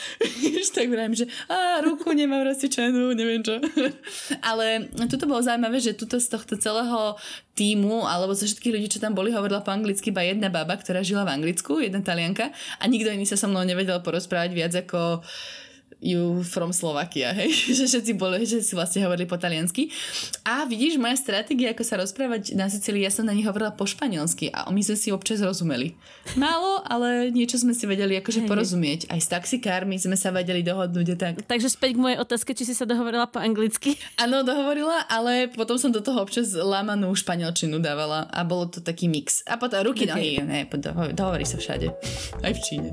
tak 0.76 0.92
vravím, 0.92 1.16
že 1.16 1.24
a, 1.48 1.80
ruku 1.80 2.12
nemám 2.12 2.44
rozcvičenú, 2.44 3.16
neviem 3.16 3.40
čo. 3.40 3.56
Ale 4.52 4.92
toto 5.08 5.24
bolo 5.24 5.40
zaujímavé, 5.40 5.80
že 5.80 5.96
tuto 5.96 6.20
z 6.20 6.28
tohto 6.28 6.60
celého 6.60 7.16
týmu, 7.56 8.04
alebo 8.04 8.36
zo 8.36 8.44
všetkých 8.44 8.72
ľudí, 8.76 8.88
čo 8.92 9.00
tam 9.00 9.16
boli, 9.16 9.32
hovorila 9.32 9.64
po 9.64 9.72
anglicky 9.72 10.12
iba 10.12 10.20
jedna 10.20 10.52
baba, 10.52 10.76
ktorá 10.76 11.00
žila 11.00 11.24
v 11.24 11.40
Anglicku, 11.40 11.80
jedna 11.80 12.04
talianka 12.04 12.52
a 12.80 12.84
nikto 12.88 13.08
iný 13.08 13.24
sa 13.24 13.40
so 13.40 13.48
mnou 13.48 13.64
nevedel 13.64 14.00
porozprávať 14.04 14.50
viac 14.52 14.72
ako 14.76 15.24
you 16.02 16.42
from 16.42 16.74
Slovakia, 16.74 17.30
hej, 17.30 17.54
že 17.78 17.86
všetci 17.86 18.12
boli, 18.18 18.42
že 18.42 18.60
si 18.60 18.74
vlastne 18.74 19.06
hovorili 19.06 19.24
po 19.24 19.38
taliansky. 19.38 19.88
A 20.42 20.66
vidíš, 20.66 20.98
moja 20.98 21.14
stratégia, 21.14 21.70
ako 21.70 21.82
sa 21.86 22.02
rozprávať 22.02 22.58
na 22.58 22.66
Sicílii, 22.66 23.06
ja 23.06 23.14
som 23.14 23.24
na 23.24 23.32
nich 23.32 23.46
hovorila 23.46 23.70
po 23.70 23.86
španielsky 23.86 24.50
a 24.50 24.66
my 24.68 24.82
sme 24.82 24.98
si 24.98 25.08
občas 25.14 25.38
rozumeli. 25.38 25.94
Málo, 26.34 26.82
ale 26.90 27.30
niečo 27.30 27.62
sme 27.62 27.72
si 27.72 27.86
vedeli 27.86 28.18
akože 28.18 28.44
porozumieť. 28.50 29.06
Aj 29.08 29.22
s 29.22 29.30
taxikármi 29.30 29.96
sme 29.96 30.18
sa 30.18 30.34
vedeli 30.34 30.66
dohodnúť 30.66 31.08
a 31.14 31.16
tak. 31.16 31.34
Takže 31.46 31.70
späť 31.70 31.94
k 31.94 32.02
mojej 32.02 32.18
otázke, 32.18 32.50
či 32.58 32.66
si 32.66 32.74
sa 32.74 32.82
dohovorila 32.82 33.30
po 33.30 33.38
anglicky. 33.38 33.94
Áno, 34.22 34.42
dohovorila, 34.42 35.06
ale 35.06 35.46
potom 35.46 35.78
som 35.78 35.94
do 35.94 36.02
toho 36.02 36.18
občas 36.18 36.50
lámanú 36.58 37.14
španielčinu 37.14 37.78
dávala 37.78 38.26
a 38.34 38.42
bolo 38.42 38.66
to 38.66 38.82
taký 38.82 39.06
mix. 39.06 39.46
A 39.46 39.54
potom 39.54 39.86
ruky, 39.86 40.10
nohy, 40.10 40.42
ne, 40.42 40.66
dohovorí 41.14 41.46
sa 41.46 41.62
všade. 41.62 41.94
Aj 42.46 42.52
v 42.52 42.60
Číne. 42.60 42.90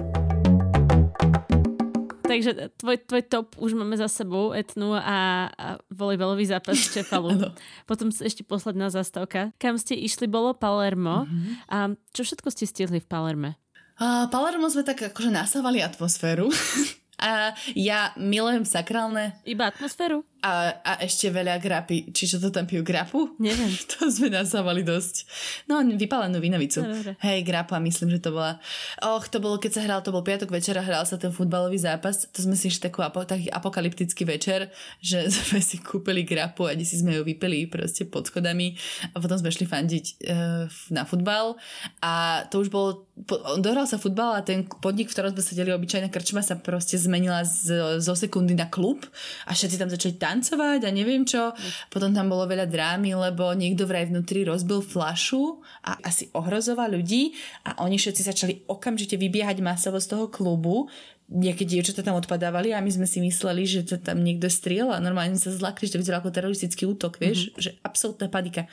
Takže 2.30 2.78
tvoj, 2.78 2.98
tvoj 3.10 3.24
top 3.26 3.58
už 3.58 3.74
máme 3.74 3.98
za 3.98 4.06
sebou, 4.06 4.54
etnu 4.54 4.94
a, 4.94 5.02
a 5.02 5.82
volejbalový 5.90 6.46
zápas 6.46 6.78
v 6.78 7.02
Čefalu. 7.02 7.50
Potom 7.90 8.14
ešte 8.14 8.46
posledná 8.46 8.94
zastávka. 8.94 9.50
Kam 9.58 9.82
ste 9.82 9.98
išli, 9.98 10.30
bolo 10.30 10.54
Palermo. 10.54 11.26
Mm-hmm. 11.26 11.54
A 11.74 11.78
čo 12.14 12.22
všetko 12.22 12.54
ste 12.54 12.70
stihli 12.70 13.02
v 13.02 13.08
Palerme? 13.10 13.58
Uh, 13.98 14.30
Palermo 14.30 14.70
sme 14.70 14.86
tak 14.86 15.10
akože 15.10 15.34
nasávali 15.34 15.82
atmosféru. 15.82 16.54
a 17.20 17.52
ja 17.76 18.16
milujem 18.16 18.64
sakrálne. 18.64 19.36
Iba 19.44 19.70
atmosféru? 19.70 20.24
A, 20.40 20.72
a 20.80 20.92
ešte 21.04 21.28
veľa 21.28 21.60
grapy. 21.60 22.16
Čiže 22.16 22.40
to 22.40 22.48
tam 22.48 22.64
pijú 22.64 22.80
grapu? 22.80 23.36
Neviem. 23.44 23.76
to 23.92 24.08
sme 24.08 24.32
nazávali 24.32 24.88
dosť. 24.88 25.28
No, 25.68 25.84
vypalenú 25.84 26.40
vinovicu. 26.40 26.80
Dobre. 26.80 27.20
Hej, 27.20 27.44
grapa, 27.44 27.76
myslím, 27.84 28.16
že 28.16 28.24
to 28.24 28.32
bola. 28.32 28.56
Och, 29.04 29.28
to 29.28 29.44
bolo, 29.44 29.60
keď 29.60 29.72
sa 29.76 29.82
hral, 29.84 30.00
to 30.00 30.16
bol 30.16 30.24
piatok 30.24 30.48
večera, 30.48 30.80
hral 30.80 31.04
sa 31.04 31.20
ten 31.20 31.36
futbalový 31.36 31.76
zápas. 31.76 32.24
To 32.32 32.40
sme 32.40 32.56
si 32.56 32.72
išli 32.72 32.88
takú, 32.88 33.04
taký 33.04 33.52
apokalyptický 33.52 34.24
večer, 34.24 34.72
že 35.04 35.28
sme 35.52 35.60
si 35.60 35.84
kúpili 35.84 36.24
grapu 36.24 36.72
a 36.72 36.74
si 36.80 36.96
sme 36.96 37.20
ju 37.20 37.28
vypili 37.28 37.68
proste 37.68 38.08
pod 38.08 38.32
schodami 38.32 38.80
a 39.12 39.20
potom 39.20 39.36
sme 39.36 39.52
šli 39.52 39.68
fandiť 39.68 40.06
uh, 40.24 40.66
na 40.96 41.04
futbal 41.04 41.60
a 42.00 42.46
to 42.48 42.64
už 42.64 42.72
bolo, 42.72 43.12
dohral 43.60 43.84
sa 43.84 44.00
futbal 44.00 44.40
a 44.40 44.42
ten 44.42 44.64
podnik, 44.66 45.12
v 45.12 45.14
ktorom 45.20 45.36
sme 45.36 45.44
sedeli, 45.44 45.76
obyčajná 45.76 46.08
krčma 46.08 46.40
sa 46.40 46.56
proste 46.56 46.96
zmenila 47.10 47.42
z, 47.42 47.98
zo 47.98 48.14
sekundy 48.14 48.54
na 48.54 48.70
klub 48.70 49.02
a 49.50 49.58
všetci 49.58 49.82
tam 49.82 49.90
začali 49.90 50.16
tancovať 50.22 50.86
a 50.86 50.90
neviem 50.94 51.26
čo. 51.26 51.52
Potom 51.90 52.14
tam 52.14 52.30
bolo 52.30 52.46
veľa 52.46 52.70
drámy, 52.70 53.18
lebo 53.18 53.50
niekto 53.58 53.90
vraj 53.90 54.06
vnútri 54.06 54.46
rozbil 54.46 54.86
flašu 54.86 55.58
a 55.82 55.98
asi 56.06 56.30
ohrozoval 56.38 56.94
ľudí 56.94 57.34
a 57.66 57.82
oni 57.82 57.98
všetci 57.98 58.22
začali 58.22 58.54
okamžite 58.70 59.18
vybiehať 59.18 59.58
masovo 59.66 59.98
z 59.98 60.08
toho 60.14 60.30
klubu 60.30 60.86
nejaké 61.30 61.62
dievčatá 61.62 62.02
tam 62.02 62.18
odpadávali 62.18 62.74
a 62.74 62.82
my 62.82 62.90
sme 62.90 63.06
si 63.06 63.22
mysleli, 63.22 63.62
že 63.62 63.86
to 63.86 64.02
tam 64.02 64.26
niekto 64.26 64.50
strieľa. 64.50 64.98
Normálne 64.98 65.38
sme 65.38 65.54
sa 65.54 65.62
zlakli, 65.62 65.86
že 65.86 65.94
to 65.94 66.02
vyzeralo 66.02 66.26
ako 66.26 66.34
teroristický 66.34 66.90
útok, 66.90 67.22
vieš, 67.22 67.54
mm-hmm. 67.54 67.62
že 67.62 67.72
absolútna 67.86 68.34
panika. 68.34 68.66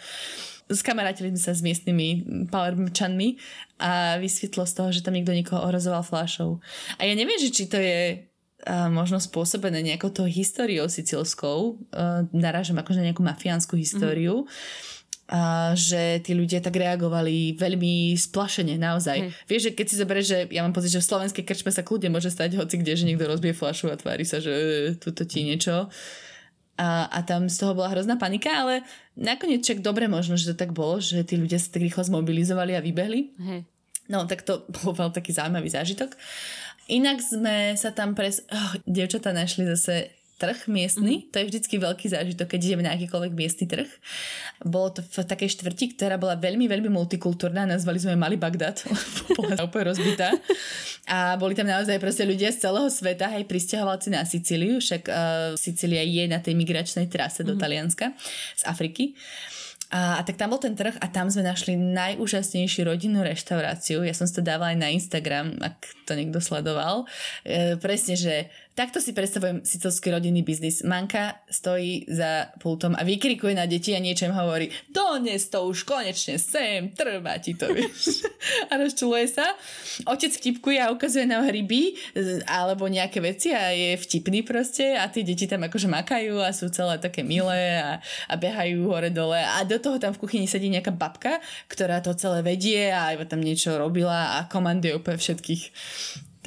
Skamarátili 0.66 1.30
sme 1.34 1.42
sa 1.42 1.54
s 1.54 1.62
miestnymi 1.62 2.26
palermčanmi 2.50 3.38
a 3.78 4.18
vysvetlo 4.18 4.66
z 4.66 4.72
toho, 4.74 4.88
že 4.90 5.04
tam 5.06 5.14
niekto 5.14 5.30
niekoho 5.30 5.62
ohrozoval 5.62 6.02
flášou. 6.02 6.58
A 6.98 7.06
ja 7.06 7.14
neviem, 7.14 7.38
že 7.38 7.54
či 7.54 7.70
to 7.70 7.78
je 7.78 8.26
uh, 8.66 8.90
možno 8.90 9.22
spôsobené 9.22 9.82
nejakou 9.86 10.10
tou 10.10 10.26
históriou 10.26 10.90
sicilskou. 10.90 11.78
Uh, 11.94 12.26
narážam 12.34 12.78
akože 12.82 12.98
na 12.98 13.14
nejakú 13.14 13.22
mafiánsku 13.22 13.78
históriu. 13.78 14.44
Mm-hmm 14.44 14.94
a 15.26 15.74
že 15.74 16.22
tí 16.22 16.38
ľudia 16.38 16.62
tak 16.62 16.78
reagovali 16.78 17.58
veľmi 17.58 18.14
splašene, 18.14 18.78
naozaj. 18.78 19.26
Hej. 19.26 19.30
Vieš, 19.50 19.62
že 19.66 19.70
keď 19.74 19.86
si 19.90 19.96
zoberieš, 19.98 20.26
že 20.30 20.38
ja 20.54 20.62
mám 20.62 20.70
pocit, 20.70 20.94
že 20.94 21.02
v 21.02 21.10
slovenskej 21.10 21.42
krčme 21.42 21.74
sa 21.74 21.82
kľudne 21.82 22.14
môže 22.14 22.30
stať 22.30 22.54
hoci 22.54 22.78
kde, 22.78 22.94
že 22.94 23.06
niekto 23.10 23.26
rozbije 23.26 23.58
flašu 23.58 23.90
a 23.90 23.98
tvári 23.98 24.22
sa, 24.22 24.38
že 24.38 24.54
e, 24.54 24.94
tuto 24.94 25.26
ti 25.26 25.42
niečo. 25.42 25.90
A, 26.76 27.08
a 27.08 27.18
tam 27.24 27.48
z 27.48 27.56
toho 27.56 27.72
bola 27.72 27.88
hrozná 27.88 28.20
panika, 28.20 28.52
ale 28.52 28.84
nakoniec 29.16 29.64
čak 29.64 29.80
dobre 29.80 30.12
možno, 30.12 30.36
že 30.36 30.52
to 30.52 30.56
tak 30.60 30.76
bolo, 30.76 31.00
že 31.00 31.24
tí 31.24 31.40
ľudia 31.40 31.56
sa 31.56 31.72
tak 31.72 31.84
rýchlo 31.84 32.04
zmobilizovali 32.04 32.76
a 32.76 32.84
vybehli. 32.84 33.20
Hej. 33.40 33.60
No, 34.12 34.24
tak 34.28 34.44
to 34.44 34.64
bol 34.80 34.92
veľmi 34.96 35.14
taký 35.14 35.32
zaujímavý 35.32 35.68
zážitok. 35.72 36.14
Inak 36.86 37.18
sme 37.18 37.74
sa 37.74 37.90
tam 37.90 38.14
pres... 38.14 38.46
Oh, 38.46 38.72
dievčatá 38.86 39.34
našli 39.34 39.66
zase 39.66 40.15
trh 40.36 40.68
miestny, 40.68 41.24
mm-hmm. 41.24 41.32
to 41.32 41.36
je 41.40 41.48
vždycky 41.48 41.74
veľký 41.80 42.06
zážitok, 42.12 42.46
keď 42.52 42.60
ideme 42.60 42.84
na 42.84 42.92
akýkoľvek 42.92 43.32
miestny 43.32 43.64
trh. 43.64 43.88
Bolo 44.60 44.92
to 44.92 45.00
v 45.00 45.24
takej 45.24 45.56
štvrti, 45.56 45.96
ktorá 45.96 46.20
bola 46.20 46.36
veľmi, 46.36 46.68
veľmi 46.68 46.92
multikultúrna, 46.92 47.64
nazvali 47.64 47.96
sme 47.96 48.20
Mali 48.20 48.36
Bagdad, 48.36 48.84
bola 49.40 49.64
úplne 49.64 49.96
rozbitá. 49.96 50.36
A 51.08 51.40
boli 51.40 51.56
tam 51.56 51.64
naozaj 51.64 51.96
proste 51.96 52.28
ľudia 52.28 52.52
z 52.52 52.68
celého 52.68 52.92
sveta, 52.92 53.32
aj 53.32 53.48
pristahovalci 53.48 54.12
na 54.12 54.28
Sicíliu, 54.28 54.76
však 54.76 55.02
uh, 55.08 55.16
Sicília 55.56 56.04
je 56.04 56.28
na 56.28 56.44
tej 56.44 56.52
migračnej 56.52 57.08
trase 57.08 57.40
mm-hmm. 57.40 57.48
do 57.48 57.54
mhm. 57.56 57.60
Talianska 57.60 58.06
z 58.60 58.62
Afriky. 58.68 59.16
A, 59.86 60.18
a 60.18 60.20
tak 60.26 60.34
tam 60.34 60.50
bol 60.50 60.58
ten 60.58 60.74
trh 60.74 60.98
a 60.98 61.06
tam 61.06 61.30
sme 61.30 61.46
našli 61.46 61.78
najúžasnejšiu 61.78 62.90
rodinnú 62.90 63.22
reštauráciu. 63.22 64.02
Ja 64.02 64.18
som 64.18 64.26
si 64.26 64.34
to 64.34 64.42
dávala 64.42 64.74
aj 64.74 64.78
na 64.82 64.90
Instagram, 64.90 65.62
ak 65.62 65.78
to 66.10 66.18
niekto 66.18 66.42
sledoval. 66.42 67.06
E, 67.46 67.78
presne, 67.78 68.18
že 68.18 68.50
Takto 68.76 69.00
si 69.00 69.16
predstavujem 69.16 69.64
sicilský 69.64 70.12
rodinný 70.12 70.44
biznis. 70.44 70.84
Manka 70.84 71.40
stojí 71.48 72.04
za 72.12 72.52
pultom 72.60 72.92
a 72.92 73.08
vykrikuje 73.08 73.56
na 73.56 73.64
deti 73.64 73.96
a 73.96 74.04
niečo 74.04 74.28
hovorí 74.28 74.68
dones 74.92 75.48
to 75.48 75.64
už 75.64 75.88
konečne 75.88 76.36
sem, 76.36 76.92
trvá 76.92 77.40
ti 77.40 77.56
to, 77.56 77.72
vieš. 77.72 78.20
a 78.68 78.76
rozčuluje 78.76 79.32
sa. 79.32 79.48
Otec 80.04 80.28
vtipkuje 80.28 80.76
a 80.76 80.92
ukazuje 80.92 81.24
nám 81.24 81.48
hryby 81.48 81.96
alebo 82.44 82.84
nejaké 82.84 83.24
veci 83.24 83.56
a 83.56 83.72
je 83.72 83.96
vtipný 83.96 84.44
proste 84.44 84.92
a 84.92 85.08
tie 85.08 85.24
deti 85.24 85.48
tam 85.48 85.64
akože 85.64 85.88
makajú 85.88 86.44
a 86.44 86.52
sú 86.52 86.68
celé 86.68 87.00
také 87.00 87.24
milé 87.24 87.80
a, 87.80 88.04
a 88.28 88.34
behajú 88.36 88.92
hore 88.92 89.08
dole 89.08 89.40
a 89.40 89.56
do 89.64 89.80
toho 89.80 89.96
tam 89.96 90.12
v 90.12 90.20
kuchyni 90.20 90.44
sedí 90.44 90.68
nejaká 90.68 90.92
babka, 90.92 91.40
ktorá 91.72 92.04
to 92.04 92.12
celé 92.12 92.44
vedie 92.44 92.92
a 92.92 93.16
iba 93.16 93.24
tam 93.24 93.40
niečo 93.40 93.72
robila 93.80 94.36
a 94.36 94.44
komanduje 94.52 94.92
úplne 94.92 95.16
všetkých. 95.16 95.64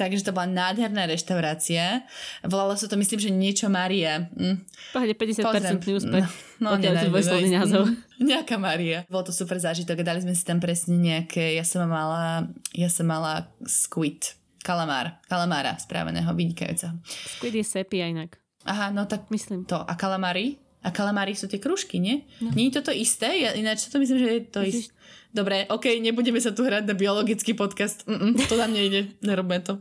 Takže 0.00 0.24
to 0.24 0.32
bola 0.32 0.48
nádherná 0.48 1.04
reštaurácia. 1.04 2.08
Volalo 2.40 2.72
sa 2.72 2.88
to, 2.88 2.96
myslím, 2.96 3.20
že 3.20 3.28
niečo 3.28 3.68
Maria. 3.68 4.32
Mm. 4.32 4.64
Pohode, 4.96 5.12
50% 5.12 5.76
úspech. 5.76 6.24
No, 6.56 6.72
no 6.72 7.04
dvojslovný 7.12 7.52
názov. 7.52 7.84
Nejaká 8.32 8.56
Maria. 8.56 9.04
Bol 9.12 9.20
to 9.20 9.36
super 9.36 9.60
zážitok. 9.60 10.00
Dali 10.00 10.24
sme 10.24 10.32
si 10.32 10.40
tam 10.40 10.56
presne 10.56 10.96
nejaké... 10.96 11.52
Ja 11.52 11.68
som 11.68 11.84
mala, 11.84 12.48
ja 12.72 12.88
som 12.88 13.12
mala 13.12 13.52
squid. 13.68 14.40
Kalamár. 14.64 15.20
Kalamára 15.28 15.76
správeného, 15.76 16.32
vynikajúceho. 16.32 16.96
Squid 17.36 17.60
je 17.60 17.64
sepia 17.68 18.08
inak. 18.08 18.40
Aha, 18.64 18.88
no 18.88 19.04
tak 19.04 19.28
myslím. 19.28 19.68
To. 19.68 19.84
A 19.84 19.92
kalamári? 20.00 20.56
A 20.80 20.88
kalamári 20.88 21.36
sú 21.36 21.44
tie 21.44 21.60
kružky, 21.60 22.00
nie? 22.00 22.24
No. 22.40 22.56
Nie 22.56 22.72
je 22.72 22.80
to 22.80 22.88
to 22.88 22.92
isté? 22.96 23.28
Ja, 23.44 23.52
ináč 23.52 23.84
to 23.92 24.00
myslím, 24.00 24.18
že 24.18 24.28
je 24.28 24.40
to 24.48 24.60
isté. 24.64 24.92
Dobre, 25.30 25.62
ok, 25.70 26.02
nebudeme 26.02 26.42
sa 26.42 26.50
tu 26.50 26.66
hrať 26.66 26.90
na 26.90 26.94
biologický 26.98 27.54
podcast. 27.54 28.02
Mm-mm, 28.02 28.34
to 28.50 28.58
nám 28.58 28.74
nejde, 28.74 29.14
nerobme 29.22 29.62
to. 29.62 29.78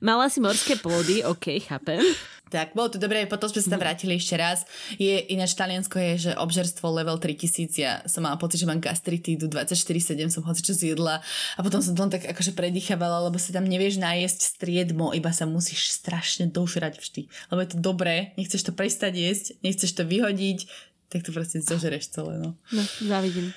Mala 0.00 0.32
si 0.32 0.40
morské 0.40 0.80
plody, 0.80 1.20
ok, 1.28 1.60
chápem. 1.60 2.00
Tak, 2.48 2.72
bolo 2.72 2.88
to 2.88 2.96
dobré, 2.96 3.28
potom 3.28 3.48
sme 3.52 3.60
sa 3.60 3.76
tam 3.76 3.80
vrátili 3.84 4.16
ešte 4.16 4.34
raz. 4.40 4.64
Je, 4.96 5.20
ináč 5.32 5.52
Taliansko 5.52 5.96
je, 6.00 6.12
že 6.28 6.30
obžerstvo 6.36 6.88
level 6.88 7.20
3000, 7.20 7.76
ja 7.76 8.00
som 8.08 8.24
mala 8.24 8.40
pocit, 8.40 8.64
že 8.64 8.68
mám 8.68 8.80
gastritídu 8.80 9.52
24-7, 9.52 10.32
som 10.32 10.42
hoci 10.48 10.64
čo 10.64 10.72
zjedla 10.72 11.20
a 11.56 11.58
potom 11.60 11.84
som 11.84 11.92
tam 11.92 12.08
tak 12.08 12.24
akože 12.24 12.56
predýchavala, 12.56 13.28
lebo 13.28 13.36
sa 13.36 13.52
tam 13.52 13.68
nevieš 13.68 14.00
nájsť 14.00 14.38
striedmo, 14.56 15.12
iba 15.12 15.28
sa 15.30 15.44
musíš 15.44 15.92
strašne 15.92 16.48
dožrať 16.48 16.98
vždy. 16.98 17.22
Lebo 17.52 17.60
je 17.60 17.70
to 17.76 17.78
dobré, 17.78 18.32
nechceš 18.40 18.64
to 18.64 18.72
prestať 18.72 19.12
jesť, 19.20 19.44
nechceš 19.60 19.92
to 19.92 20.08
vyhodiť, 20.08 20.64
tak 21.08 21.24
to 21.24 21.32
proste 21.32 21.64
zožereš 21.64 22.12
celé, 22.12 22.36
no. 22.40 22.56
No, 22.72 22.82
závidím. 23.04 23.52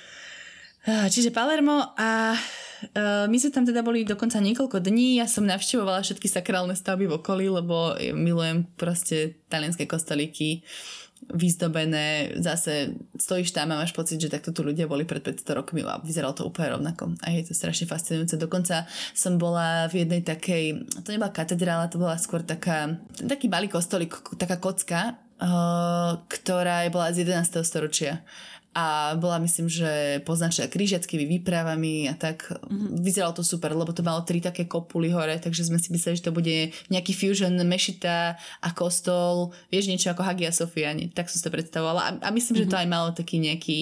Čiže 0.82 1.30
Palermo 1.30 1.94
a 1.94 2.34
uh, 2.34 3.26
my 3.30 3.36
sme 3.38 3.54
tam 3.54 3.62
teda 3.62 3.86
boli 3.86 4.02
dokonca 4.02 4.42
niekoľko 4.42 4.82
dní. 4.82 5.22
Ja 5.22 5.30
som 5.30 5.46
navštevovala 5.46 6.02
všetky 6.02 6.26
sakrálne 6.26 6.74
stavby 6.74 7.06
v 7.06 7.16
okolí, 7.22 7.46
lebo 7.46 7.94
milujem 8.10 8.66
proste 8.74 9.38
talianské 9.46 9.86
kostolíky 9.86 10.66
vyzdobené, 11.30 12.34
zase 12.42 12.98
stojíš 13.14 13.54
tam 13.54 13.70
a 13.70 13.78
máš 13.78 13.94
pocit, 13.94 14.18
že 14.18 14.32
takto 14.32 14.50
tu 14.50 14.66
ľudia 14.66 14.90
boli 14.90 15.06
pred 15.06 15.22
500 15.22 15.54
rokmi 15.54 15.86
a 15.86 16.02
vyzeralo 16.02 16.34
to 16.34 16.42
úplne 16.42 16.74
rovnako. 16.74 17.14
A 17.22 17.30
je 17.30 17.46
to 17.46 17.54
strašne 17.54 17.86
fascinujúce. 17.86 18.34
Dokonca 18.34 18.90
som 19.14 19.38
bola 19.38 19.86
v 19.86 20.02
jednej 20.02 20.26
takej, 20.26 20.82
to 21.06 21.14
nebola 21.14 21.30
katedrála, 21.30 21.86
to 21.86 22.02
bola 22.02 22.18
skôr 22.18 22.42
taká, 22.42 22.98
taký 23.22 23.46
malý 23.46 23.70
kostolík, 23.70 24.18
taká 24.34 24.58
kocka, 24.58 25.14
uh, 25.38 26.18
ktorá 26.26 26.82
bola 26.90 27.14
z 27.14 27.22
11. 27.22 27.62
storočia 27.62 28.26
a 28.72 29.12
bola 29.20 29.36
myslím, 29.44 29.68
že 29.68 30.20
poznačená 30.24 30.72
krížiackými 30.72 31.28
výpravami 31.28 32.08
a 32.08 32.16
tak. 32.16 32.48
Mm-hmm. 32.48 33.04
Vyzeralo 33.04 33.36
to 33.36 33.44
super, 33.44 33.76
lebo 33.76 33.92
to 33.92 34.00
malo 34.00 34.24
tri 34.24 34.40
také 34.40 34.64
kopuly 34.64 35.12
hore, 35.12 35.36
takže 35.36 35.68
sme 35.68 35.76
si 35.76 35.92
mysleli, 35.92 36.16
že 36.16 36.26
to 36.28 36.32
bude 36.32 36.72
nejaký 36.88 37.12
fusion 37.12 37.52
mešita 37.52 38.40
a 38.64 38.68
kostol, 38.72 39.52
vieš 39.68 39.92
niečo 39.92 40.08
ako 40.16 40.24
Hagia 40.24 40.48
Sofia, 40.56 40.96
nie? 40.96 41.12
tak 41.12 41.28
som 41.28 41.36
si 41.36 41.44
to 41.44 41.52
predstavovala 41.52 42.00
a, 42.00 42.10
a 42.24 42.28
myslím, 42.32 42.64
mm-hmm. 42.64 42.68
že 42.68 42.72
to 42.72 42.76
mhm. 42.76 42.82
aj 42.82 42.88
malo 42.88 43.08
taký 43.12 43.36
nejaký 43.44 43.80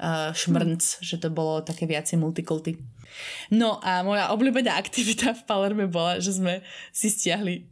uh, 0.00 0.32
šmrnc, 0.32 0.80
mm-hmm. 0.80 1.04
že 1.04 1.16
to 1.20 1.28
bolo 1.28 1.60
také 1.60 1.84
viacej 1.84 2.16
multikulty. 2.16 2.80
No 3.50 3.82
a 3.82 4.06
moja 4.06 4.30
obľúbená 4.32 4.78
aktivita 4.78 5.34
v 5.34 5.42
Palerme 5.44 5.90
bola, 5.90 6.22
že 6.22 6.38
sme 6.38 6.64
si 6.94 7.10
stiahli 7.10 7.66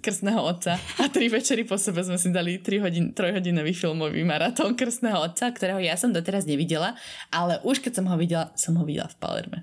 krstného 0.00 0.40
otca 0.40 0.78
a 0.78 1.04
tri 1.12 1.28
večery 1.28 1.68
po 1.68 1.76
sebe 1.76 2.00
sme 2.00 2.16
si 2.16 2.32
dali 2.32 2.62
3 2.62 2.84
hodin, 2.84 3.06
trojhodinový 3.12 3.76
filmový 3.76 4.24
maratón 4.24 4.72
krstného 4.72 5.20
otca, 5.20 5.52
ktorého 5.52 5.82
ja 5.82 5.98
som 6.00 6.14
doteraz 6.14 6.48
nevidela, 6.48 6.96
ale 7.28 7.60
už 7.66 7.84
keď 7.84 8.00
som 8.00 8.06
ho 8.08 8.16
videla, 8.16 8.48
som 8.56 8.72
ho 8.80 8.84
videla 8.88 9.12
v 9.12 9.16
Palerme. 9.20 9.58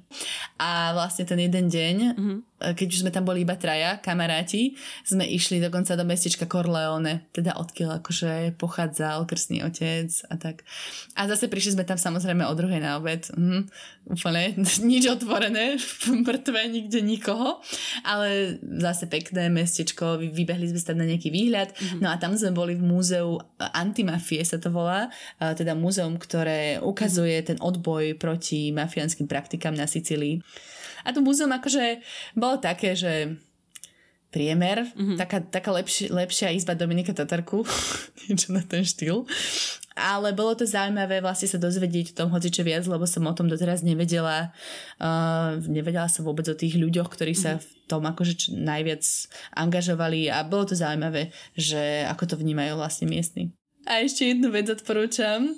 A 0.61 0.93
vlastne 0.93 1.25
ten 1.25 1.39
jeden 1.41 1.65
deň 1.71 1.95
mm-hmm 2.13 2.39
keď 2.59 2.87
už 2.91 3.01
sme 3.07 3.11
tam 3.11 3.23
boli 3.23 3.47
iba 3.47 3.55
traja, 3.55 4.03
kamaráti, 4.03 4.75
sme 5.07 5.23
išli 5.23 5.63
dokonca 5.63 5.95
do 5.95 6.03
mestečka 6.03 6.43
Corleone, 6.43 7.31
teda 7.31 7.55
odkiaľ 7.55 8.03
akože 8.03 8.59
pochádzal 8.59 9.23
krstný 9.23 9.63
otec 9.63 10.11
a 10.27 10.35
tak. 10.35 10.67
A 11.15 11.31
zase 11.31 11.47
prišli 11.47 11.79
sme 11.79 11.87
tam 11.87 11.95
samozrejme 11.95 12.43
o 12.43 12.53
druhej 12.53 12.83
na 12.83 12.99
obed. 12.99 13.31
Mhm, 13.31 13.71
úplne 14.11 14.59
nič 14.91 15.07
otvorené, 15.07 15.79
mŕtve, 16.27 16.67
nikde 16.67 16.99
nikoho, 16.99 17.63
ale 18.03 18.59
zase 18.59 19.07
pekné 19.07 19.47
mestečko, 19.47 20.18
vybehli 20.27 20.67
sme 20.67 20.83
tam 20.83 20.99
na 20.99 21.07
nejaký 21.07 21.31
výhľad. 21.31 21.71
Mm-hmm. 21.71 22.03
No 22.03 22.11
a 22.11 22.19
tam 22.19 22.35
sme 22.35 22.51
boli 22.51 22.75
v 22.75 22.83
múzeu 22.83 23.39
Antimafie 23.55 24.43
sa 24.43 24.59
to 24.59 24.67
volá, 24.67 25.07
teda 25.39 25.71
múzeum, 25.79 26.19
ktoré 26.19 26.83
ukazuje 26.83 27.39
ten 27.47 27.55
odboj 27.63 28.19
proti 28.19 28.75
mafiánskym 28.75 29.31
praktikám 29.31 29.71
na 29.71 29.87
Sicílii. 29.87 30.43
A 31.07 31.15
to 31.15 31.23
múzeum 31.23 31.55
akože 31.55 32.03
bolo 32.35 32.59
také, 32.59 32.91
že 32.91 33.39
priemer, 34.29 34.85
mm-hmm. 34.85 35.17
taká, 35.17 35.41
taká 35.41 35.73
lepši, 35.73 36.13
lepšia 36.13 36.53
izba 36.53 36.77
Dominika 36.77 37.13
Tatarku, 37.13 37.65
niečo 38.29 38.53
na 38.53 38.61
ten 38.61 38.85
štýl. 38.85 39.25
Ale 39.99 40.31
bolo 40.31 40.55
to 40.55 40.63
zaujímavé 40.63 41.19
vlastne 41.19 41.51
sa 41.51 41.59
dozvedieť 41.59 42.15
o 42.15 42.17
tom 42.23 42.29
hocičo 42.31 42.63
viac, 42.63 42.87
lebo 42.87 43.03
som 43.03 43.27
o 43.27 43.35
tom 43.35 43.51
doteraz 43.51 43.83
nevedela. 43.83 44.55
Uh, 44.95 45.59
nevedela 45.67 46.07
som 46.07 46.23
vôbec 46.23 46.47
o 46.47 46.55
tých 46.55 46.79
ľuďoch, 46.79 47.11
ktorí 47.11 47.35
sa 47.35 47.59
mm-hmm. 47.59 47.67
v 47.67 47.69
tom 47.89 48.07
akože 48.07 48.55
najviac 48.55 49.03
angažovali 49.59 50.31
a 50.31 50.45
bolo 50.47 50.71
to 50.71 50.75
zaujímavé, 50.79 51.35
že 51.57 52.07
ako 52.07 52.31
to 52.31 52.35
vnímajú 52.39 52.79
vlastne 52.79 53.11
miestni. 53.11 53.51
A 53.89 54.05
ešte 54.05 54.31
jednu 54.31 54.53
vec 54.53 54.69
odporúčam 54.71 55.51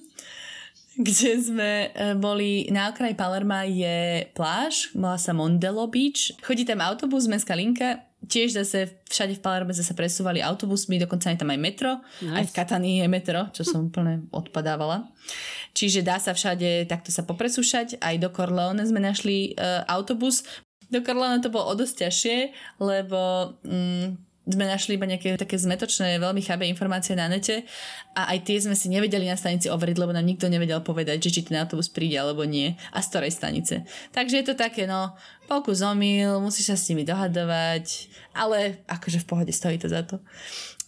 kde 0.91 1.39
sme 1.39 1.71
e, 1.87 2.19
boli 2.19 2.67
na 2.67 2.91
okraji 2.91 3.15
Palerma 3.15 3.63
je 3.63 4.27
pláž, 4.35 4.91
volá 4.91 5.15
sa 5.15 5.31
Mondelo 5.31 5.87
Beach. 5.87 6.35
Chodí 6.43 6.67
tam 6.67 6.83
autobus, 6.83 7.31
mestská 7.31 7.55
linka 7.55 8.10
tiež 8.27 8.53
zase 8.53 9.01
všade 9.09 9.37
v 9.37 9.43
Palerme 9.43 9.73
sa 9.73 9.97
presúvali 9.97 10.43
autobusmi, 10.45 11.01
dokonca 11.01 11.33
aj 11.33 11.41
tam 11.41 11.49
aj 11.49 11.59
metro. 11.61 11.91
Nice. 12.21 12.35
Aj 12.37 12.43
v 12.45 12.55
Katani 12.55 12.91
je 13.01 13.07
metro, 13.09 13.49
čo 13.53 13.65
som 13.65 13.89
úplne 13.89 14.29
odpadávala. 14.29 15.09
Čiže 15.73 16.05
dá 16.05 16.21
sa 16.21 16.35
všade 16.35 16.85
takto 16.85 17.09
sa 17.09 17.25
popresúšať. 17.25 17.97
Aj 17.97 18.15
do 18.21 18.29
Corleone 18.29 18.83
sme 18.85 19.01
našli 19.01 19.55
uh, 19.55 19.87
autobus. 19.89 20.45
Do 20.91 21.01
Corleone 21.01 21.39
to 21.39 21.49
bolo 21.49 21.71
o 21.71 21.73
dosť 21.73 22.07
ťažšie, 22.07 22.37
lebo... 22.83 23.19
Um, 23.65 24.19
sme 24.41 24.65
našli 24.65 24.97
iba 24.97 25.05
nejaké 25.05 25.37
také 25.37 25.53
zmetočné, 25.53 26.17
veľmi 26.17 26.41
chábe 26.41 26.65
informácie 26.65 27.13
na 27.13 27.29
nete 27.29 27.61
a 28.17 28.33
aj 28.33 28.41
tie 28.41 28.57
sme 28.57 28.73
si 28.73 28.89
nevedeli 28.89 29.29
na 29.29 29.37
stanici 29.37 29.69
overiť, 29.69 29.97
lebo 30.01 30.09
nám 30.17 30.25
nikto 30.25 30.49
nevedel 30.49 30.81
povedať, 30.81 31.29
že 31.29 31.29
či 31.29 31.41
ten 31.45 31.61
autobus 31.61 31.93
príde 31.93 32.17
alebo 32.17 32.41
nie 32.41 32.73
a 32.89 33.05
z 33.05 33.09
ktorej 33.13 33.37
stanice. 33.37 33.85
Takže 34.09 34.41
je 34.41 34.45
to 34.49 34.55
také, 34.57 34.89
no, 34.89 35.13
polku 35.45 35.69
zomil, 35.77 36.41
musíš 36.41 36.73
sa 36.73 36.77
s 36.77 36.89
nimi 36.89 37.05
dohadovať, 37.05 37.85
ale 38.33 38.81
akože 38.89 39.21
v 39.21 39.29
pohode 39.29 39.53
stojí 39.53 39.77
to 39.77 39.85
za 39.85 40.01
to. 40.01 40.17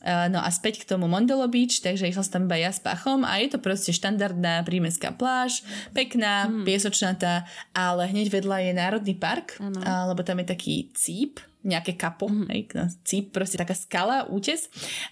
No 0.03 0.43
a 0.43 0.51
späť 0.51 0.83
k 0.83 0.89
tomu 0.89 1.07
Mondolo 1.07 1.47
Beach, 1.47 1.79
takže 1.79 2.11
išla 2.11 2.27
som 2.27 2.43
tam 2.43 2.51
iba 2.51 2.59
ja 2.59 2.75
s 2.75 2.83
pachom 2.83 3.23
a 3.23 3.39
je 3.39 3.55
to 3.55 3.61
proste 3.61 3.95
štandardná 3.95 4.59
prímeská 4.67 5.15
pláž, 5.15 5.63
pekná, 5.95 6.51
mm. 6.51 6.67
piesočnatá, 6.67 7.47
ale 7.71 8.11
hneď 8.11 8.27
vedľa 8.27 8.57
je 8.67 8.71
Národný 8.75 9.15
park, 9.15 9.55
ano. 9.63 9.79
lebo 10.11 10.19
tam 10.27 10.43
je 10.43 10.47
taký 10.51 10.91
cíp, 10.91 11.39
nejaké 11.63 11.95
kapo, 11.95 12.27
mm-hmm. 12.27 12.47
hej, 12.51 12.61
cíp, 13.07 13.31
proste 13.31 13.55
taká 13.55 13.71
skala, 13.71 14.27
útes 14.27 14.67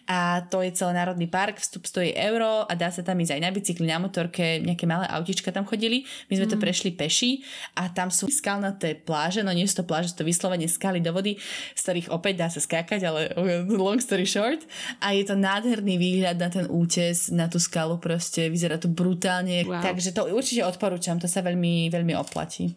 a 0.05 0.43
to 0.51 0.59
je 0.59 0.75
celý 0.75 0.93
národný 0.95 1.31
park, 1.31 1.63
vstup 1.63 1.87
stojí 1.87 2.11
euro 2.15 2.67
a 2.67 2.73
dá 2.75 2.91
sa 2.91 3.01
tam 3.01 3.15
ísť 3.19 3.39
aj 3.39 3.41
na 3.41 3.49
bicykli, 3.49 3.87
na 3.87 3.97
motorke, 4.03 4.59
nejaké 4.59 4.83
malé 4.83 5.07
autička 5.07 5.55
tam 5.55 5.63
chodili, 5.63 6.03
my 6.27 6.35
sme 6.35 6.45
mm-hmm. 6.45 6.51
to 6.51 6.57
mhm. 6.59 6.63
prešli 6.63 6.91
peši 6.91 7.31
a 7.79 7.87
tam 7.87 8.11
sú 8.11 8.27
skalnaté 8.27 8.99
pláže, 8.99 9.41
no 9.41 9.55
nie 9.55 9.63
sú 9.65 9.81
to 9.81 9.85
pláže, 9.87 10.13
to 10.13 10.27
vyslovene 10.27 10.67
skaly 10.67 10.99
do 10.99 11.15
vody, 11.15 11.39
z 11.75 11.81
ktorých 11.81 12.11
opäť 12.11 12.33
dá 12.43 12.47
sa 12.51 12.59
skákať, 12.59 13.01
ale 13.07 13.31
long 13.71 14.03
story 14.03 14.27
short 14.27 14.67
a 14.99 15.15
je 15.15 15.23
to 15.23 15.39
nádherný 15.39 15.95
výhľad 15.95 16.37
na 16.37 16.51
ten 16.51 16.67
útes, 16.67 17.31
na 17.31 17.47
tú 17.47 17.57
skalu 17.57 17.97
proste, 17.97 18.51
vyzerá 18.51 18.75
to 18.75 18.91
brutálne, 18.91 19.63
wow. 19.63 19.79
takže 19.79 20.11
to 20.11 20.27
určite 20.27 20.67
odporúčam, 20.67 21.15
to 21.15 21.31
sa 21.31 21.39
veľmi, 21.39 21.87
veľmi 21.87 22.13
oplatí. 22.19 22.75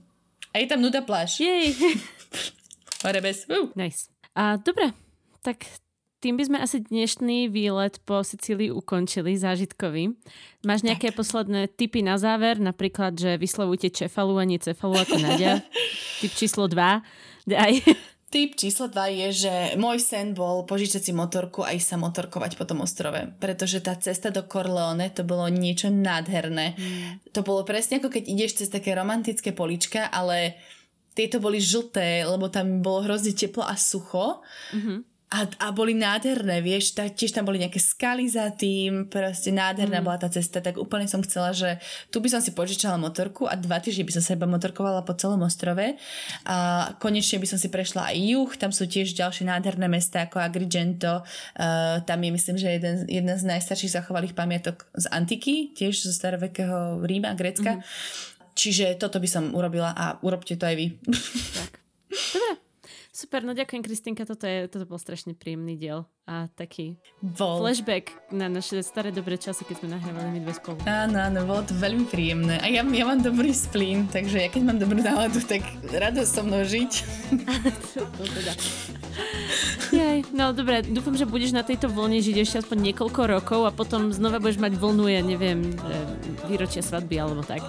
A 0.54 0.62
je 0.62 0.70
tam 0.70 0.78
nuda 0.78 1.02
pláž. 1.02 1.42
Jej. 1.42 1.74
Orebes. 3.04 3.44
Uh. 3.52 3.68
Nice. 3.76 4.08
A 4.32 4.56
dobre, 4.56 4.96
tak 5.44 5.68
tým 6.24 6.40
by 6.40 6.44
sme 6.48 6.58
asi 6.64 6.80
dnešný 6.80 7.52
výlet 7.52 8.00
po 8.08 8.24
Sicílii 8.24 8.72
ukončili, 8.72 9.36
zážitkový. 9.36 10.16
Máš 10.64 10.80
nejaké 10.80 11.12
tak. 11.12 11.20
posledné 11.20 11.68
tipy 11.68 12.00
na 12.00 12.16
záver? 12.16 12.56
Napríklad, 12.56 13.12
že 13.12 13.36
vyslovujte 13.36 13.92
čefalu 13.92 14.40
a 14.40 14.48
nie 14.48 14.56
cefalu 14.56 15.04
ako 15.04 15.20
Nadia. 15.20 15.60
Tip 16.24 16.32
číslo 16.32 16.64
2. 16.64 17.04
Daj. 17.44 17.72
Tip 18.32 18.56
číslo 18.56 18.88
2 18.88 19.20
je, 19.20 19.28
že 19.46 19.54
môj 19.76 20.00
sen 20.00 20.32
bol 20.32 20.64
požičať 20.64 21.06
si 21.06 21.12
motorku 21.12 21.60
a 21.60 21.76
ísť 21.76 21.88
sa 21.92 21.96
motorkovať 22.00 22.56
po 22.56 22.64
tom 22.64 22.80
ostrove. 22.80 23.20
Pretože 23.36 23.84
tá 23.84 23.92
cesta 24.00 24.32
do 24.32 24.48
Corleone 24.48 25.12
to 25.12 25.28
bolo 25.28 25.44
niečo 25.52 25.92
nádherné. 25.92 26.72
Mm. 26.72 27.20
To 27.36 27.44
bolo 27.44 27.68
presne 27.68 28.00
ako 28.00 28.08
keď 28.08 28.24
ideš 28.32 28.64
cez 28.64 28.72
také 28.72 28.96
romantické 28.96 29.52
polička, 29.52 30.08
ale 30.08 30.56
tieto 31.14 31.38
boli 31.38 31.62
žlté, 31.62 32.26
lebo 32.26 32.50
tam 32.50 32.82
bolo 32.82 33.06
hrozne 33.06 33.32
teplo 33.32 33.62
a 33.62 33.78
sucho. 33.78 34.42
Mm-hmm. 34.74 35.14
A, 35.34 35.50
a 35.58 35.74
boli 35.74 35.98
nádherné, 35.98 36.62
vieš, 36.62 36.94
tak, 36.94 37.18
tiež 37.18 37.34
tam 37.34 37.42
boli 37.42 37.58
nejaké 37.58 37.82
skaly 37.82 38.22
za 38.30 38.54
tým, 38.54 39.10
proste 39.10 39.50
nádherná 39.50 39.98
mm. 39.98 40.06
bola 40.06 40.14
tá 40.14 40.30
cesta, 40.30 40.62
tak 40.62 40.78
úplne 40.78 41.10
som 41.10 41.18
chcela, 41.26 41.50
že 41.50 41.82
tu 42.14 42.22
by 42.22 42.30
som 42.30 42.38
si 42.38 42.54
požičala 42.54 42.94
motorku 42.94 43.50
a 43.50 43.58
dva 43.58 43.82
týždne 43.82 44.06
by 44.06 44.14
som 44.14 44.22
sa 44.22 44.38
iba 44.38 44.46
motorkovala 44.46 45.02
po 45.02 45.10
celom 45.18 45.42
ostrove 45.42 45.98
a 46.46 46.58
konečne 47.02 47.42
by 47.42 47.50
som 47.50 47.58
si 47.58 47.66
prešla 47.66 48.14
aj 48.14 48.16
juh, 48.30 48.50
tam 48.54 48.70
sú 48.70 48.86
tiež 48.86 49.10
ďalšie 49.18 49.50
nádherné 49.50 49.90
mesta 49.90 50.22
ako 50.22 50.38
Agrigento, 50.38 51.26
uh, 51.26 51.98
tam 52.06 52.18
je 52.22 52.30
myslím, 52.30 52.54
že 52.54 52.68
jeden, 52.70 52.94
jedna 53.10 53.34
z 53.34 53.42
najstarších 53.58 53.90
zachovalých 53.90 54.38
pamiatok 54.38 54.86
z 54.94 55.10
antiky, 55.10 55.74
tiež 55.74 55.98
zo 55.98 56.14
starovekého 56.14 57.02
Ríma, 57.02 57.34
Grécka. 57.34 57.82
Mm. 57.82 58.33
Čiže 58.54 58.96
toto 58.96 59.18
by 59.18 59.28
som 59.28 59.44
urobila 59.52 59.90
a 59.94 60.18
urobte 60.22 60.54
to 60.54 60.64
aj 60.66 60.76
vy. 60.78 60.86
Tak. 61.54 61.72
Dobre. 62.34 62.64
Super, 63.14 63.46
no 63.46 63.54
ďakujem 63.54 63.86
Kristinka, 63.86 64.26
toto, 64.26 64.42
je, 64.42 64.66
toto 64.66 64.90
bol 64.90 64.98
strašne 64.98 65.38
príjemný 65.38 65.78
diel 65.78 66.02
a 66.26 66.50
taký 66.50 66.98
bol. 67.22 67.62
flashback 67.62 68.10
na 68.34 68.50
naše 68.50 68.82
staré 68.82 69.14
dobré 69.14 69.38
časy, 69.38 69.62
keď 69.62 69.76
sme 69.78 69.88
nahrávali 69.94 70.34
my 70.34 70.40
dve 70.42 70.54
spolu. 70.58 70.82
Áno, 70.82 71.22
áno, 71.22 71.46
bolo 71.46 71.62
to 71.62 71.78
veľmi 71.78 72.10
príjemné 72.10 72.58
a 72.58 72.66
ja, 72.66 72.82
ja 72.82 73.04
mám 73.06 73.22
dobrý 73.22 73.54
splín, 73.54 74.10
takže 74.10 74.42
ja 74.42 74.50
keď 74.50 74.62
mám 74.66 74.82
dobrú 74.82 74.98
náladu, 74.98 75.38
tak 75.46 75.62
rado 75.94 76.26
so 76.26 76.42
mnou 76.42 76.66
žiť. 76.66 76.92
to 77.94 78.24
teda. 78.42 78.52
Jaj, 79.94 80.34
no 80.34 80.50
dobre, 80.50 80.82
dúfam, 80.82 81.14
že 81.14 81.22
budeš 81.22 81.54
na 81.54 81.62
tejto 81.62 81.86
vlne 81.86 82.18
žiť 82.18 82.36
ešte 82.42 82.66
aspoň 82.66 82.90
niekoľko 82.90 83.20
rokov 83.30 83.60
a 83.62 83.70
potom 83.70 84.10
znova 84.10 84.42
budeš 84.42 84.58
mať 84.58 84.74
vlnu, 84.74 85.06
ja 85.06 85.22
neviem, 85.22 85.70
výročia 86.50 86.82
svadby 86.82 87.22
alebo 87.22 87.46
tak 87.46 87.62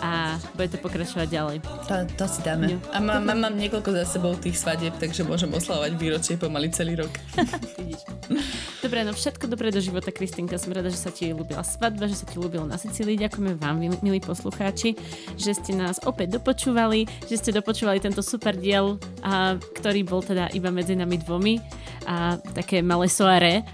a 0.00 0.40
bude 0.56 0.72
to 0.72 0.78
pokračovať 0.80 1.28
ďalej. 1.28 1.56
To, 1.88 1.94
to 2.16 2.24
si 2.26 2.40
dáme. 2.40 2.76
Jo. 2.76 2.78
A 2.90 2.98
mám, 2.98 3.20
mám, 3.22 3.38
mám 3.48 3.54
niekoľko 3.54 3.92
za 3.92 4.04
sebou 4.08 4.32
tých 4.34 4.56
svadieb, 4.56 4.96
takže 4.96 5.22
môžem 5.28 5.52
oslavovať 5.52 5.92
výročie 6.00 6.34
pomaly 6.40 6.72
celý 6.72 7.04
rok. 7.04 7.12
Dobre, 8.80 9.04
no 9.04 9.12
všetko 9.12 9.44
dobré 9.44 9.68
do 9.68 9.76
života, 9.76 10.08
Kristinka. 10.08 10.56
Som 10.56 10.72
rada, 10.72 10.88
že 10.88 10.96
sa 10.96 11.12
ti 11.12 11.28
ľúbila 11.36 11.60
svadba, 11.60 12.08
že 12.08 12.16
sa 12.16 12.24
ti 12.24 12.40
ľúbilo 12.40 12.64
na 12.64 12.80
Sicílii. 12.80 13.20
Ďakujeme 13.28 13.52
vám, 13.60 13.76
milí 13.76 14.24
poslucháči, 14.24 14.96
že 15.36 15.52
ste 15.52 15.76
nás 15.76 16.00
opäť 16.08 16.40
dopočúvali, 16.40 17.04
že 17.28 17.36
ste 17.36 17.52
dopočúvali 17.52 18.00
tento 18.00 18.24
super 18.24 18.56
diel, 18.56 18.96
a, 19.20 19.60
ktorý 19.60 20.00
bol 20.08 20.24
teda 20.24 20.48
iba 20.56 20.72
medzi 20.72 20.96
nami 20.96 21.20
dvomi 21.20 21.60
a 22.08 22.40
také 22.56 22.80
malé 22.80 23.12
soare 23.12 23.68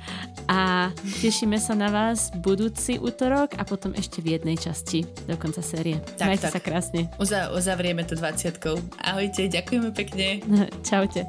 a 0.47 0.91
tešíme 1.23 1.59
sa 1.59 1.75
na 1.75 1.91
vás 1.91 2.31
budúci 2.39 3.03
útorok 3.03 3.59
a 3.59 3.67
potom 3.67 3.91
ešte 3.99 4.23
v 4.23 4.39
jednej 4.39 4.55
časti 4.55 5.03
do 5.27 5.35
konca 5.35 5.59
série. 5.63 5.99
Tak, 6.17 6.29
Majte 6.33 6.49
tak. 6.49 6.55
sa 6.57 6.61
krásne. 6.65 7.01
Uza- 7.21 7.53
uzavrieme 7.53 8.01
to 8.05 8.17
20 8.17 8.57
Ahojte, 9.05 9.53
ďakujeme 9.53 9.93
pekne. 9.93 10.41
Čaute. 10.89 11.29